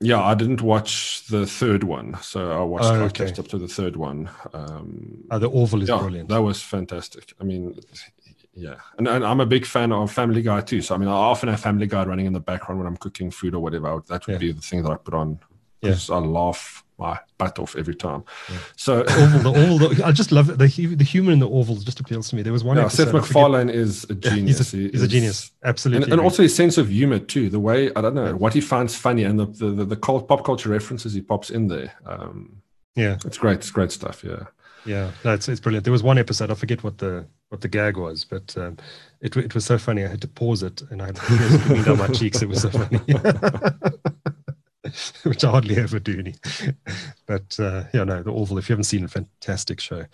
Yeah, 0.00 0.22
I 0.22 0.34
didn't 0.34 0.60
watch 0.60 1.26
the 1.28 1.46
third 1.46 1.84
one, 1.84 2.16
so 2.20 2.50
I 2.50 2.62
watched 2.62 2.84
oh, 2.86 3.04
okay. 3.04 3.32
up 3.38 3.48
to 3.48 3.58
the 3.58 3.68
third 3.68 3.96
one. 3.96 4.28
Um, 4.52 5.24
uh, 5.30 5.38
the 5.38 5.48
Orville 5.48 5.82
is 5.82 5.88
yeah, 5.88 5.98
brilliant. 5.98 6.28
That 6.28 6.42
was 6.42 6.60
fantastic. 6.60 7.32
I 7.40 7.44
mean, 7.44 7.78
yeah, 8.52 8.74
and, 8.98 9.08
and 9.08 9.24
I'm 9.24 9.40
a 9.40 9.46
big 9.46 9.64
fan 9.64 9.92
of 9.92 10.12
Family 10.12 10.42
Guy 10.42 10.60
too. 10.60 10.82
So 10.82 10.94
I 10.94 10.98
mean, 10.98 11.08
I 11.08 11.12
often 11.12 11.48
have 11.48 11.60
Family 11.60 11.86
Guy 11.86 12.04
running 12.04 12.26
in 12.26 12.32
the 12.32 12.40
background 12.40 12.80
when 12.80 12.86
I'm 12.86 12.96
cooking 12.96 13.30
food 13.30 13.54
or 13.54 13.60
whatever. 13.60 14.02
That 14.08 14.26
would 14.26 14.34
yeah. 14.34 14.38
be 14.38 14.52
the 14.52 14.60
thing 14.60 14.82
that 14.82 14.90
I 14.90 14.96
put 14.96 15.14
on 15.14 15.38
because 15.80 16.10
yeah. 16.10 16.16
I 16.16 16.18
laugh 16.18 16.83
my 16.98 17.18
butt 17.38 17.58
off 17.58 17.76
every 17.76 17.94
time. 17.94 18.24
Yeah. 18.50 18.58
So 18.76 18.98
Orville, 19.00 19.52
the 19.52 19.70
Orville, 19.70 19.88
the, 19.88 20.06
I 20.06 20.12
just 20.12 20.32
love 20.32 20.50
it. 20.50 20.58
The, 20.58 20.94
the 20.94 21.04
humor 21.04 21.32
in 21.32 21.40
the 21.40 21.48
Orville 21.48 21.76
just 21.76 22.00
appeals 22.00 22.28
to 22.30 22.36
me. 22.36 22.42
There 22.42 22.52
was 22.52 22.64
one. 22.64 22.76
Yeah, 22.76 22.88
Seth 22.88 23.12
MacFarlane 23.12 23.70
is 23.70 24.04
a 24.04 24.14
genius. 24.14 24.58
he's, 24.58 24.74
a, 24.74 24.76
he's 24.76 25.02
a, 25.02 25.08
genius, 25.08 25.50
absolutely, 25.64 26.04
and, 26.04 26.12
and, 26.14 26.20
also 26.20 26.42
his 26.42 26.54
sense 26.54 26.78
of 26.78 26.88
humor 26.88 27.18
too. 27.18 27.50
The 27.50 27.60
way 27.60 27.90
I 27.94 28.00
don't 28.00 28.14
know 28.14 28.34
what 28.36 28.54
he 28.54 28.60
finds 28.60 28.94
funny 28.94 29.24
and 29.24 29.38
the 29.38 29.46
the, 29.46 29.70
the, 29.70 29.84
the 29.84 29.96
cult, 29.96 30.28
pop 30.28 30.44
culture 30.44 30.68
references 30.68 31.12
he 31.14 31.20
pops 31.20 31.50
in 31.50 31.68
there. 31.68 31.92
Um, 32.06 32.62
yeah, 32.94 33.16
it's 33.24 33.38
great. 33.38 33.58
It's 33.58 33.70
great 33.70 33.92
stuff. 33.92 34.22
Yeah. 34.24 34.44
Yeah, 34.86 35.12
no, 35.24 35.32
it's, 35.32 35.48
it's 35.48 35.60
brilliant. 35.60 35.84
There 35.84 35.92
was 35.92 36.02
one 36.02 36.18
episode 36.18 36.50
I 36.50 36.54
forget 36.54 36.84
what 36.84 36.98
the 36.98 37.26
what 37.48 37.62
the 37.62 37.68
gag 37.68 37.96
was, 37.96 38.24
but 38.24 38.54
um, 38.58 38.76
it 39.20 39.34
it 39.36 39.54
was 39.54 39.64
so 39.64 39.78
funny. 39.78 40.04
I 40.04 40.08
had 40.08 40.20
to 40.20 40.28
pause 40.28 40.62
it, 40.62 40.82
and 40.90 41.00
I 41.00 41.06
had 41.06 41.16
tears 41.16 41.62
coming 41.64 41.82
down 41.84 41.98
my 41.98 42.08
cheeks. 42.08 42.42
It 42.42 42.48
was 42.48 42.62
so 42.62 42.70
funny. 42.70 43.00
which 45.24 45.44
I 45.44 45.50
hardly 45.50 45.76
ever 45.76 45.98
do. 45.98 46.18
Any. 46.18 46.34
But 47.26 47.58
uh, 47.58 47.84
yeah, 47.92 48.04
no, 48.04 48.22
the 48.22 48.30
Orville. 48.30 48.58
If 48.58 48.68
you 48.68 48.74
haven't 48.74 48.84
seen 48.84 49.04
a 49.04 49.08
fantastic 49.08 49.80
show, 49.80 50.04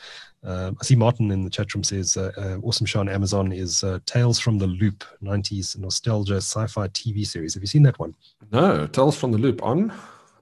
um, 0.44 0.76
I 0.80 0.84
see 0.84 0.96
Martin 0.96 1.30
in 1.30 1.44
the 1.44 1.50
chat 1.50 1.74
room 1.74 1.84
says 1.84 2.16
uh, 2.16 2.32
uh, 2.36 2.58
awesome 2.62 2.86
show 2.86 3.00
on 3.00 3.08
Amazon 3.08 3.52
is 3.52 3.84
uh, 3.84 3.98
Tales 4.06 4.38
from 4.38 4.58
the 4.58 4.66
Loop, 4.66 5.04
'90s 5.22 5.78
nostalgia 5.78 6.36
sci-fi 6.36 6.88
TV 6.88 7.26
series. 7.26 7.54
Have 7.54 7.62
you 7.62 7.66
seen 7.66 7.82
that 7.82 7.98
one? 7.98 8.14
No, 8.52 8.86
Tales 8.86 9.16
from 9.16 9.32
the 9.32 9.38
Loop 9.38 9.62
on 9.62 9.92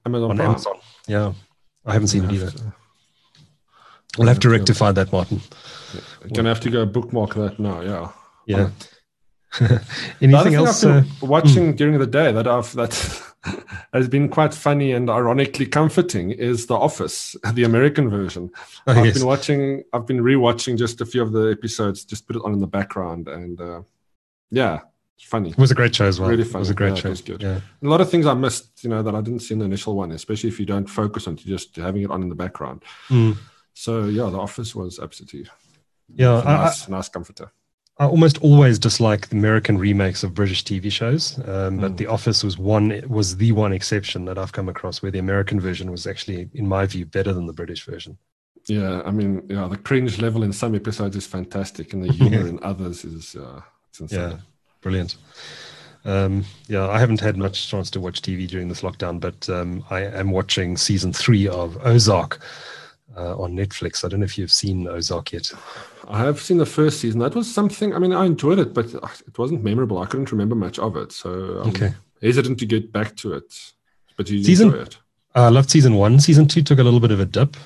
Amazon. 0.06 0.30
On 0.30 0.40
Amazon, 0.40 0.78
yeah, 1.06 1.32
I 1.84 1.92
haven't 1.92 2.08
seen 2.08 2.24
it 2.24 2.32
either. 2.32 2.50
To, 2.50 2.72
we'll 4.18 4.28
have 4.28 4.40
to 4.40 4.50
rectify 4.50 4.92
that, 4.92 5.12
Martin. 5.12 5.40
You're 6.22 6.30
gonna 6.30 6.48
have 6.48 6.60
to 6.60 6.70
go 6.70 6.86
bookmark 6.86 7.34
that 7.34 7.58
now. 7.58 7.80
Yeah. 7.80 8.10
Yeah. 8.46 8.70
Anything 10.20 10.54
else? 10.54 10.84
Uh, 10.84 11.04
watching 11.22 11.72
mm. 11.72 11.76
during 11.76 11.98
the 11.98 12.06
day 12.06 12.32
that 12.32 12.46
I've 12.46 12.72
that 12.74 12.92
has 13.92 14.08
been 14.08 14.28
quite 14.28 14.52
funny 14.52 14.92
and 14.92 15.08
ironically 15.08 15.66
comforting 15.66 16.30
is 16.30 16.66
The 16.66 16.74
Office, 16.74 17.36
the 17.52 17.64
American 17.64 18.10
version. 18.10 18.50
Oh, 18.86 18.92
I've 18.92 19.06
yes. 19.06 19.18
been 19.18 19.26
watching, 19.26 19.84
I've 19.92 20.06
been 20.06 20.20
rewatching 20.20 20.76
just 20.76 21.00
a 21.00 21.06
few 21.06 21.22
of 21.22 21.32
the 21.32 21.50
episodes, 21.50 22.04
just 22.04 22.26
put 22.26 22.36
it 22.36 22.42
on 22.44 22.52
in 22.52 22.60
the 22.60 22.66
background, 22.66 23.28
and 23.28 23.60
uh, 23.60 23.82
yeah, 24.50 24.80
it's 25.16 25.26
funny. 25.26 25.50
It 25.50 25.58
was 25.58 25.70
a 25.70 25.74
great 25.74 25.94
show 25.94 26.06
as 26.06 26.20
well. 26.20 26.30
Really 26.30 26.44
fun. 26.44 26.56
It 26.56 26.60
was 26.60 26.70
a 26.70 26.74
great 26.74 26.96
yeah, 26.96 27.02
show. 27.02 27.08
It 27.08 27.10
was 27.10 27.20
good. 27.22 27.42
Yeah. 27.42 27.60
A 27.82 27.86
lot 27.86 28.00
of 28.00 28.10
things 28.10 28.26
I 28.26 28.34
missed, 28.34 28.84
you 28.84 28.90
know, 28.90 29.02
that 29.02 29.14
I 29.14 29.20
didn't 29.20 29.40
see 29.40 29.54
in 29.54 29.60
the 29.60 29.64
initial 29.64 29.96
one, 29.96 30.12
especially 30.12 30.48
if 30.48 30.60
you 30.60 30.66
don't 30.66 30.88
focus 30.88 31.26
on 31.26 31.36
just 31.36 31.74
having 31.76 32.02
it 32.02 32.10
on 32.10 32.22
in 32.22 32.28
the 32.28 32.34
background. 32.34 32.82
Mm. 33.08 33.36
So 33.74 34.04
yeah, 34.04 34.30
The 34.30 34.38
Office 34.38 34.74
was 34.74 34.98
absolutely 34.98 35.48
yeah, 36.14 36.40
nice, 36.44 36.88
I, 36.88 36.92
nice 36.92 37.08
comforter. 37.08 37.50
I 38.00 38.06
almost 38.06 38.38
always 38.38 38.78
dislike 38.78 39.28
the 39.28 39.36
American 39.36 39.76
remakes 39.76 40.22
of 40.22 40.32
British 40.32 40.62
TV 40.62 40.90
shows, 40.90 41.36
um, 41.48 41.78
but 41.78 41.92
mm. 41.92 41.96
The 41.96 42.06
Office 42.06 42.44
was 42.44 42.56
one 42.56 43.02
was 43.08 43.36
the 43.36 43.50
one 43.52 43.72
exception 43.72 44.24
that 44.26 44.38
I've 44.38 44.52
come 44.52 44.68
across 44.68 45.02
where 45.02 45.10
the 45.10 45.18
American 45.18 45.58
version 45.58 45.90
was 45.90 46.06
actually, 46.06 46.48
in 46.54 46.68
my 46.68 46.86
view, 46.86 47.06
better 47.06 47.32
than 47.32 47.46
the 47.46 47.52
British 47.52 47.84
version. 47.84 48.16
Yeah, 48.68 49.02
I 49.04 49.10
mean, 49.10 49.42
yeah, 49.48 49.66
the 49.66 49.76
cringe 49.76 50.20
level 50.20 50.42
in 50.44 50.52
some 50.52 50.74
episodes 50.74 51.16
is 51.16 51.26
fantastic, 51.26 51.92
and 51.92 52.04
the 52.04 52.12
humor 52.18 52.46
in 52.46 52.60
others 52.62 53.04
is 53.04 53.34
uh, 53.34 53.62
Yeah, 54.08 54.36
brilliant. 54.80 55.16
Um, 56.04 56.44
yeah, 56.68 56.88
I 56.88 57.00
haven't 57.00 57.20
had 57.20 57.36
much 57.36 57.68
chance 57.68 57.90
to 57.90 58.00
watch 58.00 58.22
TV 58.22 58.46
during 58.46 58.68
this 58.68 58.82
lockdown, 58.82 59.18
but 59.18 59.48
um, 59.48 59.84
I 59.90 60.02
am 60.02 60.30
watching 60.30 60.76
season 60.76 61.12
three 61.12 61.48
of 61.48 61.76
Ozark 61.84 62.40
uh, 63.16 63.36
on 63.36 63.56
Netflix. 63.56 64.04
I 64.04 64.08
don't 64.08 64.20
know 64.20 64.24
if 64.24 64.38
you've 64.38 64.52
seen 64.52 64.86
Ozark 64.86 65.32
yet. 65.32 65.52
I 66.10 66.18
have 66.20 66.40
seen 66.40 66.56
the 66.56 66.66
first 66.66 67.00
season. 67.00 67.20
That 67.20 67.34
was 67.34 67.52
something. 67.52 67.94
I 67.94 67.98
mean, 67.98 68.12
I 68.12 68.24
enjoyed 68.24 68.58
it, 68.58 68.72
but 68.72 68.86
it 68.94 69.38
wasn't 69.38 69.62
memorable. 69.62 69.98
I 69.98 70.06
couldn't 70.06 70.32
remember 70.32 70.54
much 70.54 70.78
of 70.78 70.96
it, 70.96 71.12
so 71.12 71.60
I'm 71.62 71.68
okay. 71.70 71.92
hesitant 72.22 72.58
to 72.60 72.66
get 72.66 72.92
back 72.92 73.14
to 73.16 73.34
it. 73.34 73.72
But 74.16 74.30
you 74.30 74.42
season, 74.42 74.68
enjoy 74.68 74.82
it. 74.82 74.98
I 75.34 75.48
loved 75.48 75.70
season 75.70 75.94
one. 75.94 76.18
Season 76.18 76.48
two 76.48 76.62
took 76.62 76.78
a 76.78 76.82
little 76.82 77.00
bit 77.00 77.10
of 77.10 77.20
a 77.20 77.26
dip, 77.26 77.56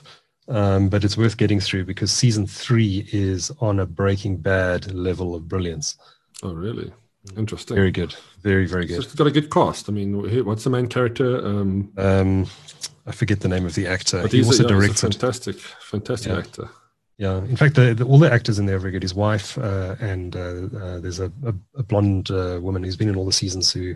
um, 0.48 0.88
but 0.88 1.04
it's 1.04 1.16
worth 1.16 1.36
getting 1.36 1.60
through 1.60 1.84
because 1.84 2.10
season 2.10 2.46
three 2.46 3.08
is 3.12 3.52
on 3.60 3.78
a 3.78 3.86
Breaking 3.86 4.36
Bad 4.36 4.92
level 4.92 5.36
of 5.36 5.46
brilliance. 5.46 5.96
Oh, 6.42 6.52
really? 6.52 6.92
Interesting. 7.36 7.76
Very 7.76 7.92
good. 7.92 8.14
Very, 8.40 8.66
very 8.66 8.86
good. 8.86 9.04
It's 9.04 9.14
got 9.14 9.28
a 9.28 9.30
good 9.30 9.50
cast. 9.50 9.88
I 9.88 9.92
mean, 9.92 10.44
what's 10.44 10.64
the 10.64 10.70
main 10.70 10.88
character? 10.88 11.46
Um, 11.46 11.92
um, 11.96 12.46
I 13.06 13.12
forget 13.12 13.40
the 13.40 13.48
name 13.48 13.64
of 13.64 13.76
the 13.76 13.86
actor. 13.86 14.22
But 14.22 14.32
he 14.32 14.42
also 14.42 14.64
a, 14.64 14.66
yeah, 14.66 14.74
directed. 14.74 15.12
fantastic, 15.12 15.56
fantastic 15.56 16.32
yeah. 16.32 16.38
actor. 16.38 16.70
Yeah, 17.18 17.38
in 17.38 17.56
fact, 17.56 17.74
the, 17.74 17.94
the, 17.94 18.04
all 18.04 18.18
the 18.18 18.32
actors 18.32 18.58
in 18.58 18.66
there 18.66 18.76
are 18.76 18.80
very 18.80 18.92
good. 18.92 19.02
His 19.02 19.14
wife 19.14 19.58
uh, 19.58 19.96
and 20.00 20.34
uh, 20.34 20.66
uh, 20.76 21.00
there's 21.00 21.20
a, 21.20 21.30
a, 21.44 21.54
a 21.76 21.82
blonde 21.82 22.30
uh, 22.30 22.58
woman 22.60 22.82
who's 22.82 22.96
been 22.96 23.08
in 23.08 23.16
all 23.16 23.26
the 23.26 23.32
seasons 23.32 23.72
who 23.72 23.94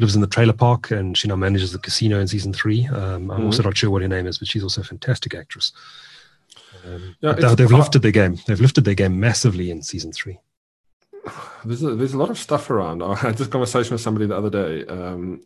lives 0.00 0.14
in 0.14 0.20
the 0.20 0.26
trailer 0.26 0.52
park 0.52 0.90
and 0.90 1.16
she 1.16 1.28
now 1.28 1.36
manages 1.36 1.72
the 1.72 1.78
casino 1.78 2.18
in 2.20 2.28
season 2.28 2.52
three. 2.52 2.86
Um, 2.86 3.30
I'm 3.30 3.38
mm-hmm. 3.38 3.46
also 3.46 3.62
not 3.62 3.76
sure 3.76 3.90
what 3.90 4.02
her 4.02 4.08
name 4.08 4.26
is, 4.26 4.38
but 4.38 4.48
she's 4.48 4.62
also 4.62 4.80
a 4.80 4.84
fantastic 4.84 5.34
actress. 5.34 5.72
Um, 6.84 7.16
yeah, 7.20 7.32
they, 7.32 7.62
have 7.62 7.72
lifted 7.72 8.02
their 8.02 8.12
game. 8.12 8.38
They've 8.46 8.60
lifted 8.60 8.84
their 8.84 8.94
game 8.94 9.18
massively 9.18 9.70
in 9.70 9.82
season 9.82 10.12
three. 10.12 10.38
There's 11.64 11.82
a, 11.82 11.94
there's 11.94 12.14
a 12.14 12.18
lot 12.18 12.30
of 12.30 12.38
stuff 12.38 12.70
around. 12.70 13.02
I 13.02 13.14
had 13.14 13.36
this 13.36 13.48
conversation 13.48 13.92
with 13.92 14.00
somebody 14.00 14.26
the 14.26 14.36
other 14.36 14.50
day. 14.50 14.86
Um, 14.86 15.42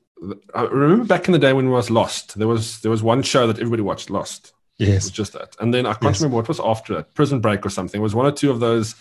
I 0.55 0.63
remember 0.65 1.05
back 1.05 1.27
in 1.27 1.33
the 1.33 1.39
day 1.39 1.53
when 1.53 1.67
we 1.67 1.73
was 1.73 1.91
Lost. 1.91 2.39
There 2.39 2.47
was 2.47 2.81
there 2.81 2.91
was 2.91 3.03
one 3.03 3.23
show 3.23 3.47
that 3.47 3.59
everybody 3.59 3.83
watched, 3.83 4.11
Lost. 4.11 4.53
Yes, 4.89 5.11
just 5.11 5.33
that. 5.35 5.57
And 5.61 5.73
then 5.73 5.87
I 5.87 5.93
can't 5.93 6.05
yes. 6.05 6.21
remember 6.21 6.37
what 6.37 6.49
was 6.49 6.61
after 6.61 6.95
that. 6.95 7.15
Prison 7.15 7.41
Break 7.41 7.65
or 7.65 7.71
something. 7.71 8.01
It 8.01 8.03
was 8.03 8.15
one 8.15 8.27
or 8.27 8.33
two 8.33 8.51
of 8.51 8.61
those. 8.61 8.95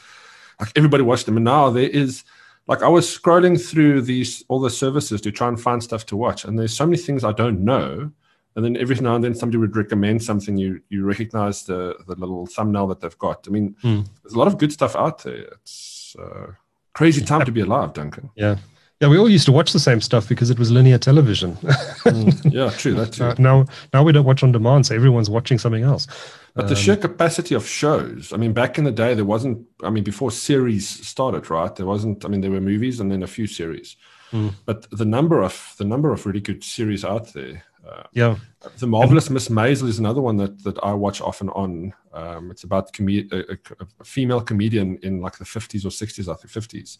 Like 0.59 0.71
everybody 0.75 1.03
watched 1.03 1.25
them, 1.25 1.37
and 1.37 1.45
now 1.45 1.69
there 1.69 1.89
is. 1.89 2.23
Like 2.67 2.83
I 2.83 2.87
was 2.87 3.07
scrolling 3.07 3.59
through 3.59 4.03
these 4.03 4.43
all 4.47 4.59
the 4.59 4.69
services 4.69 5.19
to 5.21 5.31
try 5.31 5.47
and 5.47 5.59
find 5.59 5.83
stuff 5.83 6.05
to 6.07 6.17
watch, 6.17 6.45
and 6.45 6.57
there's 6.57 6.75
so 6.75 6.85
many 6.85 6.97
things 6.97 7.23
I 7.23 7.31
don't 7.31 7.61
know. 7.61 8.11
And 8.55 8.65
then 8.65 8.75
every 8.77 8.95
now 8.97 9.15
and 9.15 9.23
then 9.23 9.33
somebody 9.33 9.57
would 9.57 9.75
recommend 9.75 10.23
something 10.23 10.57
you 10.57 10.81
you 10.89 11.03
recognize 11.03 11.63
the 11.63 11.95
the 12.05 12.15
little 12.15 12.45
thumbnail 12.45 12.87
that 12.87 12.99
they've 12.99 13.17
got. 13.17 13.45
I 13.47 13.51
mean, 13.51 13.75
mm. 13.83 14.07
there's 14.21 14.33
a 14.33 14.37
lot 14.37 14.47
of 14.47 14.57
good 14.57 14.71
stuff 14.71 14.95
out 14.95 15.23
there. 15.23 15.43
It's 15.61 16.15
uh, 16.19 16.51
crazy 16.93 17.21
time 17.21 17.45
to 17.45 17.51
be 17.51 17.61
alive, 17.61 17.93
Duncan. 17.93 18.29
Yeah, 18.35 18.57
Yeah, 19.01 19.07
we 19.07 19.17
all 19.17 19.27
used 19.27 19.45
to 19.45 19.51
watch 19.51 19.73
the 19.73 19.79
same 19.79 19.99
stuff 19.99 20.29
because 20.29 20.51
it 20.51 20.59
was 20.59 20.69
linear 20.69 20.99
television. 20.99 21.55
mm, 21.55 22.53
yeah, 22.53 22.69
true. 22.69 22.93
That's 22.93 23.19
uh, 23.21 23.33
now, 23.39 23.65
now 23.93 24.03
we 24.03 24.11
don't 24.11 24.25
watch 24.25 24.43
on 24.43 24.51
demand, 24.51 24.85
so 24.85 24.95
everyone's 24.95 25.29
watching 25.29 25.57
something 25.57 25.83
else. 25.83 26.05
But 26.53 26.67
the 26.67 26.75
um, 26.75 26.81
sheer 26.81 26.97
capacity 26.97 27.55
of 27.55 27.65
shows. 27.65 28.31
I 28.31 28.37
mean, 28.37 28.53
back 28.53 28.77
in 28.77 28.83
the 28.83 28.91
day, 28.91 29.15
there 29.15 29.25
wasn't. 29.25 29.65
I 29.83 29.89
mean, 29.89 30.03
before 30.03 30.29
series 30.29 30.87
started, 30.87 31.49
right? 31.49 31.75
There 31.75 31.87
wasn't. 31.87 32.23
I 32.25 32.27
mean, 32.27 32.41
there 32.41 32.51
were 32.51 32.61
movies 32.61 32.99
and 32.99 33.11
then 33.11 33.23
a 33.23 33.27
few 33.27 33.47
series. 33.47 33.95
Mm. 34.31 34.53
But 34.65 34.85
the 34.91 35.05
number 35.05 35.41
of 35.41 35.73
the 35.79 35.85
number 35.85 36.13
of 36.13 36.23
really 36.27 36.41
good 36.41 36.63
series 36.63 37.03
out 37.03 37.33
there. 37.33 37.63
Uh, 37.83 38.03
yeah. 38.13 38.35
The 38.77 38.85
marvelous 38.85 39.31
Miss 39.31 39.49
Maisel 39.49 39.87
is 39.87 39.97
another 39.97 40.21
one 40.21 40.37
that 40.37 40.63
that 40.63 40.77
I 40.83 40.93
watch 40.93 41.21
off 41.21 41.41
and 41.41 41.49
on. 41.51 41.93
Um, 42.13 42.51
it's 42.51 42.63
about 42.63 42.93
com- 42.93 43.09
a, 43.09 43.25
a, 43.31 43.57
a, 43.99 44.05
female 44.05 44.41
comedian 44.41 44.99
in 45.01 45.21
like 45.21 45.39
the 45.39 45.45
fifties 45.45 45.85
or 45.85 45.89
sixties, 45.89 46.29
I 46.29 46.35
think 46.35 46.51
fifties 46.51 46.99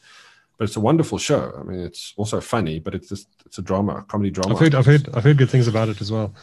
but 0.62 0.66
it's 0.66 0.78
a 0.78 0.80
wonderful 0.80 1.18
show. 1.18 1.52
I 1.60 1.64
mean, 1.64 1.80
it's 1.80 2.14
also 2.18 2.40
funny, 2.40 2.78
but 2.78 2.94
it's 2.94 3.10
just 3.10 3.28
it's 3.48 3.58
a 3.58 3.64
drama, 3.64 3.96
a 3.96 4.02
comedy 4.04 4.30
drama. 4.30 4.54
I've 4.54 4.60
heard, 4.60 4.76
I've 4.76 4.86
heard, 4.86 5.10
I've 5.16 5.24
heard 5.24 5.40
good 5.40 5.50
things 5.50 5.68
about 5.68 5.90
it 5.90 6.00
as 6.02 6.12
well. 6.12 6.36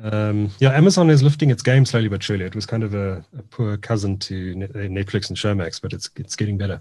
Um, 0.00 0.50
yeah, 0.60 0.70
Amazon 0.70 1.10
is 1.10 1.24
lifting 1.24 1.50
its 1.50 1.60
game 1.60 1.84
slowly 1.84 2.06
but 2.06 2.22
surely. 2.22 2.44
It 2.44 2.54
was 2.54 2.66
kind 2.66 2.84
of 2.84 2.94
a, 2.94 3.24
a 3.36 3.42
poor 3.42 3.76
cousin 3.76 4.16
to 4.18 4.54
Netflix 4.54 5.28
and 5.28 5.36
Showmax, 5.36 5.82
but 5.82 5.92
it's 5.92 6.08
it's 6.14 6.36
getting 6.36 6.56
better. 6.56 6.80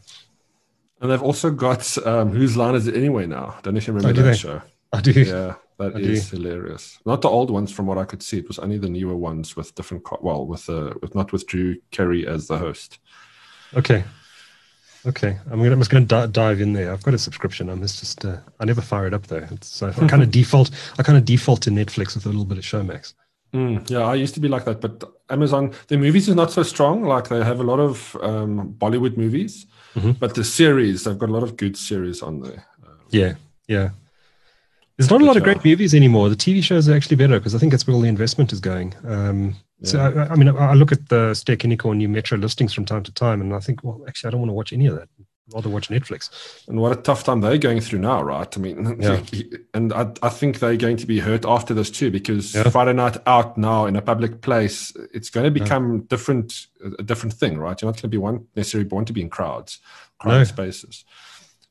And 1.01 1.09
they've 1.09 1.23
also 1.23 1.49
got 1.49 1.97
um, 2.05 2.30
Whose 2.30 2.55
Line 2.55 2.75
Is 2.75 2.86
It 2.86 2.95
Anyway 2.95 3.25
now? 3.25 3.55
I 3.57 3.61
Don't 3.61 3.73
know 3.73 3.80
if 3.80 3.88
you 3.88 3.93
remember 3.93 4.21
oh, 4.21 4.23
that 4.23 4.30
they? 4.30 4.38
show. 4.38 4.61
I 4.93 5.01
do. 5.01 5.13
Yeah, 5.13 5.55
that 5.80 5.95
I 5.95 5.99
is 5.99 6.30
do. 6.30 6.38
hilarious. 6.38 6.99
Not 7.07 7.23
the 7.23 7.30
old 7.30 7.49
ones, 7.49 7.71
from 7.71 7.88
what 7.88 7.97
I 7.97 8.05
could 8.05 8.21
see. 8.21 8.38
It 8.38 8.47
was 8.47 8.59
only 8.59 8.78
the 8.78 8.88
newer 8.88 9.17
ones 9.17 9.55
with 9.55 9.73
different. 9.73 10.03
Co- 10.03 10.19
well, 10.21 10.45
with 10.45 10.69
uh, 10.69 10.93
with 11.01 11.15
not 11.15 11.32
with 11.32 11.47
Drew 11.47 11.78
Carey 11.89 12.28
as 12.28 12.45
the 12.45 12.59
host. 12.59 12.99
Okay, 13.75 14.03
Okay, 15.07 15.37
I'm 15.49 15.59
gonna 15.59 15.71
I'm 15.71 15.79
just 15.79 15.89
gonna 15.89 16.05
d- 16.05 16.31
dive 16.31 16.59
in 16.59 16.73
there. 16.73 16.91
I've 16.91 17.03
got 17.03 17.13
a 17.13 17.17
subscription. 17.17 17.69
I'm 17.69 17.79
just 17.79 18.25
uh, 18.25 18.37
I 18.59 18.65
never 18.65 18.81
fire 18.81 19.07
it 19.07 19.13
up 19.13 19.27
though. 19.27 19.47
It's 19.51 19.81
uh, 19.81 19.93
I 20.01 20.07
kind 20.07 20.21
of 20.21 20.31
default. 20.39 20.69
I 20.99 21.03
kind 21.03 21.17
of 21.17 21.23
default 21.23 21.61
to 21.61 21.69
Netflix 21.69 22.15
with 22.15 22.25
a 22.25 22.29
little 22.29 22.45
bit 22.45 22.57
of 22.57 22.65
Showmax. 22.65 23.13
Mm, 23.53 23.89
yeah, 23.89 23.99
I 23.99 24.15
used 24.15 24.33
to 24.33 24.41
be 24.41 24.49
like 24.49 24.65
that, 24.65 24.81
but 24.81 25.03
Amazon, 25.29 25.73
the 25.87 25.97
movies 25.97 26.27
is 26.27 26.35
not 26.35 26.51
so 26.51 26.61
strong. 26.63 27.03
Like 27.03 27.29
they 27.29 27.41
have 27.41 27.61
a 27.61 27.63
lot 27.63 27.79
of 27.79 28.17
um, 28.21 28.75
Bollywood 28.77 29.15
movies, 29.15 29.65
mm-hmm. 29.95 30.11
but 30.11 30.35
the 30.35 30.43
series 30.43 31.05
they've 31.05 31.17
got 31.17 31.29
a 31.29 31.31
lot 31.31 31.43
of 31.43 31.55
good 31.55 31.77
series 31.77 32.21
on 32.21 32.41
there. 32.41 32.65
Um, 32.85 32.99
yeah, 33.09 33.35
yeah. 33.67 33.91
There's 34.97 35.09
not 35.09 35.21
a 35.21 35.25
lot 35.25 35.37
of 35.37 35.43
great 35.43 35.63
movies 35.63 35.93
anymore. 35.93 36.27
The 36.27 36.35
TV 36.35 36.63
shows 36.63 36.89
are 36.89 36.95
actually 36.95 37.17
better 37.17 37.39
because 37.39 37.53
I 37.53 37.59
think 37.59 37.71
that's 37.71 37.85
where 37.85 37.95
all 37.95 38.01
the 38.01 38.09
investment 38.09 38.51
is 38.51 38.59
going. 38.59 38.95
Um, 39.05 39.55
yeah. 39.80 39.89
So 39.89 39.99
I, 39.99 40.32
I, 40.32 40.36
mean, 40.36 40.49
I 40.49 40.73
look 40.73 40.91
at 40.91 41.09
the 41.09 41.34
Ster-Kinekor 41.34 41.95
Nu 41.95 42.07
Metro 42.07 42.38
listings 42.38 42.73
from 42.73 42.86
time 42.86 43.03
to 43.03 43.11
time, 43.11 43.41
and 43.41 43.53
I 43.53 43.59
think, 43.59 43.84
well, 43.84 44.03
actually, 44.07 44.30
I 44.30 44.32
don't 44.32 44.41
want 44.41 44.49
to 44.49 44.55
watch 44.55 44.73
any 44.73 44.88
of 44.88 44.95
that. 44.95 45.09
I'd 45.19 45.53
rather 45.53 45.69
watch 45.69 45.89
Netflix. 45.89 46.30
And 46.67 46.80
what 46.80 46.91
a 46.91 47.01
tough 47.01 47.23
time 47.23 47.41
they're 47.41 47.57
going 47.57 47.80
through 47.80 47.99
now, 47.99 48.21
right? 48.21 48.57
I 48.57 48.59
mean, 48.59 48.97
yeah. 48.99 49.21
and 49.73 49.93
I, 49.93 50.11
I 50.21 50.30
think 50.30 50.59
they're 50.59 50.75
going 50.75 50.97
to 50.97 51.05
be 51.05 51.19
hurt 51.19 51.45
after 51.45 51.73
this 51.73 51.89
too, 51.89 52.11
because 52.11 52.53
yeah. 52.53 52.69
Friday 52.69 52.93
night 52.93 53.17
out 53.25 53.57
now 53.57 53.86
in 53.86 53.95
a 53.95 54.01
public 54.01 54.41
place, 54.41 54.91
it's 55.13 55.30
going 55.30 55.45
to 55.45 55.51
become 55.51 55.93
yeah. 55.93 56.01
different, 56.09 56.67
a 56.99 57.03
different 57.03 57.34
thing, 57.34 57.57
right? 57.57 57.82
You're 57.82 57.88
not 57.88 57.95
going 57.95 58.01
to 58.01 58.07
be 58.09 58.17
one 58.17 58.47
necessarily 58.55 58.89
born 58.89 59.05
to 59.05 59.13
be 59.13 59.21
in 59.21 59.30
crowds, 59.30 59.80
crowded 60.19 60.39
no. 60.39 60.43
spaces. 60.43 61.05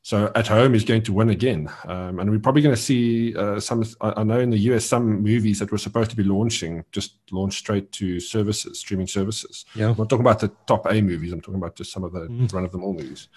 So 0.07 0.31
at 0.35 0.47
home 0.47 0.73
is 0.73 0.85
going 0.85 1.01
to 1.01 1.11
win 1.11 1.31
again, 1.31 1.69
um, 1.83 2.19
and 2.19 2.31
we're 2.31 2.39
probably 2.39 2.61
going 2.61 2.73
to 2.73 2.81
see 2.81 3.35
uh, 3.35 3.59
some. 3.59 3.83
I 3.99 4.23
know 4.23 4.39
in 4.39 4.49
the 4.49 4.57
US 4.69 4.85
some 4.85 5.21
movies 5.21 5.59
that 5.59 5.69
were 5.69 5.77
supposed 5.77 6.09
to 6.11 6.15
be 6.15 6.23
launching 6.23 6.85
just 6.93 7.15
launch 7.29 7.57
straight 7.57 7.91
to 7.91 8.21
services, 8.21 8.79
streaming 8.79 9.07
services. 9.07 9.65
Yeah, 9.75 9.89
I'm 9.89 9.97
not 9.97 10.07
talking 10.07 10.25
about 10.25 10.39
the 10.39 10.49
top 10.65 10.85
A 10.89 11.01
movies. 11.01 11.33
I'm 11.33 11.41
talking 11.41 11.59
about 11.59 11.75
just 11.75 11.91
some 11.91 12.05
of 12.05 12.13
the 12.13 12.21
mm. 12.21 12.53
run 12.53 12.63
of 12.63 12.71
the 12.71 12.77
mill 12.77 12.93
movies. 12.93 13.27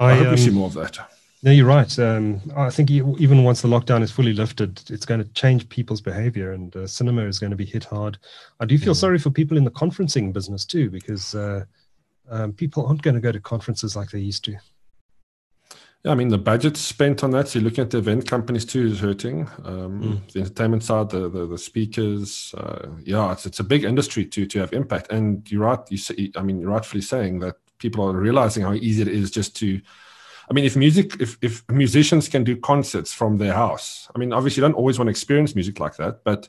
I, 0.00 0.12
I 0.12 0.14
hope 0.14 0.28
um, 0.28 0.30
we 0.30 0.36
see 0.38 0.48
more 0.48 0.68
of 0.68 0.72
that. 0.72 0.96
No, 1.42 1.50
you're 1.50 1.66
right. 1.66 1.98
Um, 1.98 2.40
I 2.56 2.70
think 2.70 2.90
even 2.90 3.44
once 3.44 3.60
the 3.60 3.68
lockdown 3.68 4.00
is 4.00 4.10
fully 4.10 4.32
lifted, 4.32 4.80
it's 4.88 5.04
going 5.04 5.22
to 5.22 5.30
change 5.34 5.68
people's 5.68 6.00
behavior, 6.00 6.52
and 6.52 6.74
uh, 6.74 6.86
cinema 6.86 7.26
is 7.26 7.38
going 7.38 7.50
to 7.50 7.56
be 7.56 7.66
hit 7.66 7.84
hard. 7.84 8.16
I 8.58 8.64
do 8.64 8.78
feel 8.78 8.94
mm. 8.94 9.00
sorry 9.00 9.18
for 9.18 9.28
people 9.28 9.58
in 9.58 9.64
the 9.64 9.70
conferencing 9.70 10.32
business 10.32 10.64
too, 10.64 10.88
because 10.88 11.34
uh, 11.34 11.66
um, 12.30 12.54
people 12.54 12.86
aren't 12.86 13.02
going 13.02 13.16
to 13.16 13.20
go 13.20 13.32
to 13.32 13.38
conferences 13.38 13.94
like 13.96 14.10
they 14.10 14.20
used 14.20 14.46
to. 14.46 14.56
Yeah, 16.04 16.12
I 16.12 16.14
mean 16.14 16.28
the 16.28 16.38
budget 16.38 16.76
spent 16.76 17.24
on 17.24 17.30
that. 17.30 17.48
So 17.48 17.58
you're 17.58 17.64
looking 17.64 17.82
at 17.82 17.90
the 17.90 17.98
event 17.98 18.28
companies 18.28 18.66
too 18.66 18.86
is 18.86 19.00
hurting. 19.00 19.48
Um, 19.64 20.02
mm. 20.02 20.32
The 20.32 20.40
entertainment 20.40 20.84
side, 20.84 21.08
the 21.08 21.30
the, 21.30 21.46
the 21.46 21.58
speakers. 21.58 22.54
Uh, 22.56 22.88
yeah, 23.02 23.32
it's 23.32 23.46
it's 23.46 23.60
a 23.60 23.64
big 23.64 23.84
industry 23.84 24.26
to 24.26 24.46
to 24.46 24.58
have 24.60 24.74
impact. 24.74 25.10
And 25.10 25.50
you're 25.50 25.62
right. 25.62 25.80
You 25.90 25.96
say, 25.96 26.30
I 26.36 26.42
mean, 26.42 26.60
you're 26.60 26.70
rightfully 26.70 27.00
saying 27.00 27.40
that 27.40 27.56
people 27.78 28.06
are 28.06 28.12
realizing 28.12 28.64
how 28.64 28.74
easy 28.74 29.02
it 29.02 29.08
is 29.08 29.30
just 29.30 29.56
to. 29.56 29.80
I 30.50 30.52
mean, 30.52 30.66
if 30.66 30.76
music, 30.76 31.18
if 31.20 31.38
if 31.40 31.66
musicians 31.70 32.28
can 32.28 32.44
do 32.44 32.54
concerts 32.54 33.14
from 33.14 33.38
their 33.38 33.54
house, 33.54 34.10
I 34.14 34.18
mean, 34.18 34.34
obviously 34.34 34.60
you 34.60 34.68
don't 34.68 34.76
always 34.76 34.98
want 34.98 35.06
to 35.06 35.10
experience 35.10 35.54
music 35.54 35.80
like 35.80 35.96
that, 35.96 36.22
but 36.22 36.48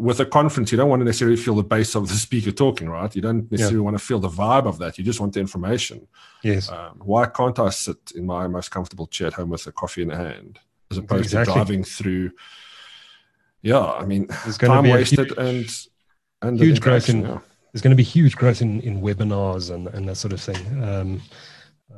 with 0.00 0.18
a 0.18 0.24
conference, 0.24 0.72
you 0.72 0.78
don't 0.78 0.88
want 0.88 1.00
to 1.00 1.04
necessarily 1.04 1.36
feel 1.36 1.54
the 1.54 1.62
bass 1.62 1.94
of 1.94 2.08
the 2.08 2.14
speaker 2.14 2.50
talking, 2.50 2.88
right? 2.88 3.14
You 3.14 3.20
don't 3.20 3.50
necessarily 3.50 3.76
yeah. 3.78 3.82
want 3.82 3.98
to 3.98 4.04
feel 4.04 4.18
the 4.18 4.30
vibe 4.30 4.66
of 4.66 4.78
that. 4.78 4.96
You 4.96 5.04
just 5.04 5.20
want 5.20 5.34
the 5.34 5.40
information. 5.40 6.08
Yes. 6.42 6.70
Um, 6.70 7.00
why 7.04 7.26
can't 7.26 7.58
I 7.58 7.68
sit 7.68 8.12
in 8.14 8.24
my 8.24 8.46
most 8.48 8.70
comfortable 8.70 9.06
chair 9.06 9.26
at 9.26 9.34
home 9.34 9.50
with 9.50 9.66
a 9.66 9.72
coffee 9.72 10.02
in 10.02 10.08
hand 10.08 10.58
as 10.90 10.96
opposed 10.96 11.24
exactly. 11.24 11.52
to 11.52 11.58
driving 11.58 11.84
through? 11.84 12.32
Yeah, 13.60 13.84
I 13.84 14.06
mean, 14.06 14.26
time 14.28 14.88
wasted 14.88 15.28
huge, 15.28 15.38
and 15.38 15.68
and 16.40 16.58
huge 16.58 16.80
growth 16.80 17.10
in. 17.10 17.20
Yeah. 17.20 17.40
There's 17.72 17.82
going 17.82 17.90
to 17.90 17.96
be 17.96 18.02
huge 18.02 18.36
growth 18.36 18.62
in, 18.62 18.80
in 18.80 19.00
webinars 19.00 19.72
and, 19.72 19.86
and 19.88 20.08
that 20.08 20.16
sort 20.16 20.32
of 20.32 20.40
thing. 20.40 20.82
Um, 20.82 21.22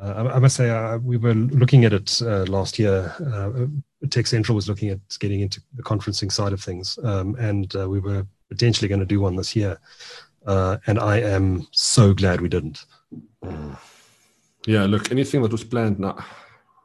uh, 0.01 0.28
I, 0.30 0.36
I, 0.36 0.38
must 0.38 0.57
say, 0.57 0.70
uh, 0.70 0.99
we 0.99 1.16
were 1.16 1.34
looking 1.34 1.84
at 1.84 1.93
it 1.93 2.20
uh, 2.22 2.45
last 2.45 2.78
year. 2.78 3.14
Uh, 3.20 3.66
Tech 4.09 4.26
Central 4.26 4.57
was 4.57 4.68
looking 4.68 4.88
at 4.88 4.99
getting 5.20 5.40
into 5.40 5.61
the 5.74 5.82
conferencing 5.82 6.30
side 6.30 6.53
of 6.53 6.62
things, 6.62 6.99
um, 7.05 7.36
and 7.36 7.74
uh, 7.76 7.88
we 7.88 8.01
were 8.01 8.26
potentially 8.49 8.88
going 8.88 9.01
to 9.01 9.07
do 9.07 9.20
one 9.20 9.36
this 9.36 9.55
year. 9.55 9.78
Uh, 10.47 10.78
and 10.86 10.99
I 10.99 11.20
am 11.20 11.68
so 11.70 12.12
glad 12.12 12.40
we 12.40 12.49
didn't. 12.49 12.84
Yeah, 14.66 14.86
look, 14.86 15.11
anything 15.11 15.43
that 15.43 15.53
was 15.53 15.64
planned 15.64 16.01
now, 16.01 16.24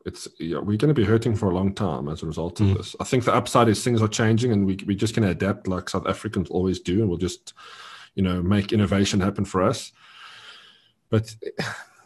it's 0.06 0.28
yeah, 0.40 0.60
we're 0.60 0.78
going 0.78 0.94
to 0.94 1.00
be 1.00 1.04
hurting 1.04 1.36
for 1.36 1.50
a 1.50 1.54
long 1.54 1.74
time 1.74 2.08
as 2.08 2.24
a 2.24 2.26
result 2.26 2.60
of 2.60 2.68
mm. 2.68 2.78
this. 2.78 2.96
I 3.00 3.04
think 3.04 3.26
the 3.26 3.34
upside 3.34 3.68
is 3.68 3.84
things 3.84 4.02
are 4.02 4.08
changing, 4.08 4.52
and 4.52 4.66
we 4.66 4.78
we 4.86 4.96
just 4.96 5.16
going 5.16 5.26
to 5.26 5.32
adapt 5.32 5.68
like 5.68 5.90
South 5.90 6.08
Africans 6.08 6.50
always 6.50 6.80
do, 6.80 7.00
and 7.02 7.10
we'll 7.10 7.18
just 7.18 7.54
you 8.16 8.24
know 8.24 8.42
make 8.42 8.72
innovation 8.72 9.20
happen 9.20 9.46
for 9.46 9.64
us. 9.64 9.92
But 11.10 11.36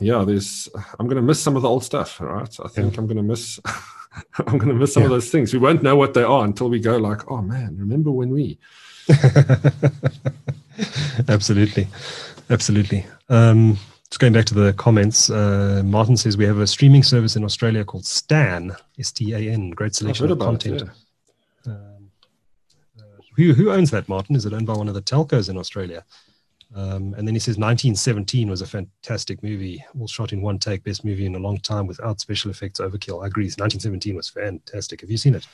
yeah, 0.02 0.24
there's 0.26 0.70
I'm 1.00 1.08
going 1.08 1.18
to 1.18 1.22
miss 1.22 1.42
some 1.42 1.56
of 1.56 1.62
the 1.62 1.70
old 1.70 1.84
stuff. 1.84 2.20
Right, 2.20 2.58
I 2.64 2.68
think 2.68 2.94
yeah. 2.94 3.00
I'm 3.00 3.08
going 3.08 3.18
to 3.18 3.24
miss. 3.24 3.60
I'm 4.38 4.58
going 4.58 4.70
to 4.70 4.74
miss 4.74 4.94
some 4.94 5.04
yeah. 5.04 5.08
of 5.08 5.12
those 5.12 5.30
things. 5.30 5.54
We 5.54 5.60
won't 5.60 5.84
know 5.84 5.96
what 5.96 6.14
they 6.14 6.24
are 6.24 6.44
until 6.44 6.70
we 6.70 6.80
go 6.80 6.98
like, 6.98 7.30
oh 7.32 7.42
man, 7.42 7.78
remember 7.78 8.12
when 8.12 8.30
we? 8.30 8.58
absolutely, 11.30 11.88
absolutely. 12.50 13.06
Um, 13.30 13.78
just 14.10 14.20
going 14.20 14.34
back 14.34 14.46
to 14.46 14.54
the 14.54 14.74
comments, 14.74 15.30
uh, 15.30 15.82
Martin 15.86 16.18
says 16.18 16.36
we 16.36 16.46
have 16.46 16.60
a 16.60 16.68
streaming 16.68 17.04
service 17.04 17.38
in 17.38 17.46
Australia 17.46 17.86
called 17.86 18.06
Stan, 18.06 18.76
S-T-A-N, 19.00 19.70
great 19.70 19.96
selection 19.96 20.30
of 20.30 20.40
content. 20.40 20.82
It, 20.82 20.90
yeah. 21.66 21.72
um, 21.72 22.12
uh, 23.00 23.04
who, 23.38 23.54
who 23.54 23.72
owns 23.72 23.92
that, 23.92 24.10
Martin? 24.10 24.36
Is 24.36 24.46
it 24.46 24.52
owned 24.52 24.68
by 24.68 24.74
one 24.74 24.90
of 24.90 24.96
the 24.96 25.02
telcos 25.02 25.50
in 25.50 25.58
Australia? 25.58 26.04
Um, 26.74 27.14
and 27.18 27.28
then 27.28 27.36
he 27.36 27.40
says 27.40 27.58
1917 27.58 28.50
was 28.50 28.62
a 28.62 28.66
fantastic 28.66 29.44
movie, 29.44 29.84
all 30.00 30.08
shot 30.08 30.32
in 30.32 30.42
one 30.42 30.58
take, 30.58 30.84
best 30.84 31.04
movie 31.04 31.26
in 31.26 31.36
a 31.36 31.40
long 31.40 31.58
time 31.60 31.86
without 31.86 32.22
special 32.22 32.50
effects 32.50 32.80
overkill. 32.80 33.24
I 33.24 33.28
agree. 33.28 33.46
1917 33.46 34.16
was 34.16 34.30
fantastic. 34.30 35.02
Have 35.02 35.12
you 35.12 35.18
seen 35.18 35.36
it? 35.36 35.46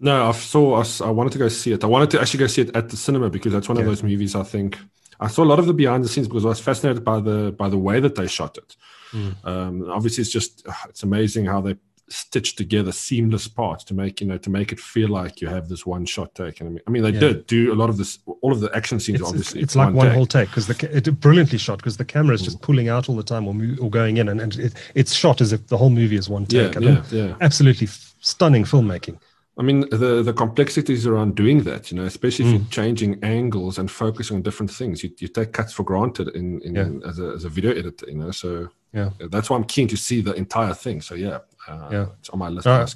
No, 0.00 0.28
I 0.28 0.32
saw. 0.32 0.82
I 1.04 1.10
wanted 1.10 1.32
to 1.32 1.38
go 1.38 1.48
see 1.48 1.72
it. 1.72 1.84
I 1.84 1.86
wanted 1.86 2.10
to 2.12 2.20
actually 2.20 2.38
go 2.38 2.46
see 2.46 2.62
it 2.62 2.74
at 2.74 2.88
the 2.88 2.96
cinema 2.96 3.28
because 3.28 3.52
that's 3.52 3.68
one 3.68 3.78
of 3.78 3.84
those 3.84 4.02
movies. 4.02 4.34
I 4.34 4.42
think 4.42 4.78
I 5.20 5.28
saw 5.28 5.44
a 5.44 5.44
lot 5.44 5.58
of 5.58 5.66
the 5.66 5.74
behind 5.74 6.02
the 6.02 6.08
scenes 6.08 6.26
because 6.26 6.46
I 6.46 6.48
was 6.48 6.60
fascinated 6.60 7.04
by 7.04 7.20
the 7.20 7.54
by 7.56 7.68
the 7.68 7.76
way 7.76 8.00
that 8.00 8.14
they 8.14 8.26
shot 8.26 8.56
it. 8.56 8.76
Mm. 9.12 9.44
Um, 9.44 9.90
obviously, 9.90 10.22
it's 10.22 10.30
just 10.30 10.66
it's 10.88 11.02
amazing 11.02 11.44
how 11.44 11.60
they 11.60 11.76
stitched 12.12 12.58
together 12.58 12.92
seamless 12.92 13.48
parts 13.48 13.84
to 13.84 13.94
make 13.94 14.20
you 14.20 14.26
know 14.26 14.38
to 14.38 14.50
make 14.50 14.72
it 14.72 14.80
feel 14.80 15.08
like 15.08 15.40
you 15.40 15.48
have 15.48 15.68
this 15.68 15.86
one 15.86 16.04
shot 16.04 16.34
take. 16.34 16.60
And 16.60 16.68
I 16.68 16.72
mean, 16.72 16.80
I 16.86 16.90
mean 16.90 17.02
they 17.02 17.10
yeah. 17.10 17.20
did 17.20 17.46
do 17.46 17.72
a 17.72 17.76
lot 17.76 17.88
of 17.88 17.96
this. 17.96 18.18
All 18.42 18.52
of 18.52 18.60
the 18.60 18.74
action 18.74 19.00
scenes, 19.00 19.20
it's, 19.20 19.28
obviously, 19.28 19.60
it's, 19.60 19.72
it's 19.72 19.76
like 19.76 19.88
one, 19.88 20.06
one 20.06 20.10
whole 20.10 20.26
take 20.26 20.48
because 20.48 20.66
the 20.66 20.96
it 20.96 21.20
brilliantly 21.20 21.58
shot 21.58 21.78
because 21.78 21.96
the 21.96 22.04
camera 22.04 22.34
is 22.34 22.42
just 22.42 22.58
mm. 22.58 22.62
pulling 22.62 22.88
out 22.88 23.08
all 23.08 23.16
the 23.16 23.22
time 23.22 23.46
or, 23.46 23.54
or 23.84 23.90
going 23.90 24.16
in, 24.16 24.28
and, 24.28 24.40
and 24.40 24.56
it, 24.56 24.74
it's 24.94 25.12
shot 25.12 25.40
as 25.40 25.52
if 25.52 25.66
the 25.68 25.76
whole 25.76 25.90
movie 25.90 26.16
is 26.16 26.28
one 26.28 26.46
take. 26.46 26.74
Yeah, 26.74 26.80
yeah, 26.80 27.02
yeah. 27.10 27.36
Absolutely 27.40 27.88
stunning 28.20 28.64
filmmaking. 28.64 29.18
I 29.58 29.62
mean, 29.62 29.80
the 29.90 30.22
the 30.22 30.32
complexities 30.32 31.06
around 31.06 31.34
doing 31.34 31.64
that, 31.64 31.90
you 31.90 31.96
know, 31.98 32.04
especially 32.04 32.46
if 32.46 32.50
mm. 32.50 32.58
you're 32.58 32.70
changing 32.70 33.22
angles 33.22 33.78
and 33.78 33.90
focusing 33.90 34.36
on 34.36 34.42
different 34.42 34.70
things, 34.70 35.02
you, 35.02 35.10
you 35.18 35.28
take 35.28 35.52
cuts 35.52 35.72
for 35.72 35.82
granted 35.82 36.28
in, 36.28 36.62
in, 36.62 36.74
yeah. 36.76 37.08
as, 37.08 37.18
a, 37.18 37.26
as 37.32 37.44
a 37.44 37.50
video 37.50 37.72
editor, 37.72 38.06
you 38.08 38.16
know. 38.16 38.30
So 38.30 38.68
yeah, 38.94 39.10
that's 39.28 39.50
why 39.50 39.56
I'm 39.56 39.64
keen 39.64 39.86
to 39.88 39.96
see 39.96 40.22
the 40.22 40.32
entire 40.32 40.72
thing. 40.72 41.02
So 41.02 41.14
yeah, 41.14 41.40
uh, 41.70 41.88
yeah, 41.90 42.06
it's 42.18 42.28
on 42.30 42.38
my 42.38 42.48
list. 42.48 42.66
Uh, 42.66 42.86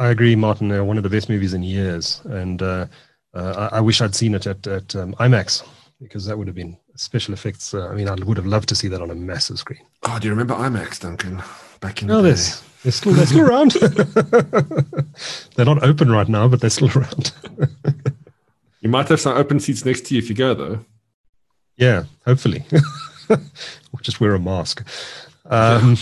I 0.00 0.08
agree, 0.08 0.36
Martin. 0.36 0.70
Uh, 0.72 0.84
one 0.84 0.96
of 0.96 1.02
the 1.02 1.10
best 1.10 1.28
movies 1.28 1.54
in 1.54 1.62
years, 1.62 2.20
and 2.26 2.60
uh, 2.62 2.86
uh, 3.34 3.68
I, 3.72 3.78
I, 3.78 3.80
wish 3.80 4.00
I'd 4.00 4.14
seen 4.14 4.34
it 4.34 4.46
at 4.46 4.66
at 4.66 4.94
um, 4.96 5.14
IMAX 5.14 5.66
because 6.00 6.26
that 6.26 6.36
would 6.36 6.46
have 6.46 6.56
been 6.56 6.76
special 6.96 7.34
effects. 7.34 7.72
Uh, 7.74 7.88
I 7.88 7.94
mean, 7.94 8.08
I 8.08 8.14
would 8.14 8.36
have 8.36 8.46
loved 8.46 8.68
to 8.70 8.74
see 8.74 8.88
that 8.88 9.00
on 9.00 9.10
a 9.10 9.14
massive 9.14 9.58
screen. 9.58 9.80
Oh, 10.04 10.18
do 10.18 10.26
you 10.26 10.32
remember 10.32 10.54
IMAX, 10.54 11.00
Duncan? 11.00 11.42
Back 11.80 12.02
in 12.02 12.08
No, 12.08 12.16
the 12.16 12.22
they're, 12.22 12.32
day. 12.34 12.40
s- 12.40 12.62
they're 12.82 12.92
still 12.92 13.12
they're 13.12 13.26
still 13.26 13.48
around. 13.48 13.70
they're 15.56 15.64
not 15.66 15.82
open 15.82 16.10
right 16.10 16.28
now, 16.28 16.48
but 16.48 16.60
they're 16.60 16.70
still 16.70 16.90
around. 16.96 17.32
You 18.80 18.88
might 18.88 19.08
have 19.08 19.20
some 19.20 19.36
open 19.36 19.58
seats 19.58 19.84
next 19.84 20.06
to 20.06 20.14
you 20.14 20.18
if 20.18 20.28
you 20.28 20.36
go, 20.36 20.54
though. 20.54 20.84
Yeah, 21.76 22.04
hopefully. 22.24 22.64
or 23.30 24.00
just 24.02 24.20
wear 24.20 24.34
a 24.34 24.38
mask. 24.38 24.86
Um, 25.48 25.96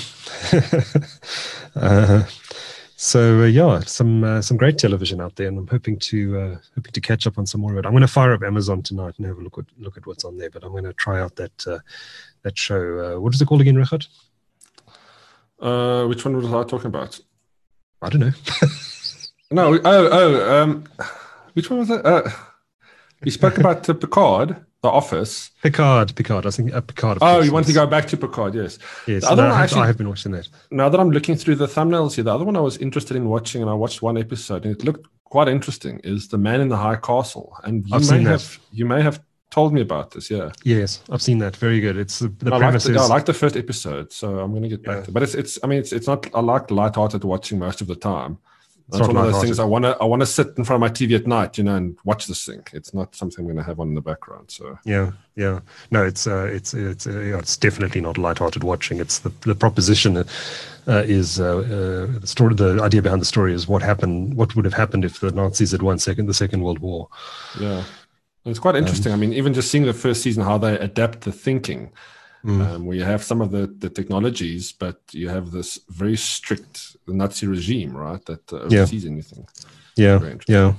uh, 1.76 2.24
so 2.96 3.42
uh, 3.42 3.46
yeah, 3.46 3.80
some 3.80 4.24
uh, 4.24 4.42
some 4.42 4.56
great 4.56 4.78
television 4.78 5.20
out 5.20 5.36
there, 5.36 5.48
and 5.48 5.58
I'm 5.58 5.66
hoping 5.66 5.98
to 5.98 6.38
uh, 6.38 6.56
hoping 6.74 6.92
to 6.92 7.00
catch 7.00 7.26
up 7.26 7.38
on 7.38 7.46
some 7.46 7.60
more 7.60 7.72
of 7.72 7.78
it. 7.78 7.86
I'm 7.86 7.92
going 7.92 8.00
to 8.00 8.08
fire 8.08 8.32
up 8.32 8.42
Amazon 8.42 8.82
tonight 8.82 9.14
and 9.18 9.26
have 9.26 9.38
a 9.38 9.42
look 9.42 9.58
at 9.58 9.66
look 9.78 9.96
at 9.96 10.06
what's 10.06 10.24
on 10.24 10.36
there. 10.36 10.50
But 10.50 10.64
I'm 10.64 10.72
going 10.72 10.84
to 10.84 10.92
try 10.94 11.20
out 11.20 11.36
that 11.36 11.66
uh, 11.66 11.78
that 12.42 12.58
show. 12.58 13.16
Uh, 13.16 13.20
what 13.20 13.34
is 13.34 13.40
it 13.40 13.46
called 13.46 13.60
again, 13.60 13.76
Regardt? 13.76 14.08
Uh, 15.60 16.06
which 16.06 16.24
one 16.24 16.36
was 16.36 16.46
I 16.46 16.64
talking 16.64 16.88
about? 16.88 17.18
I 18.02 18.08
don't 18.10 18.20
know. 18.20 18.32
No, 19.50 19.74
oh, 19.74 19.80
oh, 19.84 20.62
um, 20.62 20.84
which 21.52 21.70
one 21.70 21.78
was 21.78 21.90
it? 21.90 22.04
Uh, 22.04 22.28
we 23.22 23.30
spoke 23.30 23.58
about 23.58 23.84
Picard, 23.84 24.56
The 24.86 24.92
Office. 24.92 25.50
Picard, 25.62 26.14
Picard. 26.14 26.46
I 26.46 26.50
think 26.50 26.72
uh, 26.74 26.80
Picard. 26.80 27.18
Oh, 27.20 27.40
you 27.42 27.52
want 27.52 27.66
to 27.66 27.72
go 27.72 27.86
back 27.86 28.06
to 28.08 28.16
Picard? 28.16 28.54
Yes. 28.54 28.78
Yes, 29.06 29.22
The 29.22 29.30
other 29.32 29.42
no, 29.42 29.48
one 29.48 29.52
I, 29.52 29.60
have, 29.60 29.64
actually- 29.64 29.82
I 29.82 29.86
have 29.86 29.98
been 29.98 30.08
watching 30.08 30.32
that. 30.32 30.48
Now 30.70 30.88
that 30.88 31.00
I'm 31.00 31.10
looking 31.10 31.36
through 31.36 31.56
the 31.56 31.66
thumbnails 31.66 32.14
here, 32.14 32.24
the 32.24 32.34
other 32.34 32.44
one 32.44 32.56
I 32.56 32.60
was 32.60 32.76
interested 32.78 33.16
in 33.16 33.28
watching, 33.28 33.60
and 33.62 33.70
I 33.70 33.74
watched 33.74 34.00
one 34.02 34.16
episode, 34.16 34.64
and 34.64 34.74
it 34.76 34.84
looked 34.84 35.06
quite 35.24 35.48
interesting. 35.48 36.00
Is 36.04 36.28
the 36.28 36.38
Man 36.38 36.60
in 36.60 36.68
the 36.68 36.76
High 36.76 36.96
Castle, 36.96 37.56
and 37.64 37.86
you 37.88 37.94
I've 37.94 38.02
may 38.02 38.06
seen 38.06 38.24
that. 38.24 38.30
have 38.30 38.58
you 38.72 38.86
may 38.86 39.02
have 39.02 39.20
told 39.50 39.72
me 39.72 39.80
about 39.80 40.10
this. 40.12 40.30
Yeah, 40.30 40.50
Yes, 40.64 41.00
I've 41.10 41.22
seen 41.22 41.38
that. 41.38 41.56
Very 41.56 41.80
good. 41.80 41.96
It's 41.96 42.18
the, 42.18 42.28
the 42.28 42.50
I 42.50 42.54
like 42.54 42.60
premise 42.60 42.84
the, 42.84 42.98
I 42.98 43.06
like 43.06 43.24
the 43.26 43.34
first 43.34 43.56
episode, 43.56 44.12
so 44.12 44.38
I'm 44.40 44.50
going 44.50 44.62
to 44.64 44.68
get 44.68 44.82
back 44.84 44.96
Yeah. 44.98 45.02
to. 45.06 45.12
But 45.12 45.22
it's 45.22 45.34
it's 45.34 45.58
I 45.62 45.66
mean 45.68 45.78
it's 45.78 45.92
it's 45.92 46.06
not 46.06 46.26
I 46.34 46.40
like 46.40 46.70
light-hearted 46.70 47.22
watching 47.24 47.58
most 47.58 47.80
of 47.80 47.86
the 47.86 47.96
time. 47.96 48.38
It's 48.88 48.98
That's 48.98 49.08
one 49.08 49.16
of 49.16 49.32
those 49.32 49.42
things 49.42 49.58
I 49.58 49.64
want 49.64 49.84
to 49.84 49.96
I 50.00 50.04
want 50.04 50.20
to 50.20 50.26
sit 50.26 50.56
in 50.56 50.64
front 50.64 50.80
of 50.80 50.80
my 50.80 50.94
TV 50.94 51.16
at 51.16 51.26
night, 51.26 51.58
you 51.58 51.64
know, 51.64 51.74
and 51.74 51.98
watch 52.04 52.28
this 52.28 52.46
thing. 52.46 52.62
It's 52.72 52.94
not 52.94 53.16
something 53.16 53.40
I'm 53.40 53.46
going 53.46 53.56
to 53.56 53.64
have 53.64 53.80
on 53.80 53.88
in 53.88 53.94
the 53.96 54.00
background. 54.00 54.48
So 54.48 54.78
Yeah, 54.84 55.10
yeah. 55.34 55.58
No, 55.90 56.04
it's 56.04 56.28
uh, 56.28 56.44
it's 56.44 56.72
it's 56.72 57.04
uh, 57.04 57.18
yeah, 57.18 57.38
it's 57.38 57.56
definitely 57.56 58.00
not 58.00 58.16
light-hearted 58.16 58.62
watching. 58.62 59.00
It's 59.00 59.18
the 59.18 59.32
the 59.40 59.56
proposition 59.56 60.16
uh, 60.16 60.24
is 60.86 61.40
uh, 61.40 61.58
uh, 61.58 62.20
the 62.20 62.26
story. 62.26 62.54
The 62.54 62.80
idea 62.80 63.02
behind 63.02 63.20
the 63.20 63.26
story 63.26 63.52
is 63.54 63.66
what 63.66 63.82
happened. 63.82 64.34
What 64.34 64.54
would 64.54 64.64
have 64.64 64.74
happened 64.74 65.04
if 65.04 65.18
the 65.18 65.32
Nazis 65.32 65.72
had 65.72 65.82
won 65.82 65.98
second 65.98 66.26
the 66.26 66.34
Second 66.34 66.62
World 66.62 66.78
War? 66.78 67.08
yeah, 67.58 67.82
it's 68.44 68.60
quite 68.60 68.76
interesting. 68.76 69.12
I 69.12 69.16
mean, 69.16 69.32
even 69.32 69.52
just 69.52 69.68
seeing 69.68 69.84
the 69.84 69.94
first 69.94 70.22
season, 70.22 70.44
how 70.44 70.58
they 70.58 70.78
adapt 70.78 71.22
the 71.22 71.32
thinking. 71.32 71.90
Mm. 72.46 72.60
um, 72.66 72.86
where 72.86 72.96
you 72.96 73.04
have 73.04 73.24
some 73.24 73.40
of 73.40 73.50
the, 73.50 73.66
the 73.78 73.88
technologies, 73.90 74.70
but 74.72 75.00
you 75.12 75.28
have 75.28 75.50
this 75.50 75.80
very 75.88 76.16
strict 76.16 76.96
Nazi 77.08 77.46
regime, 77.48 77.96
right? 77.96 78.24
That 78.26 78.52
uh, 78.52 78.66
Yeah. 78.68 78.80
oversees 78.82 79.04
anything. 79.04 79.46
Yeah, 79.96 80.20
yeah. 80.46 80.74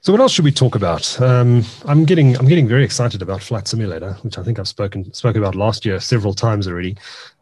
So 0.00 0.12
what 0.12 0.20
else 0.20 0.32
should 0.32 0.44
we 0.44 0.52
talk 0.52 0.76
about? 0.76 1.20
Um, 1.20 1.64
I'm 1.84 2.04
getting 2.04 2.36
I'm 2.38 2.46
getting 2.46 2.68
very 2.68 2.84
excited 2.84 3.22
about 3.22 3.42
Flight 3.42 3.66
Simulator, 3.66 4.12
which 4.22 4.38
I 4.38 4.42
think 4.44 4.58
I've 4.60 4.68
spoken 4.68 5.12
spoke 5.12 5.34
about 5.36 5.54
last 5.56 5.84
year 5.84 5.98
several 6.00 6.32
times 6.32 6.68
already. 6.68 6.96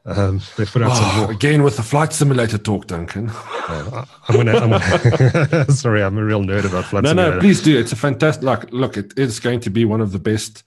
Um, 0.07 0.41
they 0.57 0.64
put 0.64 0.82
out 0.82 0.97
some 0.97 1.05
Oh, 1.11 1.20
more. 1.24 1.30
again 1.30 1.62
with 1.62 1.76
the 1.76 1.82
flight 1.82 2.12
simulator 2.12 2.59
talk, 2.59 2.87
Duncan. 2.87 3.30
Uh, 3.68 4.05
I'm 4.28 4.37
gonna. 4.37 4.57
I'm 4.57 4.70
gonna 4.70 5.70
sorry, 5.85 6.03
I'm 6.03 6.16
a 6.18 6.24
real 6.24 6.43
nerd 6.43 6.64
about 6.64 6.85
Flight 6.87 7.05
no, 7.05 7.11
Simulator. 7.11 7.35
no, 7.37 7.41
please 7.41 7.62
do. 7.62 7.78
It's 7.78 7.93
a 7.93 7.97
fantastic. 7.97 8.43
Like, 8.45 8.72
look, 8.72 8.97
it 8.97 9.12
is 9.18 9.41
going 9.41 9.61
to 9.61 9.70
be 9.70 9.85
one 9.85 10.01
of 10.01 10.12
the 10.12 10.18
best 10.18 10.62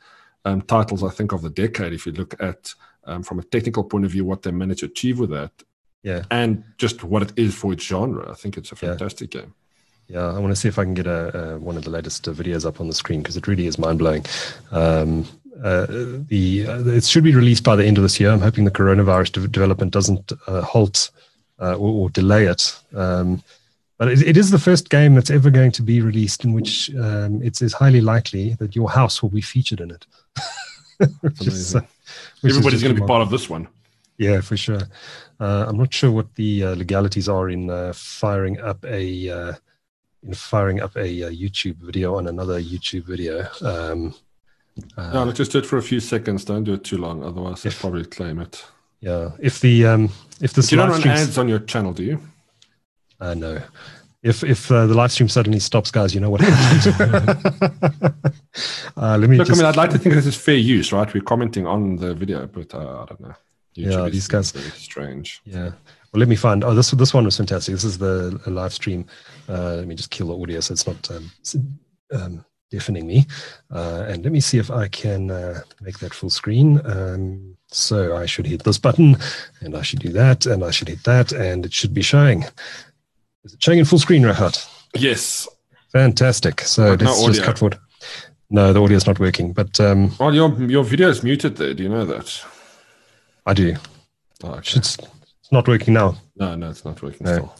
um, 0.47 0.61
titles 0.61 1.01
I 1.03 1.09
think 1.17 1.31
of 1.33 1.41
the 1.41 1.49
decade. 1.63 1.93
If 1.93 2.05
you 2.05 2.13
look 2.21 2.33
at 2.39 2.61
um, 3.09 3.23
from 3.23 3.39
a 3.39 3.43
technical 3.55 3.83
point 3.91 4.05
of 4.05 4.11
view, 4.11 4.25
what 4.25 4.41
they 4.41 4.51
managed 4.51 4.81
to 4.81 4.85
achieve 4.93 5.17
with 5.21 5.31
that, 5.37 5.51
Yeah. 6.03 6.23
and 6.29 6.63
just 6.83 7.03
what 7.03 7.21
it 7.25 7.31
is 7.45 7.51
for 7.61 7.73
its 7.73 7.83
genre, 7.91 8.23
I 8.33 8.35
think 8.41 8.57
it's 8.57 8.71
a 8.71 8.75
Yeah. 8.75 8.89
fantastic 8.89 9.29
game. 9.31 9.51
Yeah, 10.15 10.27
I 10.35 10.39
want 10.39 10.51
to 10.55 10.59
see 10.61 10.69
if 10.69 10.79
I 10.79 10.83
can 10.87 10.93
get 10.93 11.07
a, 11.07 11.19
a 11.37 11.43
one 11.69 11.77
of 11.77 11.83
the 11.83 11.89
latest 11.97 12.27
uh, 12.27 12.31
videos 12.41 12.65
up 12.65 12.79
on 12.81 12.87
the 12.87 12.93
screen 12.93 13.21
because 13.21 13.37
it 13.39 13.47
really 13.47 13.67
is 13.67 13.77
mind 13.77 13.99
blowing. 13.99 14.23
Um, 14.71 15.25
uh, 15.69 15.85
the 16.33 16.65
uh, 16.71 16.97
it 16.99 17.03
should 17.03 17.23
be 17.25 17.35
released 17.35 17.63
by 17.63 17.75
the 17.75 17.85
end 17.85 17.97
of 17.97 18.03
this 18.03 18.17
year. 18.19 18.31
I'm 18.31 18.45
hoping 18.47 18.65
the 18.65 18.71
coronavirus 18.79 19.31
de- 19.33 19.47
development 19.59 19.91
doesn't 19.97 20.31
uh, 20.47 20.61
halt 20.61 21.11
uh, 21.59 21.73
or, 21.83 21.91
or 22.03 22.09
delay 22.09 22.45
it. 22.53 22.63
Um, 22.93 23.41
but 23.97 24.09
it, 24.09 24.21
it 24.21 24.37
is 24.37 24.51
the 24.51 24.59
first 24.59 24.89
game 24.89 25.15
that's 25.15 25.29
ever 25.29 25.49
going 25.49 25.71
to 25.71 25.81
be 25.81 26.01
released 26.01 26.43
in 26.43 26.53
which 26.53 26.93
um, 26.95 27.41
it's, 27.41 27.61
it's 27.61 27.73
highly 27.73 28.01
likely 28.01 28.53
that 28.55 28.75
your 28.75 28.89
house 28.89 29.21
will 29.21 29.29
be 29.29 29.41
featured 29.41 29.81
in 29.81 29.91
it. 29.91 30.05
Is, 31.41 31.75
uh, 31.75 31.81
Everybody's 32.43 32.81
going 32.81 32.95
to 32.95 33.01
be 33.01 33.05
part 33.05 33.21
of 33.21 33.29
this 33.29 33.49
one. 33.49 33.67
Yeah, 34.17 34.41
for 34.41 34.57
sure. 34.57 34.81
Uh, 35.39 35.65
I'm 35.67 35.77
not 35.77 35.93
sure 35.93 36.11
what 36.11 36.33
the 36.35 36.63
uh, 36.63 36.75
legalities 36.75 37.29
are 37.29 37.49
in 37.49 37.69
uh, 37.69 37.93
firing 37.93 38.59
up 38.59 38.83
a 38.83 39.29
uh, 39.29 39.53
in 40.23 40.33
firing 40.33 40.81
up 40.81 40.95
a, 40.97 41.23
uh 41.23 41.29
YouTube 41.29 41.75
video 41.75 42.15
on 42.15 42.27
another 42.27 42.59
YouTube 42.59 43.05
video. 43.05 43.47
Um, 43.61 44.15
No, 44.97 45.23
let's 45.23 45.37
just 45.37 45.51
do 45.51 45.59
it 45.59 45.65
for 45.65 45.77
a 45.77 45.83
few 45.83 45.99
seconds. 45.99 46.45
Don't 46.45 46.63
do 46.63 46.73
it 46.73 46.83
too 46.83 46.97
long, 46.97 47.23
otherwise 47.23 47.63
they'll 47.63 47.73
probably 47.73 48.05
claim 48.05 48.39
it. 48.39 48.63
yeah, 49.01 49.31
if 49.39 49.59
the 49.59 49.85
um, 49.85 50.09
if 50.41 50.55
But 50.55 50.71
you 50.71 50.77
don't 50.77 50.89
run 50.89 51.07
ads 51.07 51.37
on 51.37 51.47
your 51.47 51.59
channel, 51.59 51.93
do 51.93 52.03
you? 52.03 52.19
Uh, 53.19 53.33
know. 53.33 53.61
if 54.23 54.43
if 54.43 54.71
uh, 54.71 54.87
the 54.87 54.93
live 54.93 55.11
stream 55.11 55.29
suddenly 55.29 55.59
stops, 55.59 55.91
guys, 55.91 56.13
you 56.13 56.19
know 56.19 56.29
what 56.29 56.41
happens. 56.41 56.87
uh, 58.97 59.17
let 59.17 59.29
me 59.29 59.37
Look, 59.37 59.47
just, 59.47 59.59
I 59.59 59.63
mean, 59.63 59.69
I'd 59.69 59.77
like 59.77 59.91
to 59.91 59.99
think 59.99 60.15
this 60.15 60.25
is 60.25 60.35
fair 60.35 60.55
use, 60.55 60.91
right? 60.91 61.11
We're 61.13 61.23
commenting 61.23 61.67
on 61.67 61.97
the 61.97 62.13
video, 62.13 62.47
but 62.47 62.73
uh, 62.73 63.01
I 63.01 63.05
don't 63.05 63.21
know. 63.21 63.35
Yeah, 63.73 64.09
these 64.09 64.27
guys- 64.27 64.53
strange. 64.75 65.41
Yeah. 65.45 65.71
Well, 66.11 66.19
let 66.19 66.29
me 66.29 66.35
find. 66.35 66.63
Oh, 66.63 66.73
this 66.73 66.91
this 66.91 67.13
one 67.13 67.25
was 67.25 67.37
fantastic. 67.37 67.73
This 67.73 67.83
is 67.83 67.97
the 67.97 68.39
live 68.47 68.73
stream. 68.73 69.05
Uh, 69.47 69.75
let 69.75 69.87
me 69.87 69.95
just 69.95 70.09
kill 70.09 70.27
the 70.27 70.41
audio 70.41 70.59
so 70.61 70.73
it's 70.73 70.87
not 70.87 71.11
um, 71.11 71.31
um, 72.13 72.45
deafening 72.71 73.07
me. 73.07 73.25
Uh, 73.71 74.05
and 74.07 74.23
let 74.23 74.31
me 74.31 74.39
see 74.39 74.57
if 74.57 74.71
I 74.71 74.87
can 74.87 75.31
uh, 75.31 75.61
make 75.81 75.99
that 75.99 76.13
full 76.13 76.29
screen. 76.29 76.81
Um, 76.85 77.57
so 77.67 78.15
I 78.15 78.25
should 78.25 78.47
hit 78.47 78.63
this 78.63 78.77
button, 78.77 79.17
and 79.61 79.75
I 79.75 79.81
should 79.81 79.99
do 79.99 80.09
that, 80.13 80.45
and 80.45 80.63
I 80.63 80.71
should 80.71 80.87
hit 80.87 81.03
that, 81.03 81.33
and 81.33 81.65
it 81.65 81.73
should 81.73 81.93
be 81.93 82.01
showing. 82.01 82.45
Is 83.47 83.53
it 83.53 83.63
showing 83.63 83.79
in 83.79 83.85
full 83.85 83.97
screen, 83.99 84.23
Regardt? 84.23 84.67
Yes. 84.93 85.47
Fantastic. 85.93 86.61
So 86.61 86.97
But 86.97 87.05
no 87.05 87.11
let's 87.11 87.25
just 87.37 87.43
cut 87.43 87.57
forward. 87.59 87.79
No, 88.49 88.73
the 88.73 88.81
audio 88.83 88.97
is 88.97 89.07
not 89.07 89.19
working, 89.19 89.53
but 89.53 89.79
um, 89.79 90.11
Well, 90.19 90.33
your 90.35 90.53
your 90.69 90.83
video 90.83 91.07
is 91.09 91.23
muted 91.23 91.55
there. 91.55 91.73
Do 91.73 91.83
you 91.83 91.89
know 91.89 92.05
that? 92.05 92.43
I 93.45 93.53
do. 93.53 93.75
Oh, 94.43 94.49
okay. 94.51 94.77
It's, 94.79 94.97
it's 94.97 95.51
not 95.51 95.67
working 95.67 95.93
now. 95.93 96.15
No, 96.35 96.55
no, 96.55 96.69
it's 96.69 96.83
not 96.83 97.01
working 97.01 97.25
No. 97.25 97.33
still. 97.33 97.55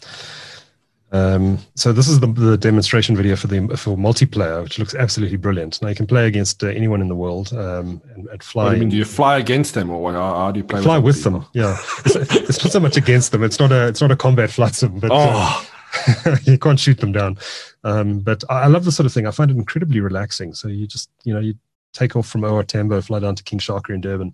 Um, 1.13 1.59
so 1.75 1.93
this 1.93 2.09
is 2.09 2.19
the, 2.19 2.27
the 2.27 2.57
demonstration 2.57 3.15
video 3.15 3.37
for 3.37 3.47
the 3.47 3.77
for 3.77 3.95
multiplayer, 3.95 4.61
which 4.61 4.77
looks 4.77 4.93
absolutely 4.93 5.37
brilliant. 5.37 5.81
Now 5.81 5.87
you 5.87 5.95
can 5.95 6.05
play 6.05 6.27
against 6.27 6.61
uh, 6.63 6.67
anyone 6.67 6.99
in 7.01 7.07
the 7.07 7.15
world 7.15 7.53
um, 7.53 8.01
and, 8.13 8.27
and 8.27 8.27
What 8.27 8.43
fly. 8.43 8.69
do 8.69 8.75
you 8.75 8.79
mean? 8.81 8.89
Do 8.89 8.97
you 8.97 9.05
fly 9.05 9.37
against 9.37 9.73
them, 9.73 9.89
or 9.89 10.11
how, 10.11 10.51
do 10.51 10.59
you 10.59 10.65
play? 10.65 10.81
fly 10.81 10.97
with, 10.97 11.15
with 11.15 11.23
them? 11.23 11.45
Yeah, 11.53 11.77
it's, 12.05 12.15
it's 12.15 12.63
not 12.63 12.73
so 12.73 12.81
much 12.81 12.97
against 12.97 13.31
them. 13.31 13.41
It's 13.43 13.57
not 13.57 13.71
a 13.71 13.87
it's 13.87 14.01
not 14.01 14.11
a 14.11 14.17
combat 14.17 14.49
flight 14.51 14.75
sim, 14.75 14.95
but 14.99 15.03
people? 15.03 15.17
uh, 15.17 15.31
Oh, 15.61 15.69
you 16.43 16.57
can't 16.57 16.79
shoot 16.79 16.99
them 16.99 17.11
down. 17.11 17.37
Um, 17.83 18.19
but 18.19 18.43
I, 18.49 18.63
I 18.63 18.67
love 18.67 18.85
this 18.85 18.95
sort 18.95 19.05
of 19.05 19.13
thing. 19.13 19.27
I 19.27 19.31
find 19.31 19.51
it 19.51 19.57
incredibly 19.57 19.99
relaxing. 19.99 20.53
So 20.53 20.67
you 20.67 20.87
just 20.87 21.09
you 21.23 21.33
know 21.33 21.39
you 21.39 21.55
take 21.93 22.15
off 22.15 22.27
from 22.27 22.43
OR 22.43 22.63
Tambo, 22.63 23.01
fly 23.01 23.19
down 23.19 23.35
to 23.35 23.43
King 23.43 23.59
Shaka 23.59 23.93
in 23.93 24.01
Durban, 24.01 24.33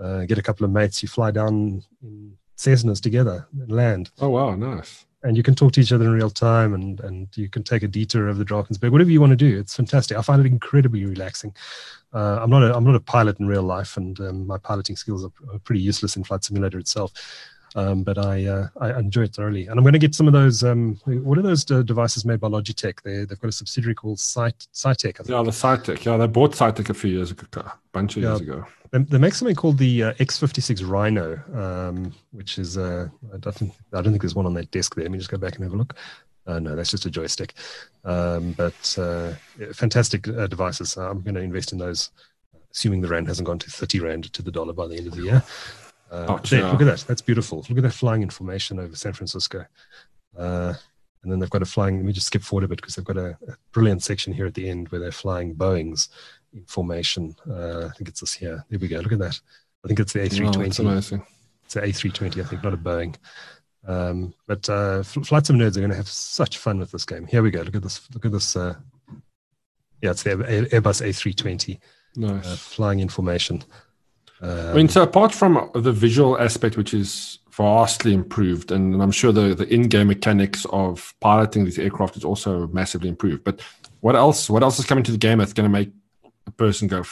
uh, 0.00 0.24
get 0.24 0.38
a 0.38 0.42
couple 0.42 0.64
of 0.64 0.70
mates. 0.70 1.02
You 1.02 1.08
fly 1.08 1.30
down 1.30 1.82
in 2.02 2.36
Cessnas 2.56 3.00
together 3.00 3.46
and 3.52 3.72
land 3.72 4.10
oh, 4.20 4.28
wow, 4.28 4.54
nice. 4.54 5.04
and 5.22 5.36
you 5.36 5.42
can 5.42 5.54
talk 5.54 5.72
to 5.72 5.80
each 5.80 5.92
other 5.92 6.04
in 6.04 6.12
real 6.12 6.30
time 6.30 6.74
and 6.74 7.00
and 7.00 7.28
you 7.36 7.48
can 7.48 7.62
take 7.62 7.82
a 7.82 7.88
detour 7.88 8.28
over 8.28 8.38
the 8.38 8.44
Drakensberg, 8.44 8.92
whatever 8.92 9.10
you 9.10 9.20
want 9.20 9.30
to 9.30 9.36
do. 9.36 9.58
It's 9.58 9.76
fantastic. 9.76 10.16
I 10.16 10.22
find 10.22 10.40
it 10.40 10.46
incredibly 10.46 11.04
relaxing. 11.04 11.54
Uh, 12.12 12.38
I'm 12.42 12.50
not 12.50 12.62
a 12.62 12.74
I'm 12.76 12.84
not 12.84 12.94
a 12.94 13.00
pilot 13.00 13.40
in 13.40 13.46
real 13.46 13.62
life, 13.62 13.96
and 13.96 14.18
um, 14.20 14.46
my 14.46 14.58
piloting 14.58 14.96
skills 14.96 15.24
are, 15.24 15.32
are 15.52 15.58
pretty 15.60 15.80
useless 15.80 16.16
in 16.16 16.24
Flight 16.24 16.44
Simulator 16.44 16.78
itself. 16.78 17.12
Um, 17.74 18.02
but 18.02 18.18
I 18.18 18.44
uh, 18.46 18.68
I 18.80 18.98
enjoy 18.98 19.22
it 19.22 19.34
thoroughly, 19.34 19.66
and 19.66 19.78
I'm 19.78 19.82
going 19.84 19.94
to 19.94 19.98
get 19.98 20.14
some 20.14 20.26
of 20.26 20.32
those. 20.34 20.62
Um, 20.62 21.00
what 21.06 21.38
are 21.38 21.42
those 21.42 21.68
uh, 21.70 21.82
devices 21.82 22.24
made 22.24 22.38
by 22.40 22.48
Logitech? 22.48 23.00
They 23.02 23.24
they've 23.24 23.40
got 23.40 23.48
a 23.48 23.52
subsidiary 23.52 23.94
called 23.94 24.18
Cyt 24.18 24.66
Saitek. 24.74 25.18
Yeah, 25.28 25.42
the 25.42 25.50
Saitek. 25.50 26.04
Yeah, 26.04 26.18
they 26.18 26.26
bought 26.26 26.52
Saitek 26.52 26.90
a 26.90 26.94
few 26.94 27.10
years 27.10 27.30
ago, 27.30 27.46
a 27.56 27.72
bunch 27.92 28.16
of 28.16 28.22
Yeah. 28.22 28.30
years 28.30 28.40
ago. 28.42 28.66
They, 28.90 28.98
they 28.98 29.16
make 29.16 29.32
something 29.32 29.56
called 29.56 29.78
the 29.78 30.02
uh, 30.02 30.12
X56 30.14 30.86
Rhino, 30.86 31.40
um, 31.54 32.12
which 32.32 32.58
is 32.58 32.76
uh, 32.76 33.08
I 33.32 33.38
don't 33.38 33.54
think 33.54 33.72
I 33.94 34.02
don't 34.02 34.12
think 34.12 34.20
there's 34.20 34.34
one 34.34 34.44
on 34.44 34.52
that 34.54 34.70
desk 34.70 34.94
there. 34.94 35.04
Let 35.04 35.12
me 35.12 35.18
just 35.18 35.30
go 35.30 35.38
back 35.38 35.54
and 35.54 35.64
have 35.64 35.72
a 35.72 35.76
look. 35.76 35.94
Uh, 36.46 36.58
no, 36.58 36.76
that's 36.76 36.90
just 36.90 37.06
a 37.06 37.10
joystick. 37.10 37.54
Um, 38.04 38.52
but 38.52 38.98
uh, 38.98 39.32
fantastic 39.72 40.28
uh, 40.28 40.46
devices. 40.46 40.96
I'm 40.98 41.22
going 41.22 41.36
to 41.36 41.40
invest 41.40 41.72
in 41.72 41.78
those, 41.78 42.10
assuming 42.72 43.00
the 43.00 43.08
rand 43.08 43.28
hasn't 43.28 43.46
gone 43.46 43.60
to 43.60 43.70
30 43.70 44.00
rand 44.00 44.32
to 44.32 44.42
the 44.42 44.50
dollar 44.50 44.72
by 44.72 44.88
the 44.88 44.96
end 44.96 45.06
of 45.06 45.14
the 45.14 45.22
year. 45.22 45.42
Uh, 46.12 46.26
Oh, 46.28 46.38
there, 46.48 46.62
look 46.70 46.80
at 46.82 46.84
that. 46.84 47.04
That's 47.08 47.22
beautiful. 47.22 47.64
Look 47.68 47.78
at 47.78 47.82
that 47.84 47.92
flying 47.94 48.22
in 48.22 48.28
formation 48.30 48.78
over 48.78 48.94
San 48.94 49.12
Francisco. 49.14 49.64
Uh, 50.38 50.74
and 51.22 51.30
then 51.32 51.38
they've 51.38 51.48
got 51.50 51.62
a 51.62 51.66
flying. 51.66 51.96
Let 51.96 52.04
me 52.04 52.12
just 52.12 52.26
skip 52.26 52.42
forward 52.42 52.64
a 52.64 52.68
bit 52.68 52.76
because 52.80 52.94
they've 52.96 53.04
got 53.04 53.16
a, 53.16 53.38
a 53.48 53.56
brilliant 53.72 54.02
section 54.02 54.32
here 54.32 54.44
at 54.46 54.54
the 54.54 54.68
end 54.68 54.88
where 54.90 55.00
they're 55.00 55.10
flying 55.12 55.54
Boeings 55.54 56.08
in 56.52 56.64
formation. 56.64 57.34
Uh, 57.48 57.86
I 57.86 57.90
think 57.96 58.08
it's 58.08 58.20
this 58.20 58.34
here. 58.34 58.64
There 58.68 58.78
we 58.78 58.88
go. 58.88 58.98
Look 59.00 59.12
at 59.12 59.18
that. 59.20 59.40
I 59.84 59.88
think 59.88 60.00
it's 60.00 60.12
the 60.12 60.20
Oh, 60.20 60.22
that's 60.24 60.38
A320. 60.38 60.78
amazing. 60.80 61.26
it's 61.64 61.76
an 61.76 61.82
A320, 61.84 62.40
I 62.44 62.44
think, 62.46 62.62
not 62.62 62.74
a 62.74 62.76
Boeing. 62.76 63.14
Um, 63.86 64.34
but 64.46 64.68
uh, 64.68 65.02
Flight 65.02 65.46
Sim 65.46 65.58
nerds 65.58 65.76
are 65.76 65.80
going 65.80 65.90
to 65.90 65.96
have 65.96 66.08
such 66.08 66.58
fun 66.58 66.78
with 66.78 66.90
this 66.92 67.04
game. 67.04 67.26
Here 67.26 67.42
we 67.42 67.50
go. 67.50 67.62
Look 67.62 67.74
at 67.76 67.82
this. 67.82 68.00
Look 68.14 68.24
at 68.26 68.32
this. 68.32 68.54
Uh, 68.54 68.74
yeah, 70.02 70.10
it's 70.10 70.22
the 70.24 70.30
Airbus 70.30 71.02
A320 71.02 71.78
Nice. 72.16 72.46
uh, 72.46 72.56
flying 72.56 73.00
in 73.00 73.08
formation. 73.08 73.62
Um, 74.42 74.68
I 74.68 74.72
mean, 74.74 74.88
so 74.88 75.02
apart 75.02 75.32
from 75.32 75.70
the 75.74 75.92
visual 75.92 76.38
aspect, 76.38 76.76
which 76.76 76.92
is 76.92 77.38
vastly 77.52 78.12
improved, 78.12 78.72
and 78.72 79.00
I'm 79.00 79.12
sure 79.12 79.30
the, 79.30 79.54
the 79.54 79.72
in-game 79.72 80.08
mechanics 80.08 80.66
of 80.70 81.14
piloting 81.20 81.64
these 81.64 81.78
aircraft 81.78 82.16
is 82.16 82.24
also 82.24 82.66
massively 82.68 83.08
improved. 83.08 83.44
But 83.44 83.60
what 84.00 84.16
else? 84.16 84.50
What 84.50 84.64
else 84.64 84.80
is 84.80 84.84
coming 84.84 85.04
to 85.04 85.12
the 85.12 85.18
game 85.18 85.38
that's 85.38 85.52
going 85.52 85.70
to 85.70 85.72
make 85.72 85.92
a 86.46 86.50
person 86.50 86.88
go, 86.88 87.04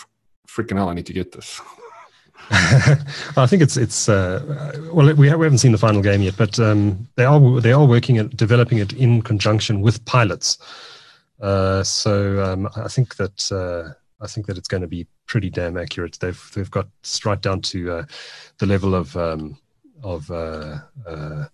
"Freaking 0.48 0.76
hell, 0.76 0.88
I 0.88 0.94
need 0.94 1.06
to 1.06 1.12
get 1.12 1.30
this"? 1.30 1.60
I 2.50 3.46
think 3.46 3.62
it's 3.62 3.76
it's 3.76 4.08
uh, 4.08 4.42
well 4.92 5.14
we, 5.14 5.28
ha- 5.28 5.36
we 5.36 5.46
haven't 5.46 5.58
seen 5.58 5.70
the 5.70 5.78
final 5.78 6.02
game 6.02 6.22
yet, 6.22 6.36
but 6.36 6.58
um, 6.58 7.06
they 7.14 7.24
are 7.24 7.60
they 7.60 7.72
are 7.72 7.86
working 7.86 8.18
at 8.18 8.36
developing 8.36 8.78
it 8.78 8.92
in 8.94 9.22
conjunction 9.22 9.82
with 9.82 10.04
pilots. 10.04 10.58
Uh, 11.40 11.84
so 11.84 12.42
um, 12.42 12.68
I 12.74 12.88
think 12.88 13.16
that 13.16 13.52
uh, 13.52 13.94
I 14.20 14.26
think 14.26 14.46
that 14.46 14.58
it's 14.58 14.68
going 14.68 14.82
to 14.82 14.88
be 14.88 15.06
pretty 15.26 15.50
damn 15.50 15.76
accurate. 15.76 16.18
They've 16.20 16.50
they've 16.54 16.70
got 16.70 16.88
right 17.24 17.40
down 17.40 17.62
to 17.62 17.92
uh, 17.92 18.04
the 18.58 18.66
level 18.66 18.94
of 18.94 19.16
um, 19.16 19.58
of 20.02 20.30
uh, 20.30 20.78
uh, 21.06 21.44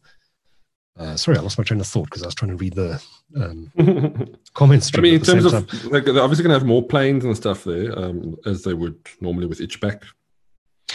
uh, 0.99 1.17
sorry, 1.17 1.37
I 1.37 1.41
lost 1.43 1.59
my 1.59 1.64
train 1.64 1.81
of 1.81 1.87
thought 1.87 2.05
because 2.05 2.23
I 2.23 2.27
was 2.27 2.35
trying 2.35 2.53
to 2.53 2.57
read 2.57 2.75
the 2.75 3.03
um, 3.37 3.71
comments. 4.55 4.91
I 4.97 5.01
mean, 5.01 5.14
in 5.14 5.23
terms 5.23 5.45
of 5.45 5.53
time. 5.53 5.91
like, 5.91 6.07
they're 6.07 6.23
obviously 6.23 6.43
going 6.43 6.55
to 6.55 6.59
have 6.59 6.67
more 6.67 6.83
planes 6.83 7.25
and 7.25 7.37
stuff 7.37 7.64
there, 7.64 7.97
um, 7.99 8.37
as 8.47 8.62
they 8.62 8.73
would 8.73 8.97
normally 9.21 9.47
with 9.47 9.61
each 9.61 9.81
back. 9.81 10.05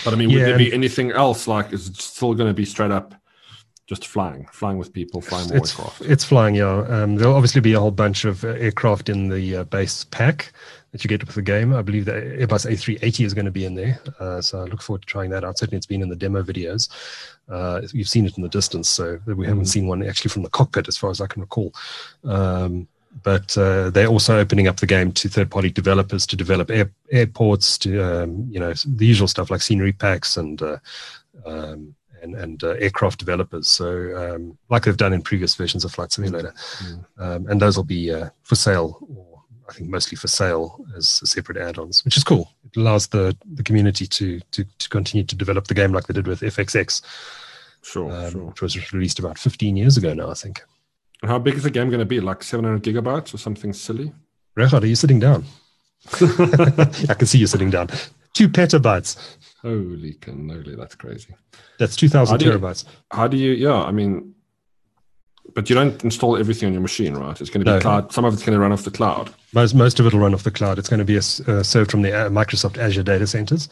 But 0.03 0.13
I 0.13 0.17
mean, 0.17 0.29
would 0.29 0.39
Yeah, 0.39 0.45
there 0.45 0.57
be 0.57 0.73
anything 0.73 1.11
else? 1.11 1.47
Like, 1.47 1.71
is 1.71 1.87
it 1.87 1.97
still 1.97 2.33
going 2.33 2.49
to 2.49 2.53
be 2.53 2.65
straight 2.65 2.91
up 2.91 3.13
just 3.85 4.07
flying, 4.07 4.47
flying 4.51 4.79
with 4.79 4.91
people, 4.91 5.21
flying 5.21 5.49
more 5.49 5.57
it's, 5.57 5.77
aircraft? 5.77 6.01
it's 6.01 6.23
flying, 6.23 6.55
yeah. 6.55 6.83
Um, 6.87 7.17
there'll 7.17 7.35
obviously 7.35 7.61
be 7.61 7.73
a 7.73 7.79
whole 7.79 7.91
bunch 7.91 8.25
of 8.25 8.43
uh, 8.43 8.49
aircraft 8.49 9.09
in 9.09 9.29
the 9.29 9.57
uh, 9.57 9.63
base 9.65 10.05
pack 10.05 10.51
that 10.91 11.03
you 11.03 11.07
get 11.07 11.25
with 11.25 11.35
the 11.35 11.41
game. 11.41 11.73
I 11.73 11.81
believe 11.81 12.05
the 12.05 12.11
Airbus 12.11 12.69
A380 12.69 13.25
is 13.25 13.33
going 13.33 13.45
to 13.45 13.51
be 13.51 13.65
in 13.65 13.75
there. 13.75 13.99
Uh, 14.19 14.41
so 14.41 14.61
I 14.61 14.63
look 14.65 14.81
forward 14.81 15.01
to 15.01 15.07
trying 15.07 15.29
that 15.31 15.43
out. 15.43 15.57
Certainly, 15.57 15.77
it's 15.77 15.85
been 15.85 16.01
in 16.01 16.09
the 16.09 16.15
demo 16.15 16.43
videos. 16.43 16.89
Uh, 17.49 17.81
you've 17.93 18.09
seen 18.09 18.25
it 18.25 18.37
in 18.37 18.43
the 18.43 18.49
distance, 18.49 18.89
so 18.89 19.19
we 19.25 19.45
haven't 19.45 19.65
seen 19.65 19.87
one 19.87 20.03
actually 20.03 20.29
from 20.29 20.43
the 20.43 20.49
cockpit, 20.49 20.87
as 20.87 20.97
far 20.97 21.09
as 21.09 21.21
I 21.21 21.27
can 21.27 21.41
recall. 21.41 21.73
Um, 22.23 22.87
but 23.23 23.57
uh, 23.57 23.89
they're 23.89 24.07
also 24.07 24.39
opening 24.39 24.67
up 24.67 24.79
the 24.79 24.85
game 24.85 25.11
to 25.11 25.27
third-party 25.27 25.69
developers 25.71 26.25
to 26.27 26.35
develop 26.35 26.71
air, 26.71 26.89
airports, 27.11 27.77
to 27.79 28.01
um, 28.01 28.47
you 28.49 28.59
know 28.59 28.73
the 28.85 29.05
usual 29.05 29.27
stuff 29.27 29.49
like 29.49 29.61
scenery 29.61 29.91
packs 29.91 30.37
and 30.37 30.61
uh, 30.61 30.77
um, 31.45 31.93
and, 32.21 32.35
and 32.35 32.63
uh, 32.63 32.75
aircraft 32.79 33.19
developers. 33.19 33.67
So, 33.67 34.15
um, 34.15 34.57
like 34.69 34.83
they've 34.83 34.95
done 34.95 35.13
in 35.13 35.21
previous 35.21 35.55
versions 35.55 35.83
of 35.83 35.91
Flight 35.91 36.11
Simulator, 36.11 36.53
um, 37.17 37.47
and 37.47 37.61
those 37.61 37.75
will 37.75 37.83
be 37.83 38.11
uh, 38.11 38.29
for 38.43 38.55
sale, 38.55 38.99
or 39.15 39.30
I 39.71 39.73
think 39.73 39.89
mostly 39.89 40.17
for 40.17 40.27
sale 40.27 40.83
as 40.97 41.07
separate 41.23 41.57
add-ons, 41.57 42.03
which 42.03 42.17
is 42.17 42.23
cool. 42.25 42.51
It 42.65 42.77
allows 42.77 43.07
the 43.07 43.35
the 43.55 43.63
community 43.63 44.05
to 44.07 44.39
to, 44.51 44.65
to 44.79 44.89
continue 44.89 45.23
to 45.25 45.35
develop 45.35 45.67
the 45.67 45.73
game 45.73 45.93
like 45.93 46.07
they 46.07 46.13
did 46.13 46.27
with 46.27 46.41
FSX, 46.41 47.01
Sure, 47.83 48.11
um, 48.11 48.31
sure. 48.31 48.43
which 48.45 48.61
was 48.61 48.93
released 48.93 49.17
about 49.19 49.39
15 49.39 49.75
years 49.77 49.97
ago 49.97 50.13
now, 50.13 50.29
I 50.29 50.33
think. 50.35 50.61
And 51.21 51.31
how 51.31 51.39
big 51.39 51.55
is 51.55 51.63
the 51.63 51.69
game 51.71 51.87
going 51.89 51.99
to 51.99 52.05
be? 52.05 52.19
Like 52.19 52.43
700 52.43 52.83
gigabytes 52.83 53.33
or 53.33 53.37
something 53.37 53.73
silly? 53.73 54.11
Regardt, 54.57 54.83
are 54.83 54.85
you 54.85 54.95
sitting 54.95 55.19
down? 55.19 55.45
I 56.13 57.13
can 57.17 57.27
see 57.27 57.37
you 57.37 57.47
sitting 57.47 57.69
down. 57.69 57.89
Two 58.33 58.49
petabytes. 58.49 59.17
Holy 59.61 60.15
cannoli, 60.15 60.75
that's 60.77 60.95
crazy. 60.95 61.33
That's 61.79 61.95
2,000 61.95 62.33
How 62.33 62.37
do 62.37 62.45
you- 62.45 62.51
terabytes. 62.51 62.85
How 63.11 63.27
do 63.27 63.37
you? 63.37 63.51
Yeah, 63.51 63.81
I 63.83 63.91
mean, 63.91 64.33
but 65.53 65.69
you 65.69 65.75
don't 65.75 66.03
install 66.03 66.37
everything 66.37 66.67
on 66.67 66.73
your 66.73 66.81
machine, 66.81 67.13
right? 67.15 67.39
It's 67.39 67.49
going 67.49 67.65
to 67.65 67.71
be 67.71 67.75
No. 67.75 67.79
cloud. 67.81 68.11
Some 68.13 68.25
of 68.25 68.33
it's 68.33 68.43
going 68.43 68.53
to 68.55 68.59
run 68.59 68.71
off 68.71 68.83
the 68.83 68.91
cloud. 68.91 69.33
Most 69.53 69.73
most 69.75 69.99
of 69.99 70.05
it 70.05 70.13
will 70.13 70.21
run 70.21 70.33
off 70.33 70.43
the 70.43 70.51
cloud. 70.51 70.79
It's 70.79 70.87
going 70.89 70.99
to 70.99 71.05
be 71.05 71.15
a 71.15 71.19
uh, 71.19 71.63
served 71.63 71.91
from 71.91 72.01
the 72.03 72.13
uh, 72.13 72.29
Microsoft 72.29 72.77
Azure 72.77 73.03
data 73.03 73.27
centers. 73.27 73.67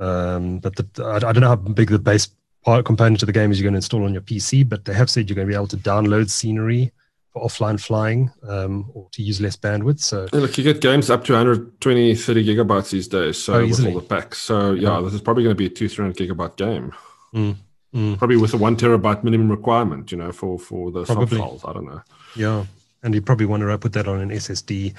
Um, 0.00 0.58
but 0.58 0.76
the, 0.76 1.04
I, 1.04 1.16
I 1.16 1.32
don't 1.32 1.40
know 1.40 1.48
how 1.48 1.56
big 1.56 1.90
the 1.90 1.98
base 1.98 2.28
part 2.64 2.84
component 2.84 3.22
of 3.22 3.26
the 3.26 3.32
game 3.32 3.52
is 3.52 3.60
you're 3.60 3.64
going 3.64 3.74
to 3.74 3.78
install 3.78 4.04
on 4.04 4.12
your 4.12 4.22
PC. 4.22 4.68
But 4.68 4.84
they 4.84 4.94
have 4.94 5.08
said 5.10 5.28
you're 5.28 5.36
going 5.36 5.46
to 5.46 5.50
be 5.52 5.54
able 5.56 5.68
to 5.68 5.76
download 5.76 6.28
scenery 6.30 6.92
for 7.32 7.46
offline 7.46 7.80
flying 7.80 8.30
um, 8.48 8.90
or 8.94 9.08
to 9.12 9.22
use 9.22 9.40
less 9.40 9.56
bandwidth. 9.56 10.00
So 10.00 10.26
Yeah, 10.32 10.40
look, 10.40 10.58
you 10.58 10.64
get 10.64 10.80
games 10.80 11.08
up 11.10 11.24
to 11.24 11.32
120, 11.34 12.14
30 12.14 12.44
gigabytes 12.46 12.90
these 12.90 13.08
days. 13.08 13.38
So 13.38 13.54
Oh, 13.54 13.66
with 13.66 13.86
all 13.86 13.94
the 13.94 14.00
packs. 14.00 14.38
So 14.38 14.72
yeah, 14.72 15.00
this 15.02 15.14
is 15.14 15.20
probably 15.20 15.44
going 15.44 15.54
to 15.54 15.58
be 15.58 15.66
a 15.66 15.70
two, 15.70 15.88
300 15.88 16.16
gigabyte 16.16 16.56
game. 16.56 16.92
Mm, 17.34 17.56
mm. 17.94 18.18
Probably 18.18 18.36
with 18.36 18.54
a 18.54 18.56
one 18.56 18.76
terabyte 18.76 19.24
minimum 19.24 19.50
requirement, 19.50 20.12
you 20.12 20.18
know, 20.18 20.32
for 20.32 20.58
for 20.58 20.90
the 20.90 21.04
soft 21.04 21.32
files. 21.32 21.64
I 21.64 21.72
don't 21.72 21.86
know. 21.86 22.02
yeah, 22.34 22.64
and 23.02 23.14
you 23.14 23.22
probably 23.22 23.46
want 23.46 23.62
to 23.62 23.78
put 23.78 23.92
that 23.94 24.08
on 24.08 24.20
an 24.20 24.30
SSD. 24.30 24.94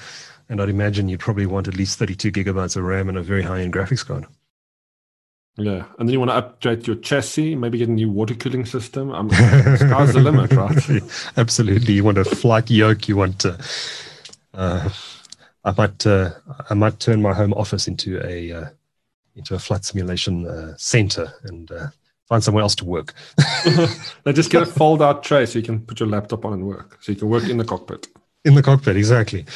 And 0.50 0.62
I'd 0.62 0.70
imagine 0.70 1.10
you'd 1.10 1.20
probably 1.20 1.44
want 1.44 1.68
at 1.68 1.76
least 1.76 1.98
32 1.98 2.32
gigabytes 2.32 2.74
of 2.74 2.84
RAM 2.84 3.10
and 3.10 3.18
a 3.18 3.22
very 3.22 3.42
high-end 3.42 3.70
graphics 3.70 4.06
card. 4.06 4.24
Yeah, 5.58 5.84
and 5.98 6.08
then 6.08 6.12
you 6.12 6.20
want 6.20 6.30
to 6.30 6.36
upgrade 6.36 6.86
your 6.86 6.96
chassis, 6.96 7.56
maybe 7.56 7.78
get 7.78 7.88
a 7.88 7.92
new 7.92 8.08
water 8.08 8.34
cooling 8.34 8.64
system. 8.64 9.10
Um, 9.10 9.28
sky's 9.30 10.12
the 10.12 10.20
limit, 10.20 10.52
right? 10.52 11.32
Absolutely. 11.36 11.94
You 11.94 12.04
want 12.04 12.16
a 12.16 12.24
flight 12.24 12.70
yoke. 12.70 13.08
You 13.08 13.16
want 13.16 13.40
to. 13.40 13.58
Uh, 14.54 14.88
I 15.64 15.74
might. 15.76 16.06
Uh, 16.06 16.30
I 16.70 16.74
might 16.74 17.00
turn 17.00 17.20
my 17.20 17.34
home 17.34 17.52
office 17.54 17.88
into 17.88 18.24
a 18.24 18.52
uh, 18.52 18.66
into 19.34 19.56
a 19.56 19.58
flight 19.58 19.84
simulation 19.84 20.46
uh, 20.46 20.74
center 20.76 21.32
and 21.42 21.70
uh, 21.72 21.88
find 22.28 22.44
somewhere 22.44 22.62
else 22.62 22.74
to 22.76 22.84
work. 22.84 23.14
they 24.24 24.32
just 24.32 24.50
get 24.50 24.62
a 24.62 24.66
fold 24.66 25.02
out 25.02 25.22
tray 25.22 25.46
so 25.46 25.58
you 25.58 25.64
can 25.64 25.80
put 25.80 25.98
your 26.00 26.08
laptop 26.08 26.44
on 26.44 26.52
and 26.52 26.66
work. 26.66 26.98
So 27.00 27.12
you 27.12 27.18
can 27.18 27.28
work 27.28 27.44
in 27.44 27.56
the 27.56 27.64
cockpit. 27.64 28.06
in 28.44 28.54
the 28.54 28.62
cockpit, 28.62 28.96
exactly. 28.96 29.46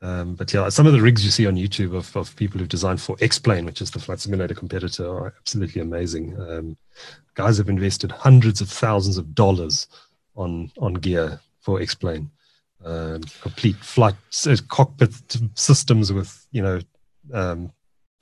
Um, 0.00 0.34
but 0.34 0.52
yeah, 0.52 0.68
some 0.68 0.86
of 0.86 0.92
the 0.92 1.00
rigs 1.00 1.24
you 1.24 1.30
see 1.30 1.46
on 1.46 1.54
YouTube 1.54 1.94
of, 1.96 2.14
of 2.16 2.34
people 2.34 2.58
who've 2.58 2.68
designed 2.68 3.00
for 3.00 3.16
X-Plane, 3.20 3.64
which 3.64 3.80
is 3.80 3.92
the 3.92 4.00
flight 4.00 4.18
simulator 4.18 4.54
competitor, 4.54 5.08
are 5.08 5.34
absolutely 5.38 5.80
amazing. 5.80 6.38
Um, 6.40 6.76
guys 7.34 7.58
have 7.58 7.68
invested 7.68 8.10
hundreds 8.10 8.60
of 8.60 8.68
thousands 8.68 9.16
of 9.16 9.34
dollars 9.34 9.86
on 10.34 10.72
on 10.78 10.94
gear 10.94 11.40
for 11.60 11.80
X-Plane. 11.80 12.30
Um, 12.84 13.22
complete 13.42 13.76
flight 13.76 14.16
s- 14.32 14.60
cockpit 14.62 15.14
systems 15.54 16.12
with 16.12 16.46
you 16.50 16.62
know, 16.62 16.80
um, 17.32 17.72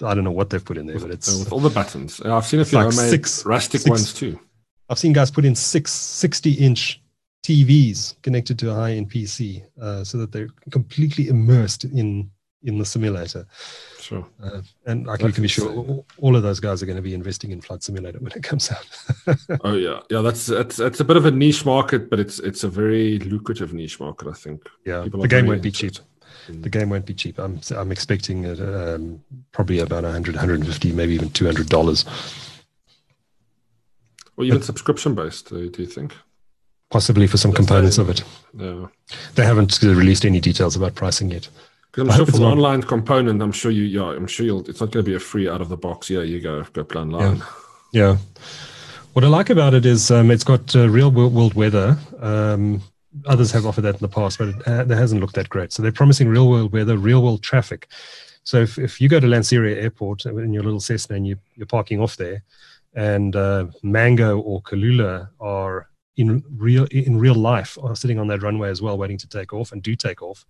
I 0.03 0.15
don't 0.15 0.25
know 0.25 0.31
what 0.31 0.51
they've 0.51 0.65
put 0.65 0.79
in 0.79 0.87
there, 0.87 0.99
but 0.99 1.11
Uh, 1.11 1.15
it's 1.15 1.39
with 1.39 1.53
all 1.53 1.61
the 1.61 1.71
buttons. 1.71 2.21
I've 2.21 2.47
seen 2.47 2.61
a 2.61 2.65
few 2.65 2.79
like 2.79 2.93
six- 2.93 3.45
rustic 3.45 3.81
six- 3.83 3.91
ones 3.91 4.15
too. 4.15 4.39
I've 4.89 4.99
seen 4.99 5.13
guys 5.13 5.31
put 5.31 5.45
in 5.45 5.55
six 5.55 5.93
60 5.93 6.53
inch 6.55 7.01
TVs 7.45 8.15
connected 8.23 8.59
to 8.59 8.71
a 8.71 8.75
high 8.75 8.93
end 8.93 9.11
PC 9.11 9.63
uh, 9.81 10.05
so 10.05 10.19
that 10.19 10.31
they're 10.33 10.49
completely 10.71 11.29
immersed 11.29 11.85
in 11.85 12.31
in 12.63 12.77
the 12.77 12.85
simulator. 12.85 13.47
Sure. 13.99 14.27
Uh, 14.43 14.61
and 14.85 15.09
I 15.09 15.17
can, 15.17 15.33
can 15.33 15.41
be 15.41 15.49
sure 15.49 15.73
all, 15.73 16.07
all 16.19 16.37
of 16.37 16.43
those 16.43 16.61
guys 16.61 16.83
are 16.83 16.87
going 16.87 16.97
to 16.97 17.03
be 17.03 17.15
investing 17.15 17.53
in 17.53 17.63
Flight 17.63 17.83
Simulator 17.83 18.19
when 18.19 18.33
it 18.33 18.43
comes 18.43 18.71
out. 18.71 18.87
Oh 19.65 19.73
yeah, 19.75 20.01
yeah. 20.11 20.21
That's 20.21 20.45
that's 20.47 20.77
that's 20.77 21.01
a 21.01 21.05
bit 21.05 21.17
of 21.17 21.25
a 21.25 21.31
niche 21.31 21.65
market, 21.65 22.11
but 22.11 22.21
it's 22.21 22.39
it's 22.41 22.63
a 22.65 22.69
very 22.69 23.19
lucrative 23.21 23.73
niche 23.73 23.99
market. 23.99 24.29
I 24.29 24.33
think. 24.33 24.69
yeah, 24.85 25.03
People 25.05 25.23
the 25.23 25.29
game 25.29 25.47
won't 25.47 25.63
be 25.63 25.71
cheap. 25.71 25.95
The 26.49 26.69
game 26.71 26.91
won't 26.91 27.07
be 27.07 27.15
cheap. 27.15 27.39
I'm 27.39 27.61
I'm 27.77 27.93
expecting 27.93 28.45
it, 28.45 28.59
um, 28.61 29.23
probably 29.53 29.79
about 29.79 30.03
100, 30.05 30.35
150, 30.35 30.93
maybe 30.93 31.15
even 31.15 31.31
200 31.31 31.69
dollars, 31.69 32.05
Or 34.37 34.45
even 34.45 34.63
subscription 34.63 35.15
based. 35.15 35.49
Do 35.51 35.59
you 35.79 35.87
think? 35.87 36.15
possibly 36.91 37.29
for 37.29 37.37
some 37.37 37.53
That's 37.53 37.59
components 37.67 37.97
very- 37.99 38.09
of 38.11 38.17
it. 38.19 38.25
Yeah. 38.59 38.87
They 39.37 39.45
haven't 39.45 39.81
released 39.81 40.25
any 40.25 40.41
details 40.41 40.75
about 40.75 40.97
pricing 40.97 41.31
yet. 41.31 41.49
Because 41.93 42.03
I'm 42.03 42.11
I 42.11 42.17
sure 42.17 42.25
hope 42.25 42.33
for 42.35 42.39
the 42.41 42.45
not- 42.49 42.53
online 42.55 42.83
component, 42.83 43.41
I'm 43.41 43.53
sure 43.53 43.71
you, 43.71 43.85
yeah, 43.85 44.11
I'm 44.17 44.27
sure 44.27 44.45
you'll. 44.45 44.69
It's 44.69 44.81
not 44.81 44.91
going 44.91 45.05
to 45.05 45.09
be 45.09 45.15
a 45.15 45.21
free 45.21 45.49
out 45.49 45.61
of 45.61 45.69
the 45.69 45.77
box. 45.77 46.11
Yeah, 46.11 46.23
you 46.23 46.41
go 46.41 46.65
go 46.73 46.83
play 46.83 47.03
online. 47.03 47.43
Yeah. 47.93 48.17
What 49.13 49.25
I 49.25 49.29
like 49.29 49.51
about 49.51 49.73
it 49.75 49.85
is 49.87 50.11
um, 50.11 50.31
it's 50.33 50.43
got 50.45 50.75
uh, 50.75 50.89
real 50.89 51.11
world, 51.13 51.33
world 51.35 51.55
weather. 51.55 51.97
Um, 52.21 52.83
others 53.27 53.51
have 53.53 53.67
offered 53.67 53.83
that 53.83 53.95
in 53.95 54.01
the 54.01 54.09
past, 54.09 54.39
but 54.39 54.49
it, 54.49 54.69
uh, 54.69 54.85
it 54.89 54.91
hasn't 54.91 55.21
looked 55.21 55.35
that 55.35 55.49
great. 55.49 55.73
So 55.73 55.83
they're 55.83 55.93
promising 55.93 56.29
real 56.29 56.49
world 56.49 56.73
weather, 56.73 56.97
real 56.97 57.23
world 57.23 57.43
traffic. 57.43 57.89
So 58.45 58.59
if, 58.59 58.79
if 58.79 59.01
you 59.01 59.09
go 59.09 59.21
to 59.21 59.27
Lanseria 59.27 59.77
Airport 59.83 60.25
in 60.27 60.53
your 60.53 60.63
little 60.63 60.81
Cessna 60.81 61.17
and 61.17 61.27
you, 61.27 61.37
you're 61.57 61.67
parking 61.67 62.01
off 62.01 62.17
there, 62.17 62.43
and 62.95 63.37
uh, 63.37 63.67
Mango 63.83 64.41
or 64.41 64.63
Kulula 64.63 65.29
are 65.41 65.89
in 66.17 66.43
real 66.57 66.87
in 66.91 67.19
real 67.19 67.35
life 67.35 67.79
are 67.83 67.95
sitting 67.95 68.19
on 68.19 68.27
that 68.29 68.43
runway 68.43 68.69
as 68.69 68.83
well, 68.83 68.99
waiting 68.99 69.19
to 69.19 69.29
take 69.29 69.53
off 69.53 69.73
and 69.73 69.83
do 69.83 69.95
take 69.95 70.23
off, 70.23 70.45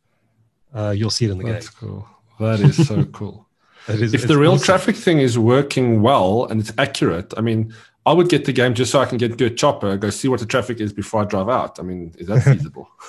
uh, 0.74 0.90
you'll 0.96 1.10
see 1.10 1.26
it 1.26 1.30
in 1.30 1.38
the 1.38 1.44
game. 1.44 1.52
That's 1.52 1.68
game. 1.68 1.90
cool. 1.90 2.08
That 2.38 2.60
is 2.60 2.86
so 2.88 3.04
cool. 3.12 3.46
It 3.88 4.00
is- 4.00 4.14
if 4.14 4.26
the 4.26 4.38
real 4.38 4.52
awesome. 4.52 4.64
traffic 4.64 4.96
thing 4.96 5.18
is 5.18 5.38
working 5.38 6.02
well 6.02 6.46
and 6.46 6.60
it's 6.60 6.72
accurate, 6.78 7.34
I 7.36 7.40
mean, 7.40 7.74
I 8.06 8.12
would 8.12 8.28
get 8.28 8.44
the 8.46 8.52
game 8.52 8.74
just 8.74 8.90
so 8.90 9.00
I 9.00 9.06
can 9.06 9.18
get 9.18 9.40
a 9.40 9.50
chopper, 9.50 9.96
go 9.96 10.10
see 10.10 10.28
what 10.28 10.40
the 10.40 10.46
traffic 10.46 10.80
is 10.80 10.92
before 10.92 11.22
I 11.22 11.24
drive 11.26 11.48
out. 11.48 11.78
I 11.78 11.82
mean, 11.82 12.14
is 12.18 12.28
that 12.28 12.42
feasible? 12.42 12.88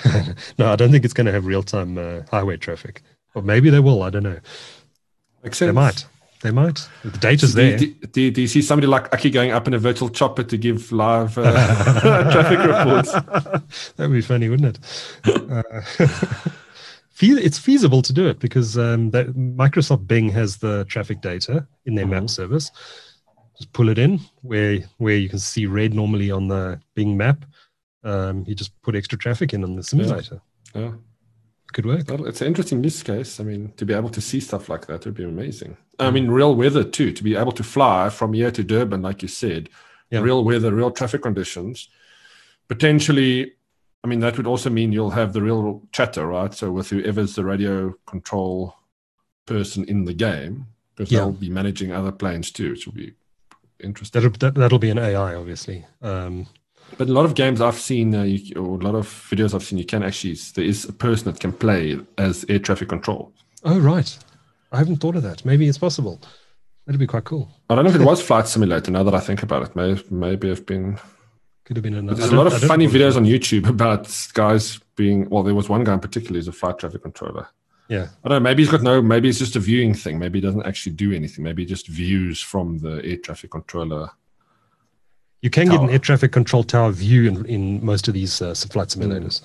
no, 0.58 0.72
I 0.72 0.76
don't 0.76 0.90
think 0.90 1.04
it's 1.04 1.14
going 1.14 1.26
to 1.26 1.32
have 1.32 1.46
real 1.46 1.62
time 1.62 1.98
uh, 1.98 2.22
highway 2.30 2.56
traffic, 2.56 3.02
or 3.34 3.42
maybe 3.42 3.70
they 3.70 3.80
will. 3.80 4.02
I 4.02 4.10
don't 4.10 4.22
know. 4.22 4.38
Makes 5.42 5.58
sense. 5.58 5.68
They 5.68 5.72
might. 5.72 6.06
They 6.42 6.50
might. 6.50 6.88
The 7.04 7.18
data's 7.18 7.54
Do 7.54 7.60
there. 7.60 7.78
do, 7.78 7.86
do, 7.86 8.30
do 8.30 8.40
you 8.40 8.48
see 8.48 8.62
somebody 8.62 8.88
like 8.88 9.12
Aki 9.14 9.30
going 9.30 9.52
up 9.52 9.68
in 9.68 9.74
a 9.74 9.78
virtual 9.78 10.08
chopper 10.08 10.42
to 10.42 10.56
give 10.56 10.90
live 10.90 11.38
uh, 11.38 12.32
traffic 12.32 12.58
reports? 12.58 13.12
that 13.12 14.08
would 14.08 14.12
be 14.12 14.22
funny, 14.22 14.48
wouldn't 14.48 14.76
it? 14.76 15.18
Uh, 15.24 15.62
it's 17.20 17.58
feasible 17.58 18.02
to 18.02 18.12
do 18.12 18.26
it 18.26 18.40
because 18.40 18.76
um, 18.76 19.10
that 19.10 19.28
Microsoft 19.34 20.08
Bing 20.08 20.28
has 20.30 20.56
the 20.56 20.84
traffic 20.86 21.20
data 21.20 21.66
in 21.86 21.94
their 21.94 22.06
map 22.06 22.28
service. 22.28 22.72
Just 23.58 23.72
pull 23.72 23.88
it 23.90 23.98
in 23.98 24.20
where 24.42 24.78
where 24.98 25.16
you 25.16 25.28
can 25.28 25.38
see 25.38 25.66
red 25.66 25.94
normally 25.94 26.30
on 26.30 26.48
the 26.48 26.80
Bing 26.94 27.16
map. 27.16 27.44
Um, 28.04 28.44
you 28.46 28.54
just 28.54 28.80
put 28.82 28.96
extra 28.96 29.18
traffic 29.18 29.52
in 29.54 29.62
on 29.62 29.76
the 29.76 29.82
simulator. 29.82 30.40
Yeah. 30.74 30.92
Could 31.72 31.86
work. 31.86 32.08
Well, 32.08 32.26
it's 32.26 32.40
an 32.40 32.48
interesting 32.48 32.82
use 32.84 33.02
case. 33.02 33.40
I 33.40 33.44
mean, 33.44 33.72
to 33.76 33.86
be 33.86 33.94
able 33.94 34.10
to 34.10 34.20
see 34.20 34.40
stuff 34.40 34.68
like 34.68 34.86
that 34.86 35.04
would 35.04 35.14
be 35.14 35.24
amazing. 35.24 35.76
I 35.98 36.10
mean, 36.10 36.28
real 36.28 36.54
weather 36.54 36.84
too, 36.84 37.12
to 37.12 37.22
be 37.22 37.36
able 37.36 37.52
to 37.52 37.62
fly 37.62 38.10
from 38.10 38.32
here 38.34 38.50
to 38.50 38.62
Durban, 38.64 39.00
like 39.02 39.22
you 39.22 39.28
said, 39.28 39.68
Yeah. 40.10 40.20
real 40.20 40.44
weather, 40.44 40.74
real 40.74 40.90
traffic 40.90 41.22
conditions. 41.22 41.88
Potentially, 42.68 43.52
I 44.04 44.08
mean, 44.08 44.20
that 44.20 44.36
would 44.36 44.46
also 44.46 44.68
mean 44.70 44.92
you'll 44.92 45.10
have 45.10 45.32
the 45.32 45.42
real 45.42 45.82
chatter, 45.92 46.26
right? 46.26 46.52
So 46.52 46.72
with 46.72 46.90
whoever's 46.90 47.34
the 47.36 47.44
radio 47.44 47.94
control 48.06 48.74
person 49.46 49.84
in 49.84 50.04
the 50.04 50.14
game, 50.14 50.66
because 50.94 51.12
Yeah. 51.12 51.20
they'll 51.20 51.32
be 51.32 51.48
managing 51.50 51.92
other 51.92 52.12
planes 52.12 52.50
too, 52.50 52.70
which 52.70 52.86
will 52.86 52.94
be 52.94 53.14
interesting. 53.82 54.20
That'll 54.20 54.36
that, 54.38 54.54
that'll 54.54 54.78
be 54.78 54.90
an 54.90 54.98
AI, 54.98 55.34
obviously. 55.34 55.84
Um, 56.02 56.46
But 56.98 57.08
a 57.08 57.12
lot 57.12 57.24
of 57.24 57.34
games 57.34 57.60
I've 57.60 57.78
seen, 57.78 58.14
uh, 58.14 58.22
you, 58.22 58.54
or 58.56 58.78
a 58.80 58.84
lot 58.84 58.94
of 58.94 59.06
videos 59.30 59.54
I've 59.54 59.62
seen, 59.64 59.78
you 59.78 59.86
can 59.86 60.02
actually 60.02 60.36
there 60.54 60.64
is 60.64 60.84
a 60.88 60.92
person 60.92 61.32
that 61.32 61.40
can 61.40 61.52
play 61.52 61.98
as 62.18 62.44
air 62.48 62.58
traffic 62.58 62.88
control. 62.88 63.32
oh 63.64 63.78
right, 63.80 64.18
I 64.72 64.78
haven't 64.78 64.96
thought 65.00 65.16
of 65.16 65.22
that. 65.22 65.44
Maybe 65.44 65.68
it's 65.68 65.78
possible. 65.78 66.20
That'd 66.86 66.98
be 66.98 67.06
quite 67.06 67.24
cool. 67.24 67.48
I 67.70 67.74
don't 67.74 67.84
know 67.84 67.90
if 67.90 67.96
it 68.00 68.04
was 68.10 68.20
Flight 68.20 68.48
Simulator. 68.48 68.90
Now 68.90 69.04
that 69.04 69.14
I 69.14 69.20
think 69.20 69.42
about 69.42 69.62
it, 69.62 69.76
maybe 69.76 70.02
maybe 70.10 70.50
I've 70.50 70.66
been. 70.66 70.98
Could 71.64 71.76
have 71.76 71.84
been 71.84 71.94
another. 71.94 72.18
There's 72.18 72.32
a 72.32 72.36
lot 72.36 72.52
of 72.52 72.60
funny 72.62 72.88
videos 72.88 73.16
on 73.16 73.24
YouTube 73.24 73.68
about 73.68 74.08
guys 74.34 74.80
being. 74.96 75.28
Well, 75.30 75.44
there 75.44 75.54
was 75.54 75.68
one 75.68 75.84
guy 75.84 75.94
in 75.94 76.00
particular 76.00 76.36
who's 76.38 76.48
a 76.48 76.52
flight 76.52 76.78
traffic 76.78 77.02
controller. 77.02 77.46
Yeah, 77.88 78.08
I 78.24 78.28
don't 78.28 78.36
know. 78.36 78.48
Maybe 78.48 78.62
he's 78.62 78.70
got 78.70 78.82
no. 78.82 79.02
Maybe 79.02 79.28
it's 79.28 79.38
just 79.38 79.56
a 79.56 79.60
viewing 79.60 79.92
thing. 79.94 80.18
Maybe 80.18 80.38
he 80.38 80.46
doesn't 80.46 80.64
actually 80.66 80.92
do 80.92 81.12
anything. 81.12 81.44
Maybe 81.44 81.62
he 81.62 81.66
just 81.66 81.88
views 81.88 82.40
from 82.40 82.78
the 82.78 83.00
air 83.04 83.16
traffic 83.18 83.50
controller. 83.50 84.10
you 85.42 85.50
can 85.50 85.68
get 85.68 85.80
an 85.80 85.90
air 85.90 85.98
traffic 85.98 86.32
control 86.32 86.62
tower 86.64 86.90
view 86.92 87.28
in, 87.28 87.44
in 87.46 87.84
most 87.84 88.08
of 88.08 88.14
these 88.14 88.40
uh, 88.40 88.54
flight 88.54 88.88
simulators. 88.88 89.42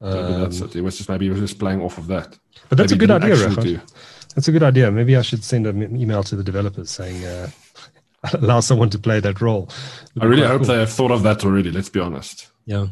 Maybe 0.00 0.32
that's 0.42 0.60
Um, 0.62 0.68
it. 0.68 0.76
It 0.76 0.80
was 0.82 0.96
just 0.96 1.08
maybe 1.08 1.26
he 1.26 1.30
was 1.30 1.40
just 1.40 1.58
playing 1.58 1.82
off 1.82 1.98
of 1.98 2.06
that. 2.06 2.38
But 2.68 2.78
that's 2.78 2.92
Maybe 2.92 3.04
a 3.04 3.08
good 3.08 3.22
idea, 3.22 3.36
Rafa. 3.48 3.82
That's 4.34 4.48
a 4.48 4.52
good 4.52 4.62
idea. 4.62 4.90
Maybe 4.90 5.16
I 5.16 5.22
should 5.22 5.42
send 5.44 5.66
an 5.66 5.96
email 5.96 6.22
to 6.22 6.36
the 6.36 6.44
developers 6.44 6.88
saying 6.90 7.24
uh, 7.24 7.50
allow 8.34 8.60
someone 8.60 8.88
to 8.90 8.98
play 8.98 9.18
that 9.20 9.40
role. 9.40 9.68
I 10.20 10.24
really 10.24 10.46
hope 10.46 10.58
cool. 10.60 10.68
they 10.68 10.78
have 10.78 10.90
thought 10.92 11.10
of 11.10 11.22
that 11.24 11.44
already. 11.44 11.70
Let's 11.70 11.88
be 11.90 12.00
honest. 12.00 12.48
Yeah. 12.64 12.86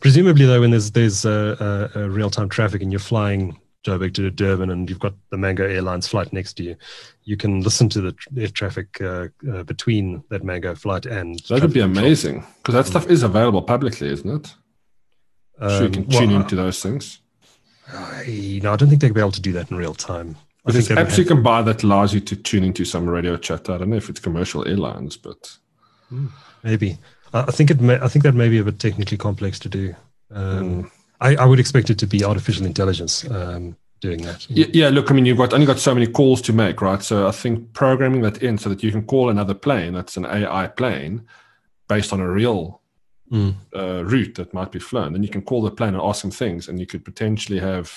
Presumably, 0.00 0.44
though, 0.46 0.60
when 0.60 0.70
there's 0.70 0.90
there's 0.92 1.24
uh, 1.24 1.88
uh, 1.96 2.08
real 2.08 2.30
time 2.30 2.48
traffic 2.50 2.82
and 2.82 2.92
you're 2.92 3.00
flying 3.00 3.58
Joburg 3.84 4.14
to 4.14 4.30
Durban 4.30 4.70
and 4.70 4.88
you've 4.88 5.00
got 5.00 5.14
the 5.30 5.36
Mango 5.36 5.66
Airlines 5.66 6.06
flight 6.06 6.32
next 6.32 6.54
to 6.54 6.62
you, 6.62 6.76
you 7.24 7.36
can 7.36 7.62
listen 7.62 7.88
to 7.90 8.00
the 8.00 8.12
tr- 8.12 8.28
air 8.38 8.48
traffic 8.48 9.00
uh, 9.00 9.28
uh, 9.52 9.62
between 9.64 10.22
that 10.30 10.44
Mango 10.44 10.74
flight 10.74 11.06
and. 11.06 11.40
That 11.48 11.62
would 11.62 11.72
be 11.72 11.80
amazing 11.80 12.46
because 12.58 12.74
that 12.74 12.86
stuff 12.86 13.08
is 13.08 13.22
available 13.22 13.62
publicly, 13.62 14.08
isn't 14.08 14.30
it? 14.30 14.54
so 15.58 15.80
you 15.80 15.86
Um, 15.86 15.92
can 15.92 16.06
well, 16.08 16.20
tune 16.20 16.30
into 16.30 16.56
those 16.56 16.80
things. 16.80 17.20
I, 17.92 18.60
no, 18.62 18.72
I 18.72 18.76
don't 18.76 18.88
think 18.88 19.00
they'll 19.00 19.12
be 19.12 19.20
able 19.20 19.32
to 19.32 19.40
do 19.40 19.52
that 19.52 19.70
in 19.70 19.76
real 19.76 19.94
time. 19.94 20.36
I 20.64 20.72
There's 20.72 20.88
apps 20.88 21.18
you 21.18 21.24
can 21.24 21.42
buy 21.42 21.62
that 21.62 21.82
allows 21.82 22.14
you 22.14 22.20
to 22.20 22.36
tune 22.36 22.62
into 22.62 22.84
some 22.84 23.08
radio 23.08 23.36
chat. 23.36 23.68
I 23.68 23.78
don't 23.78 23.90
know 23.90 23.96
if 23.96 24.08
it's 24.08 24.20
commercial 24.20 24.66
airlines, 24.66 25.16
but 25.16 25.58
maybe. 26.62 26.98
I 27.34 27.50
think 27.50 27.70
it. 27.70 27.80
May, 27.80 27.98
I 27.98 28.08
think 28.08 28.22
that 28.24 28.34
may 28.34 28.48
be 28.48 28.58
a 28.58 28.64
bit 28.64 28.78
technically 28.78 29.16
complex 29.16 29.58
to 29.60 29.68
do. 29.68 29.94
Hmm. 30.30 30.36
Um, 30.38 30.90
I, 31.22 31.36
I 31.36 31.44
would 31.44 31.60
expect 31.60 31.88
it 31.90 31.98
to 31.98 32.06
be 32.06 32.24
artificial 32.24 32.66
intelligence 32.66 33.24
um, 33.30 33.76
doing 34.00 34.22
that. 34.22 34.46
yeah, 34.50 34.66
yeah, 34.72 34.88
look, 34.88 35.10
I 35.10 35.14
mean, 35.14 35.24
you've 35.26 35.38
got 35.38 35.52
only 35.54 35.66
got 35.66 35.78
so 35.78 35.94
many 35.94 36.06
calls 36.06 36.42
to 36.42 36.52
make, 36.52 36.82
right? 36.82 37.02
So 37.02 37.26
I 37.28 37.30
think 37.30 37.72
programming 37.72 38.22
that 38.22 38.42
in 38.42 38.58
so 38.58 38.68
that 38.68 38.82
you 38.82 38.90
can 38.90 39.02
call 39.04 39.30
another 39.30 39.54
plane 39.54 39.92
that's 39.94 40.16
an 40.16 40.26
AI 40.26 40.66
plane 40.66 41.22
based 41.88 42.12
on 42.12 42.20
a 42.20 42.28
real 42.30 42.80
Mm. 43.30 43.54
uh, 43.74 44.04
route 44.04 44.34
that 44.34 44.52
might 44.52 44.70
be 44.70 44.78
flown. 44.78 45.12
Then 45.14 45.22
you 45.22 45.30
can 45.30 45.40
call 45.40 45.62
the 45.62 45.70
plane 45.70 45.94
and 45.94 46.02
ask 46.02 46.20
them 46.20 46.30
things, 46.30 46.68
and 46.68 46.78
you 46.78 46.84
could 46.84 47.02
potentially 47.02 47.58
have 47.58 47.90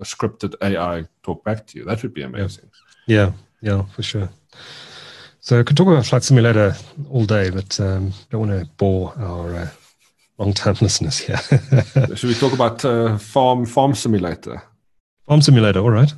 a 0.00 0.04
scripted 0.04 0.54
AI 0.62 1.04
talk 1.22 1.44
back 1.44 1.66
to 1.66 1.78
you. 1.78 1.84
That 1.84 2.02
would 2.02 2.14
be 2.14 2.22
amazing. 2.22 2.70
Yeah, 3.06 3.32
yeah, 3.60 3.82
for 3.94 4.02
sure. 4.02 4.30
So 5.40 5.60
I 5.60 5.62
could 5.62 5.76
talk 5.76 5.88
about 5.88 6.06
Flight 6.06 6.22
Simulator 6.22 6.74
all 7.10 7.26
day, 7.26 7.50
but 7.50 7.78
um, 7.80 8.12
don't 8.30 8.48
want 8.48 8.52
to 8.52 8.70
bore 8.78 9.12
our 9.18 9.54
uh, 9.54 9.68
long-time 10.42 10.76
listeners 10.80 11.18
here. 11.18 11.36
Should 12.16 12.28
we 12.28 12.34
talk 12.34 12.52
about 12.52 12.84
uh, 12.84 13.16
farm 13.18 13.66
farm 13.66 13.94
simulator? 13.94 14.62
Farm 15.28 15.40
Simulator, 15.40 15.78
all 15.80 15.90
right. 15.90 16.12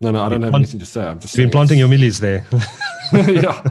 No, 0.00 0.10
no, 0.10 0.22
I 0.24 0.28
don't 0.30 0.40
have 0.42 0.50
plant- 0.52 0.64
anything 0.64 0.80
to 0.80 0.86
say. 0.86 1.02
I'm 1.06 1.20
just 1.20 1.36
been 1.36 1.50
planting 1.50 1.78
your 1.78 1.88
mielies 1.88 2.20
there. 2.20 2.46
yeah, 3.12 3.62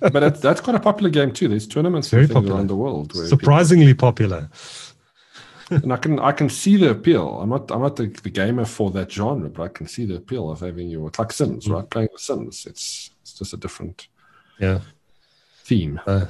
but 0.00 0.20
that's, 0.20 0.40
that's 0.40 0.60
quite 0.60 0.74
a 0.76 0.80
popular 0.80 1.08
game 1.10 1.30
too. 1.32 1.46
There's 1.48 1.68
tournaments 1.68 2.08
Very 2.10 2.26
popular. 2.26 2.56
around 2.56 2.66
the 2.68 2.74
world. 2.76 3.14
Where 3.14 3.26
Surprisingly 3.28 3.94
popular. 3.94 4.48
and 5.70 5.92
I 5.92 5.96
can 5.98 6.18
I 6.18 6.32
can 6.32 6.48
see 6.48 6.76
the 6.76 6.90
appeal. 6.90 7.40
I'm 7.40 7.50
not 7.50 7.70
I'm 7.70 7.82
not 7.82 7.94
the, 7.96 8.06
the 8.22 8.30
gamer 8.30 8.64
for 8.64 8.90
that 8.90 9.12
genre, 9.12 9.48
but 9.48 9.62
I 9.62 9.68
can 9.68 9.86
see 9.86 10.04
the 10.04 10.16
appeal 10.16 10.50
of 10.50 10.60
having 10.60 10.88
your 10.90 11.06
it's 11.08 11.18
like 11.18 11.32
Sims, 11.32 11.66
Mm. 11.68 11.74
right? 11.74 11.88
Playing 11.90 12.08
the 12.12 12.18
Sims. 12.18 12.66
It's 12.66 13.10
it's 13.22 13.34
just 13.34 13.52
a 13.52 13.56
different 13.56 14.08
Yeah. 14.58 14.80
theme. 15.64 16.00
Uh, 16.06 16.26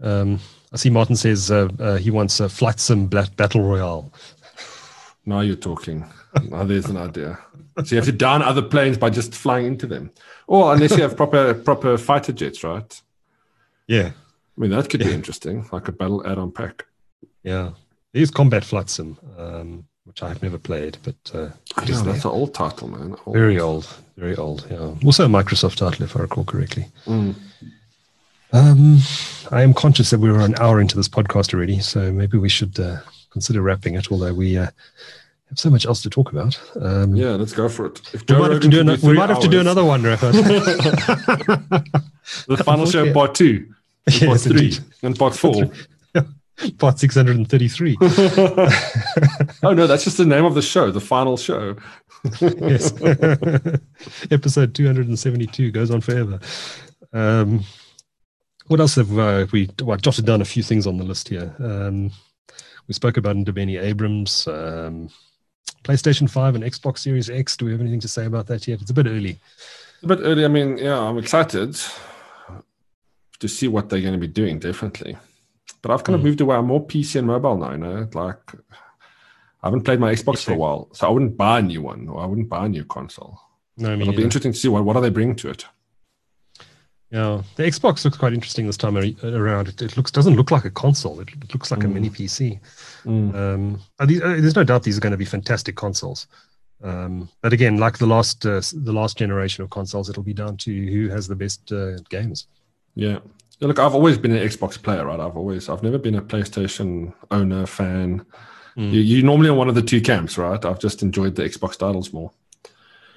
um, 0.00 0.38
I 0.72 0.76
see 0.76 0.90
Martin 0.90 1.16
says 1.16 1.50
uh, 1.50 1.68
uh, 1.78 1.96
he 1.96 2.10
wants 2.10 2.40
a 2.40 2.48
Bla- 3.08 3.26
Battle 3.36 3.62
Royale. 3.62 4.12
Now 5.26 5.40
you're 5.40 5.56
talking. 5.56 6.04
now 6.48 6.64
there's 6.64 6.86
an 6.86 6.96
idea. 6.96 7.38
So 7.84 7.94
you 7.94 7.96
have 7.96 8.04
to 8.06 8.12
down 8.12 8.42
other 8.42 8.62
planes 8.62 8.98
by 8.98 9.10
just 9.10 9.34
flying 9.34 9.66
into 9.66 9.86
them, 9.86 10.10
or 10.46 10.72
unless 10.74 10.90
you 10.96 11.02
have 11.02 11.16
proper 11.16 11.54
proper 11.54 11.96
fighter 11.98 12.32
jets, 12.32 12.62
right? 12.62 13.02
Yeah. 13.86 14.10
I 14.56 14.60
mean 14.60 14.70
that 14.70 14.88
could 14.90 15.00
be 15.00 15.12
interesting, 15.12 15.66
like 15.72 15.88
a 15.88 15.92
battle 15.92 16.26
add-on 16.26 16.52
pack. 16.52 16.86
Yeah. 17.42 17.70
There's 18.12 18.30
Combat 18.30 18.64
Flight 18.64 18.90
Sim, 18.90 19.16
um, 19.38 19.84
which 20.04 20.22
I've 20.22 20.42
never 20.42 20.58
played, 20.58 20.98
but 21.02 21.14
uh, 21.34 21.38
Yeah, 21.78 21.84
there. 21.84 22.12
that's 22.12 22.24
an 22.24 22.30
old 22.32 22.52
title, 22.54 22.88
man. 22.88 23.14
Old. 23.24 23.34
Very 23.36 23.58
old, 23.60 23.86
very 24.16 24.36
old. 24.36 24.66
Yeah, 24.70 24.94
also 25.04 25.24
a 25.24 25.28
Microsoft 25.28 25.76
title, 25.76 26.04
if 26.04 26.16
I 26.16 26.20
recall 26.20 26.44
correctly. 26.44 26.86
Mm. 27.06 27.34
Um, 28.52 28.98
I 29.50 29.62
am 29.62 29.72
conscious 29.74 30.10
that 30.10 30.20
we're 30.20 30.40
an 30.40 30.54
hour 30.60 30.80
into 30.80 30.96
this 30.96 31.08
podcast 31.08 31.54
already, 31.54 31.78
so 31.80 32.12
maybe 32.12 32.36
we 32.38 32.48
should 32.48 32.78
uh, 32.80 32.98
consider 33.30 33.62
wrapping 33.62 33.94
it. 33.94 34.10
Although 34.10 34.34
we 34.34 34.56
uh, 34.58 34.64
have 35.48 35.58
so 35.58 35.70
much 35.70 35.86
else 35.86 36.02
to 36.02 36.10
talk 36.10 36.32
about. 36.32 36.60
Um, 36.80 37.14
Yeah, 37.14 37.30
let's 37.30 37.52
go 37.52 37.68
for 37.68 37.86
it. 37.86 38.00
If 38.12 38.24
we 38.28 38.36
might, 38.36 38.50
have 38.50 38.60
to, 38.60 38.66
Rogan 38.66 38.70
do 38.70 38.96
can 38.98 39.08
we 39.08 39.14
might 39.16 39.28
have 39.30 39.40
to 39.40 39.48
do 39.48 39.60
another 39.60 39.84
one, 39.84 40.02
Rafa. 40.02 40.32
The 42.48 42.56
final 42.64 42.86
show, 42.90 43.00
Okay. 43.00 43.12
part 43.12 43.34
two, 43.34 43.66
and 44.06 44.14
part 44.20 44.22
Yes, 44.22 44.44
three, 44.44 44.52
indeed. 44.52 44.78
and 45.02 45.18
part 45.18 45.34
four. 45.34 45.64
Part 46.78 46.98
six 46.98 47.14
hundred 47.14 47.36
and 47.38 47.48
thirty-three. 47.48 47.96
oh 48.02 49.72
no, 49.72 49.86
that's 49.86 50.04
just 50.04 50.18
the 50.18 50.26
name 50.26 50.44
of 50.44 50.54
the 50.54 50.60
show, 50.62 50.90
the 50.90 51.00
final 51.00 51.36
show. 51.38 51.74
yes. 52.40 52.92
Episode 54.30 54.74
272 54.74 55.70
goes 55.70 55.90
on 55.90 56.02
forever. 56.02 56.38
Um, 57.14 57.64
what 58.70 58.78
else 58.78 58.94
have 58.94 59.18
uh, 59.18 59.46
we 59.52 59.68
well, 59.82 59.94
I 59.94 59.96
jotted 59.96 60.26
down 60.26 60.40
a 60.40 60.44
few 60.44 60.62
things 60.62 60.86
on 60.86 60.96
the 60.96 61.02
list 61.04 61.28
here? 61.28 61.52
Um, 61.58 62.12
we 62.86 62.94
spoke 62.94 63.16
about 63.16 63.34
Ndabeni-Abrahams, 63.36 64.46
um, 64.46 65.10
PlayStation 65.82 66.30
5 66.30 66.54
and 66.54 66.62
Xbox 66.64 66.98
Series 66.98 67.28
X. 67.28 67.56
Do 67.56 67.64
we 67.64 67.72
have 67.72 67.80
anything 67.80 68.00
to 68.00 68.08
say 68.08 68.26
about 68.26 68.46
that 68.46 68.68
yet? 68.68 68.80
It's 68.80 68.90
a 68.92 68.94
bit 68.94 69.06
early. 69.06 69.38
A 70.04 70.06
bit 70.06 70.20
early. 70.22 70.44
I 70.44 70.48
mean, 70.48 70.78
yeah, 70.78 70.98
I'm 71.00 71.18
excited 71.18 71.76
to 73.40 73.48
see 73.48 73.66
what 73.66 73.88
they're 73.88 74.00
going 74.00 74.14
to 74.14 74.18
be 74.20 74.26
doing. 74.28 74.58
differently. 74.60 75.16
but 75.82 75.90
I've 75.90 76.04
kind 76.04 76.14
of 76.14 76.20
Mm. 76.20 76.24
moved 76.24 76.40
away. 76.42 76.56
I'm 76.56 76.66
more 76.66 76.84
PC 76.86 77.16
and 77.18 77.26
mobile 77.26 77.56
now. 77.56 77.72
You 77.72 77.78
know, 77.78 78.08
like 78.14 78.52
I 79.62 79.66
haven't 79.66 79.82
played 79.82 79.98
my 79.98 80.12
Xbox 80.12 80.44
for 80.44 80.52
a 80.52 80.56
while, 80.56 80.88
so 80.92 81.06
I 81.06 81.10
wouldn't 81.10 81.36
buy 81.36 81.58
a 81.58 81.62
new 81.62 81.82
one 81.82 82.06
or 82.08 82.20
I 82.22 82.26
wouldn't 82.26 82.48
buy 82.48 82.66
a 82.66 82.68
new 82.68 82.84
console. 82.84 83.40
No, 83.78 83.88
I 83.88 83.96
mean, 83.96 84.02
It'll 84.02 84.16
be 84.16 84.22
interesting 84.24 84.52
to 84.52 84.58
see 84.58 84.68
what 84.68 84.84
what 84.84 84.96
are 84.96 85.02
they 85.02 85.10
bringing 85.10 85.36
to 85.36 85.48
it. 85.50 85.64
Yeah, 87.10 87.42
the 87.56 87.64
Xbox 87.64 88.04
looks 88.04 88.16
quite 88.16 88.32
interesting 88.32 88.66
this 88.66 88.76
time 88.76 88.96
around. 88.96 89.68
It, 89.68 89.82
it 89.82 89.96
looks 89.96 90.10
doesn't 90.10 90.36
look 90.36 90.50
like 90.50 90.64
a 90.64 90.70
console. 90.70 91.20
It, 91.20 91.28
it 91.42 91.52
looks 91.54 91.70
like 91.70 91.82
a 91.84 91.86
Mm. 91.86 91.92
mini 91.94 92.10
PC. 92.10 92.60
Mm. 93.04 93.34
Um, 93.34 93.80
these, 94.06 94.22
uh, 94.22 94.28
there's 94.38 94.54
no 94.56 94.64
doubt 94.64 94.82
these 94.84 94.96
are 94.96 95.00
going 95.00 95.10
to 95.12 95.16
be 95.16 95.24
fantastic 95.24 95.74
consoles. 95.76 96.26
Um, 96.82 97.28
but 97.42 97.52
again, 97.52 97.76
like 97.78 97.98
the 97.98 98.06
last 98.06 98.46
uh, 98.46 98.60
the 98.72 98.92
last 98.92 99.18
generation 99.18 99.62
of 99.64 99.70
consoles, 99.70 100.08
it'll 100.08 100.22
be 100.22 100.32
down 100.32 100.56
to 100.58 100.70
who 100.72 101.08
has 101.08 101.26
the 101.28 101.36
best 101.36 101.70
uh, 101.72 101.96
games. 102.08 102.46
Yeah. 102.94 103.18
Yeah, 103.58 103.68
Look, 103.68 103.78
I've 103.78 103.94
always 103.94 104.16
been 104.16 104.30
an 104.32 104.38
Xbox 104.48 104.82
player, 104.82 105.04
right? 105.04 105.20
I've 105.20 105.36
always, 105.36 105.68
I've 105.68 105.82
never 105.82 105.98
been 105.98 106.14
a 106.14 106.22
PlayStation 106.22 107.12
owner 107.30 107.66
fan. 107.66 108.24
Mm. 108.78 108.90
You, 108.92 109.00
you're 109.00 109.24
normally 109.26 109.50
on 109.50 109.58
one 109.58 109.68
of 109.68 109.74
the 109.74 109.82
two 109.82 110.00
camps, 110.00 110.38
right? 110.38 110.64
I've 110.64 110.78
just 110.78 111.02
enjoyed 111.02 111.34
the 111.34 111.42
Xbox 111.42 111.76
titles 111.76 112.10
more. 112.14 112.30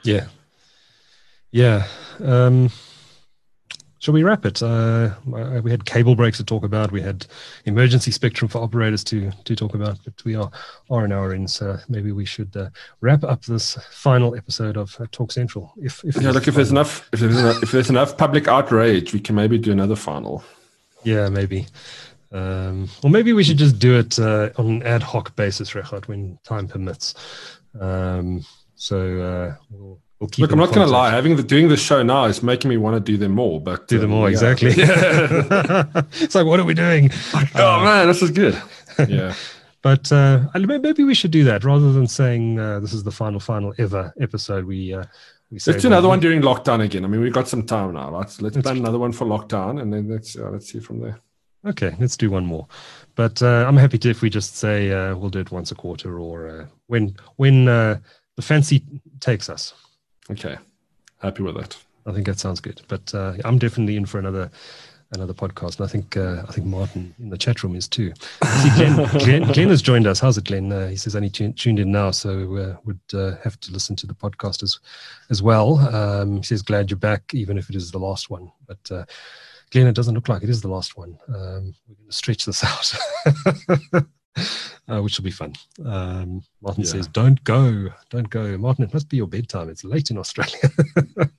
Yeah, 0.03 0.25
yeah. 1.51 1.85
Um, 2.19 2.69
shall 4.03 4.13
we 4.13 4.23
wrap 4.23 4.45
it? 4.45 4.61
Uh, 4.61 5.11
we 5.25 5.71
had 5.71 5.85
cable 5.85 6.13
breaks 6.13 6.37
to 6.37 6.43
talk 6.43 6.65
about. 6.65 6.91
We 6.91 7.01
had 7.01 7.25
emergency 7.63 8.11
spectrum 8.11 8.49
for 8.49 8.61
operators 8.61 9.01
to 9.05 9.31
to 9.45 9.55
talk 9.55 9.73
about. 9.75 9.97
But 10.03 10.23
we 10.25 10.35
are 10.35 10.51
are 10.89 11.05
an 11.05 11.13
hour 11.13 11.33
in, 11.33 11.47
so 11.47 11.77
maybe 11.87 12.11
we 12.11 12.25
should 12.25 12.55
uh, 12.57 12.69
wrap 12.99 13.23
up 13.23 13.45
this 13.45 13.75
final 13.91 14.35
episode 14.35 14.75
of 14.75 14.99
uh, 14.99 15.05
Talk 15.11 15.31
Central. 15.31 15.73
If, 15.77 16.03
if 16.03 16.17
yeah, 16.17 16.31
look, 16.31 16.49
if 16.49 16.55
there's 16.55 16.71
enough 16.71 17.09
if 17.13 17.21
there's 17.21 17.37
enough, 17.37 17.63
if 17.63 17.71
there's 17.71 17.89
enough 17.89 18.17
public 18.17 18.47
outrage, 18.49 19.13
we 19.13 19.21
can 19.21 19.35
maybe 19.35 19.57
do 19.57 19.71
another 19.71 19.95
final. 19.95 20.43
Yeah, 21.03 21.29
maybe. 21.29 21.67
Um, 22.33 22.89
or 23.03 23.09
maybe 23.09 23.31
we 23.31 23.43
should 23.43 23.57
just 23.59 23.79
do 23.79 23.97
it 23.97 24.19
uh, 24.19 24.49
on 24.57 24.65
an 24.65 24.83
ad 24.83 25.03
hoc 25.03 25.35
basis, 25.35 25.71
Regardt, 25.71 26.07
when 26.07 26.39
time 26.43 26.67
permits. 26.67 27.13
Um, 27.79 28.43
so 28.75 29.21
uh, 29.21 29.55
We'll 29.69 30.01
Look, 30.38 30.51
I'm 30.51 30.57
not 30.57 30.74
going 30.74 30.86
to 30.86 30.91
lie. 30.91 31.11
Having 31.11 31.36
the 31.36 31.43
doing 31.43 31.67
the 31.67 31.78
show 31.78 32.03
now 32.03 32.26
is 32.26 32.41
making 32.41 32.69
me 32.69 32.78
want 32.78 32.95
to 32.95 32.99
do 32.99 33.17
them 33.17 33.34
more. 33.34 33.59
But 33.59 33.88
do 33.88 33.99
them 33.99 34.11
more 34.11 34.30
yeah. 34.30 34.32
exactly. 34.32 34.71
it's 36.24 36.36
like, 36.36 36.45
what 36.45 36.59
are 36.59 36.65
we 36.65 36.74
doing? 36.74 37.11
oh 37.55 37.80
uh, 37.80 37.84
man, 37.84 38.07
this 38.07 38.21
is 38.21 38.32
good. 38.32 38.61
Yeah. 39.09 39.34
but 39.82 40.11
uh, 40.11 40.41
maybe 40.53 41.03
we 41.03 41.15
should 41.15 41.32
do 41.32 41.43
that 41.45 41.63
rather 41.63 41.91
than 41.91 42.05
saying 42.05 42.59
uh, 42.59 42.80
this 42.80 42.93
is 42.93 43.01
the 43.01 43.11
final, 43.11 43.39
final 43.39 43.74
ever 43.80 44.13
episode. 44.21 44.65
We 44.65 44.93
uh, 44.93 45.05
we 45.49 45.59
let's 45.65 45.82
do 45.82 45.88
another 45.88 46.07
one 46.07 46.19
during 46.19 46.41
lockdown 46.41 46.84
again. 46.84 47.03
I 47.03 47.07
mean, 47.07 47.21
we've 47.21 47.34
got 47.34 47.47
some 47.47 47.65
time 47.65 47.93
now. 47.93 48.15
Let's 48.15 48.39
let's 48.41 48.55
plan 48.57 48.78
another 48.78 48.99
one 48.99 49.11
for 49.11 49.26
lockdown, 49.26 49.82
and 49.82 49.91
then 49.91 50.09
let's 50.09 50.38
uh, 50.38 50.49
let's 50.51 50.71
see 50.71 50.80
from 50.80 50.99
there. 50.99 51.19
Okay, 51.65 51.95
let's 51.99 52.17
do 52.17 52.30
one 52.30 52.45
more. 52.45 52.67
But 53.15 53.41
uh, 53.41 53.65
I'm 53.67 53.78
happy 53.78 53.97
to 53.99 54.09
if 54.09 54.21
we 54.21 54.30
just 54.30 54.57
say 54.57 54.91
uh, 54.91 55.15
we'll 55.15 55.30
do 55.30 55.39
it 55.39 55.51
once 55.51 55.71
a 55.71 55.76
quarter 55.76 56.19
or 56.19 56.47
uh, 56.47 56.65
when 56.88 57.15
when 57.38 57.67
uh, 57.67 57.99
the 58.36 58.41
fancy 58.41 58.84
takes 59.19 59.49
us. 59.49 59.74
Okay, 60.32 60.57
happy 61.19 61.43
with 61.43 61.55
that. 61.55 61.78
I 62.05 62.11
think 62.11 62.26
that 62.26 62.39
sounds 62.39 62.59
good. 62.59 62.82
But 62.88 63.13
uh, 63.13 63.34
I'm 63.45 63.57
definitely 63.57 63.97
in 63.97 64.05
for 64.05 64.19
another 64.19 64.49
another 65.11 65.34
podcast, 65.34 65.78
and 65.78 65.86
I 65.86 65.89
think 65.89 66.17
uh, 66.17 66.43
I 66.47 66.51
think 66.51 66.67
Martin 66.67 67.13
in 67.19 67.30
the 67.30 67.38
chat 67.38 67.63
room 67.63 67.76
is 67.76 67.88
too. 67.88 68.13
See, 68.61 68.69
Glenn, 68.76 68.95
Glenn, 69.19 69.43
Glenn, 69.51 69.69
has 69.69 69.82
joined 69.82 70.07
us. 70.07 70.19
How's 70.19 70.38
it, 70.38 70.45
Glenn? 70.45 70.71
Uh, 70.71 70.88
he 70.88 70.95
says 70.95 71.15
only 71.15 71.30
tuned 71.30 71.80
in 71.80 71.91
now, 71.91 72.11
so 72.11 72.55
uh, 72.55 72.78
would 72.86 72.99
uh, 73.13 73.36
have 73.43 73.59
to 73.61 73.71
listen 73.71 73.95
to 73.97 74.07
the 74.07 74.13
podcast 74.13 74.63
as 74.63 74.80
as 75.30 75.41
well. 75.41 75.78
Um, 75.78 76.38
he 76.38 76.43
says 76.43 76.61
glad 76.61 76.89
you're 76.89 76.97
back, 76.97 77.34
even 77.34 77.57
if 77.57 77.69
it 77.69 77.76
is 77.76 77.91
the 77.91 77.99
last 77.99 78.30
one. 78.30 78.51
But 78.67 78.91
uh, 78.91 79.05
Glenn, 79.71 79.88
it 79.88 79.95
doesn't 79.95 80.15
look 80.15 80.30
like 80.30 80.43
it 80.43 80.49
is 80.49 80.61
the 80.61 80.67
last 80.67 80.97
one. 80.97 81.17
Um, 81.28 81.74
we're 81.88 81.95
going 81.95 82.09
to 82.09 82.11
stretch 82.11 82.45
this 82.45 82.63
out. 82.63 84.05
uh, 84.89 85.01
which 85.01 85.17
will 85.17 85.23
be 85.23 85.31
fun. 85.31 85.53
Um, 85.86 86.43
Martin 86.61 86.84
yeah. 86.84 86.89
says, 86.89 87.07
"Don't 87.07 87.43
go, 87.43 87.89
don't 88.09 88.29
go, 88.29 88.57
Martin. 88.57 88.84
It 88.84 88.93
must 88.93 89.09
be 89.09 89.17
your 89.17 89.27
bedtime. 89.27 89.69
It's 89.69 89.84
late 89.84 90.09
in 90.11 90.17
Australia." 90.17 90.59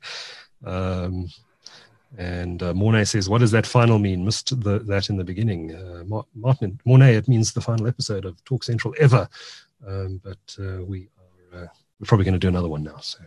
um, 0.65 1.29
and 2.17 2.63
uh, 2.63 2.73
Mornay 2.75 3.05
says, 3.05 3.29
"What 3.29 3.39
does 3.39 3.51
that 3.51 3.67
final 3.67 3.99
mean?" 3.99 4.25
Missed 4.25 4.61
the, 4.61 4.79
that 4.81 5.11
in 5.11 5.17
the 5.17 5.25
beginning. 5.25 5.75
Uh, 5.75 6.23
Martin 6.35 6.81
Mornay, 6.85 7.17
it 7.17 7.29
means 7.29 7.53
the 7.53 7.61
final 7.61 7.89
episode 7.89 8.25
of 8.25 8.43
Talk 8.45 8.63
Central 8.63 8.95
ever. 8.99 9.29
Um, 9.87 10.21
but 10.23 10.57
uh, 10.59 10.83
we 10.85 11.09
are 11.53 11.65
uh, 11.65 11.67
we're 12.05 12.09
probably 12.09 12.25
going 12.25 12.35
to 12.35 12.39
do 12.39 12.49
another 12.49 12.69
one 12.69 12.83
now. 12.83 12.99
So 12.99 13.19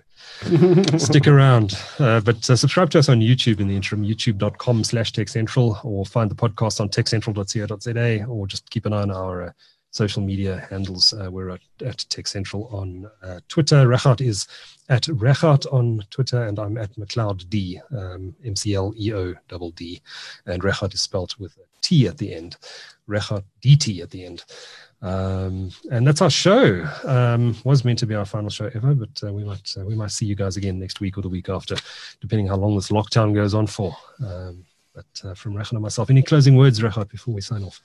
stick 0.99 1.27
around. 1.27 1.73
Uh, 1.97 2.19
but 2.21 2.47
uh, 2.47 2.55
subscribe 2.55 2.91
to 2.91 2.99
us 2.99 3.09
on 3.09 3.21
YouTube 3.21 3.59
in 3.59 3.67
the 3.67 3.75
interim, 3.75 4.03
youtube.com 4.03 4.83
slash 4.83 5.11
techcentral, 5.11 5.83
or 5.83 6.05
find 6.05 6.29
the 6.29 6.35
podcast 6.35 6.79
on 6.79 6.89
techcentral.co.za, 6.89 8.25
or 8.25 8.45
just 8.45 8.69
keep 8.69 8.85
an 8.85 8.93
eye 8.93 9.01
on 9.01 9.09
our 9.09 9.41
uh, 9.47 9.51
social 9.89 10.21
media 10.21 10.67
handles. 10.69 11.11
Uh, 11.11 11.31
we're 11.31 11.49
at, 11.49 11.61
at 11.83 12.05
Tech 12.09 12.27
Central 12.27 12.67
on 12.67 13.09
uh, 13.23 13.39
Twitter. 13.47 13.87
Regardt 13.87 14.21
is 14.21 14.47
at 14.89 15.03
Regardt 15.03 15.65
on 15.73 16.03
Twitter, 16.11 16.43
and 16.43 16.59
I'm 16.59 16.77
at 16.77 16.93
McLeod 16.97 17.49
D, 17.49 17.81
um, 17.97 18.35
M 18.45 18.55
C 18.55 18.75
L 18.75 18.93
E 18.95 19.11
O 19.11 19.33
double 19.47 19.71
D. 19.71 20.01
And 20.45 20.61
Regardt 20.61 20.93
is 20.93 21.01
spelt 21.01 21.39
with 21.39 21.57
a 21.57 21.65
T 21.81 22.05
at 22.05 22.19
the 22.19 22.31
end, 22.31 22.57
Regardt 23.09 23.43
DT 23.63 24.01
at 24.03 24.11
the 24.11 24.23
end. 24.23 24.45
Um, 25.01 25.69
and 25.91 26.07
that's 26.07 26.21
our 26.21 26.29
show. 26.29 26.87
Um, 27.03 27.55
was 27.63 27.85
meant 27.85 27.99
to 27.99 28.07
be 28.07 28.15
our 28.15 28.25
final 28.25 28.49
show 28.49 28.69
ever, 28.73 28.95
but 28.95 29.23
uh, 29.23 29.31
we 29.31 29.43
might 29.43 29.73
uh, 29.77 29.85
we 29.85 29.95
might 29.95 30.11
see 30.11 30.25
you 30.25 30.35
guys 30.35 30.57
again 30.57 30.79
next 30.79 30.99
week 30.99 31.17
or 31.17 31.21
the 31.21 31.29
week 31.29 31.49
after, 31.49 31.75
depending 32.19 32.47
how 32.47 32.55
long 32.55 32.75
this 32.75 32.89
lockdown 32.89 33.33
goes 33.33 33.53
on 33.53 33.67
for. 33.67 33.95
Um, 34.25 34.65
but 34.93 35.05
uh, 35.23 35.33
from 35.35 35.53
Regardt 35.53 35.73
and 35.73 35.81
myself, 35.81 36.09
any 36.09 36.23
closing 36.23 36.55
words, 36.55 36.79
Regardt, 36.79 37.09
before 37.09 37.33
we 37.33 37.41
sign 37.41 37.63
off? 37.63 37.81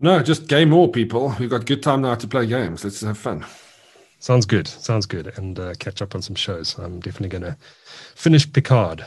No, 0.00 0.22
just 0.22 0.48
game 0.48 0.70
more, 0.70 0.88
people. 0.88 1.34
We've 1.38 1.50
got 1.50 1.66
good 1.66 1.82
time 1.82 2.00
now 2.00 2.14
to 2.14 2.26
play 2.26 2.46
games. 2.46 2.82
Let's 2.82 3.02
have 3.02 3.18
fun. 3.18 3.44
Sounds 4.18 4.46
good. 4.46 4.66
Sounds 4.66 5.04
good. 5.04 5.36
And 5.36 5.58
uh, 5.58 5.74
catch 5.78 6.00
up 6.00 6.14
on 6.14 6.22
some 6.22 6.36
shows. 6.36 6.78
I'm 6.78 7.00
definitely 7.00 7.28
going 7.28 7.52
to 7.52 7.56
finish 8.14 8.50
Picard. 8.50 9.04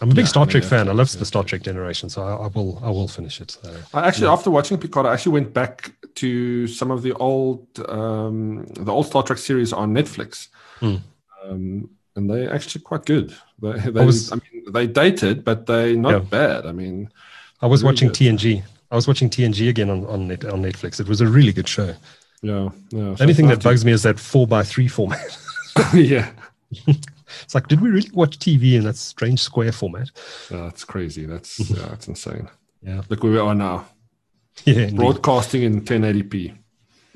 I'm 0.00 0.10
a 0.10 0.14
big 0.14 0.24
yeah, 0.24 0.28
Star 0.28 0.46
Trek 0.46 0.62
fan. 0.62 0.88
I 0.88 0.92
love 0.92 1.10
the 1.18 1.24
Star 1.24 1.42
Trek 1.42 1.62
generation, 1.62 2.08
so 2.08 2.22
I, 2.22 2.44
I, 2.44 2.46
will 2.48 2.80
I 2.84 2.90
will 2.90 3.08
finish 3.08 3.40
it. 3.40 3.56
Uh, 3.64 3.78
I 3.92 4.06
actually, 4.06 4.26
yeah. 4.26 4.32
after 4.32 4.50
watching 4.50 4.78
Picard, 4.78 5.06
I 5.06 5.14
actually 5.14 5.32
went 5.32 5.52
back 5.52 5.92
to 6.16 6.66
some 6.68 6.90
of 6.90 7.02
the 7.02 7.12
old 7.14 7.66
um, 7.88 8.66
the 8.74 8.92
old 8.92 9.06
Star 9.06 9.22
Trek 9.24 9.38
series 9.38 9.72
on 9.72 9.92
Netflix, 9.92 10.48
mm. 10.80 11.00
um, 11.44 11.90
and 12.14 12.30
they're 12.30 12.54
actually 12.54 12.82
quite 12.82 13.06
good. 13.06 13.34
They, 13.60 13.90
they 13.90 14.00
I, 14.00 14.04
was, 14.04 14.30
I, 14.30 14.36
mean, 14.36 14.72
they 14.72 14.86
dated, 14.86 15.44
but 15.44 15.66
they're 15.66 15.96
not 15.96 16.30
bad. 16.30 16.66
I 16.66 16.72
mean, 16.72 17.10
I 17.60 17.66
was 17.66 17.82
watching 17.82 18.08
good. 18.08 18.38
TNG. 18.38 18.62
I 18.90 18.94
was 18.94 19.08
watching 19.08 19.28
TNG 19.28 19.68
again 19.68 19.90
on 19.90 20.06
on, 20.06 20.28
Net, 20.28 20.44
on 20.44 20.62
Netflix. 20.62 21.00
It 21.00 21.08
was 21.08 21.20
a 21.20 21.26
really 21.26 21.52
good 21.52 21.68
show. 21.68 21.94
Yeah, 22.40 22.68
yeah. 22.90 23.14
The 23.14 23.22
only 23.22 23.34
thing 23.34 23.48
that 23.48 23.64
bugs 23.64 23.84
me 23.84 23.90
is 23.90 24.04
that 24.04 24.20
four 24.20 24.46
by 24.46 24.62
three 24.62 24.86
format. 24.86 25.36
yeah. 25.92 26.30
it's 27.42 27.54
like, 27.54 27.68
did 27.68 27.80
we 27.80 27.90
really 27.90 28.10
watch 28.12 28.38
TV 28.38 28.74
in 28.74 28.84
that 28.84 28.96
strange 28.96 29.40
square 29.40 29.72
format? 29.72 30.10
Oh, 30.50 30.64
that's 30.64 30.84
crazy. 30.84 31.26
That's 31.26 31.58
yeah, 31.70 31.86
that's 31.88 32.08
insane. 32.08 32.48
Yeah. 32.82 33.02
Look 33.08 33.22
where 33.22 33.32
we 33.32 33.38
are 33.38 33.54
now. 33.54 33.86
Yeah. 34.64 34.90
Broadcasting 34.90 35.62
in 35.62 35.82
1080p. 35.82 36.52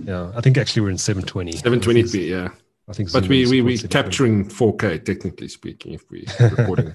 Yeah. 0.04 0.30
I 0.36 0.40
think 0.40 0.56
actually 0.58 0.82
we're 0.82 0.90
in 0.90 0.98
720. 0.98 1.54
720p, 1.54 2.28
yeah. 2.28 2.48
I 2.88 2.92
think 2.92 3.12
But 3.12 3.26
we 3.26 3.46
we 3.46 3.62
we 3.62 3.78
capturing 3.78 4.48
4K 4.48 5.04
technically 5.04 5.48
speaking 5.48 5.94
if 5.94 6.08
we 6.10 6.26
recording. 6.40 6.94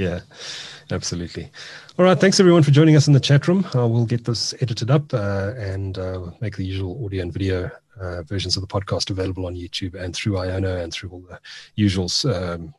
Yeah. 0.00 0.20
Absolutely. 0.92 1.50
All 1.98 2.04
right. 2.04 2.18
Thanks 2.18 2.40
everyone 2.40 2.62
for 2.62 2.70
joining 2.70 2.96
us 2.96 3.06
in 3.06 3.12
the 3.12 3.20
chat 3.20 3.46
room. 3.46 3.64
Uh, 3.74 3.86
we'll 3.86 4.06
get 4.06 4.24
this 4.24 4.54
edited 4.60 4.90
up 4.90 5.12
uh, 5.14 5.52
and 5.56 5.98
uh, 5.98 6.30
make 6.40 6.56
the 6.56 6.64
usual 6.64 7.04
audio 7.04 7.22
and 7.22 7.32
video 7.32 7.70
uh, 8.00 8.22
versions 8.22 8.56
of 8.56 8.62
the 8.62 8.66
podcast 8.66 9.10
available 9.10 9.46
on 9.46 9.54
YouTube 9.54 9.94
and 9.94 10.14
through 10.14 10.34
Iono 10.34 10.82
and 10.82 10.92
through 10.92 11.10
all 11.10 11.20
the 11.20 11.38
usual 11.76 12.10
um, 12.24 12.74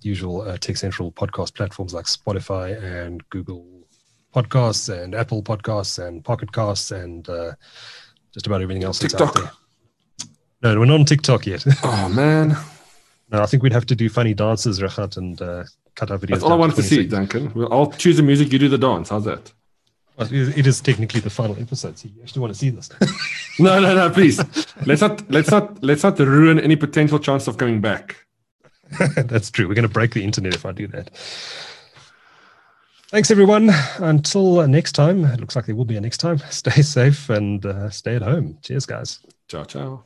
usual 0.00 0.42
uh, 0.42 0.56
Tech 0.56 0.76
Central 0.76 1.12
podcast 1.12 1.54
platforms 1.54 1.94
like 1.94 2.06
Spotify 2.06 2.82
and 2.82 3.28
Google 3.30 3.86
Podcasts 4.34 4.88
and 4.92 5.14
Apple 5.14 5.42
Podcasts 5.42 6.04
and 6.04 6.24
Pocket 6.24 6.52
Casts 6.52 6.90
and 6.90 7.28
uh, 7.28 7.52
just 8.32 8.46
about 8.46 8.62
everything 8.62 8.84
else 8.84 8.98
TikTok. 8.98 9.34
that's 9.34 9.36
out 9.36 9.42
there. 9.42 9.52
No, 10.62 10.80
we're 10.80 10.86
not 10.86 11.00
on 11.00 11.04
TikTok 11.04 11.46
yet. 11.46 11.64
Oh 11.84 12.08
man. 12.08 12.56
no, 13.30 13.42
I 13.42 13.46
think 13.46 13.62
we'd 13.62 13.72
have 13.72 13.86
to 13.86 13.94
do 13.94 14.08
funny 14.08 14.34
dances, 14.34 14.80
Regardt, 14.80 15.16
and 15.16 15.40
uh, 15.40 15.64
videos. 16.08 16.28
That's 16.28 16.42
all 16.42 16.52
I 16.52 16.56
wanted 16.56 16.76
to, 16.76 16.82
see, 16.82 17.06
Duncan. 17.06 17.52
I'll 17.70 17.92
choose 17.92 18.16
the 18.16 18.22
music, 18.22 18.52
you 18.52 18.58
do 18.58 18.68
the 18.68 18.78
dance. 18.78 19.08
How's 19.08 19.24
that? 19.24 19.52
it 20.22 20.66
is 20.66 20.82
technically 20.82 21.20
the 21.20 21.30
final 21.30 21.58
episode, 21.58 21.98
so 21.98 22.08
you 22.14 22.22
actually 22.22 22.40
want 22.40 22.52
to 22.52 22.58
see 22.58 22.68
this. 22.68 22.90
no, 23.58 23.80
no, 23.80 23.94
no, 23.94 24.10
please. 24.10 24.38
Let's 24.84 25.00
not 25.00 25.30
let's 25.30 25.50
not 25.50 25.82
let's 25.82 26.02
not 26.02 26.18
ruin 26.18 26.60
any 26.60 26.76
potential 26.76 27.18
chance 27.18 27.48
of 27.48 27.56
coming 27.56 27.80
back. 27.80 28.16
That's 29.16 29.50
true. 29.50 29.68
We're 29.68 29.74
going 29.74 29.88
to 29.88 29.88
break 29.88 30.12
the 30.12 30.24
internet 30.24 30.54
if 30.54 30.66
I 30.66 30.72
do 30.72 30.86
that. 30.88 31.10
Thanks, 33.08 33.30
everyone. 33.30 33.70
Until 33.98 34.66
next 34.68 34.92
time, 34.92 35.24
it 35.24 35.40
looks 35.40 35.56
like 35.56 35.66
there 35.66 35.74
will 35.74 35.84
be 35.84 35.96
a 35.96 36.00
next 36.00 36.18
time. 36.18 36.38
Stay 36.50 36.82
safe 36.82 37.28
and 37.28 37.64
uh, 37.66 37.90
stay 37.90 38.16
at 38.16 38.22
home. 38.22 38.58
Cheers, 38.62 38.86
guys. 38.86 39.20
Ciao, 39.48 39.64
ciao. 39.64 40.04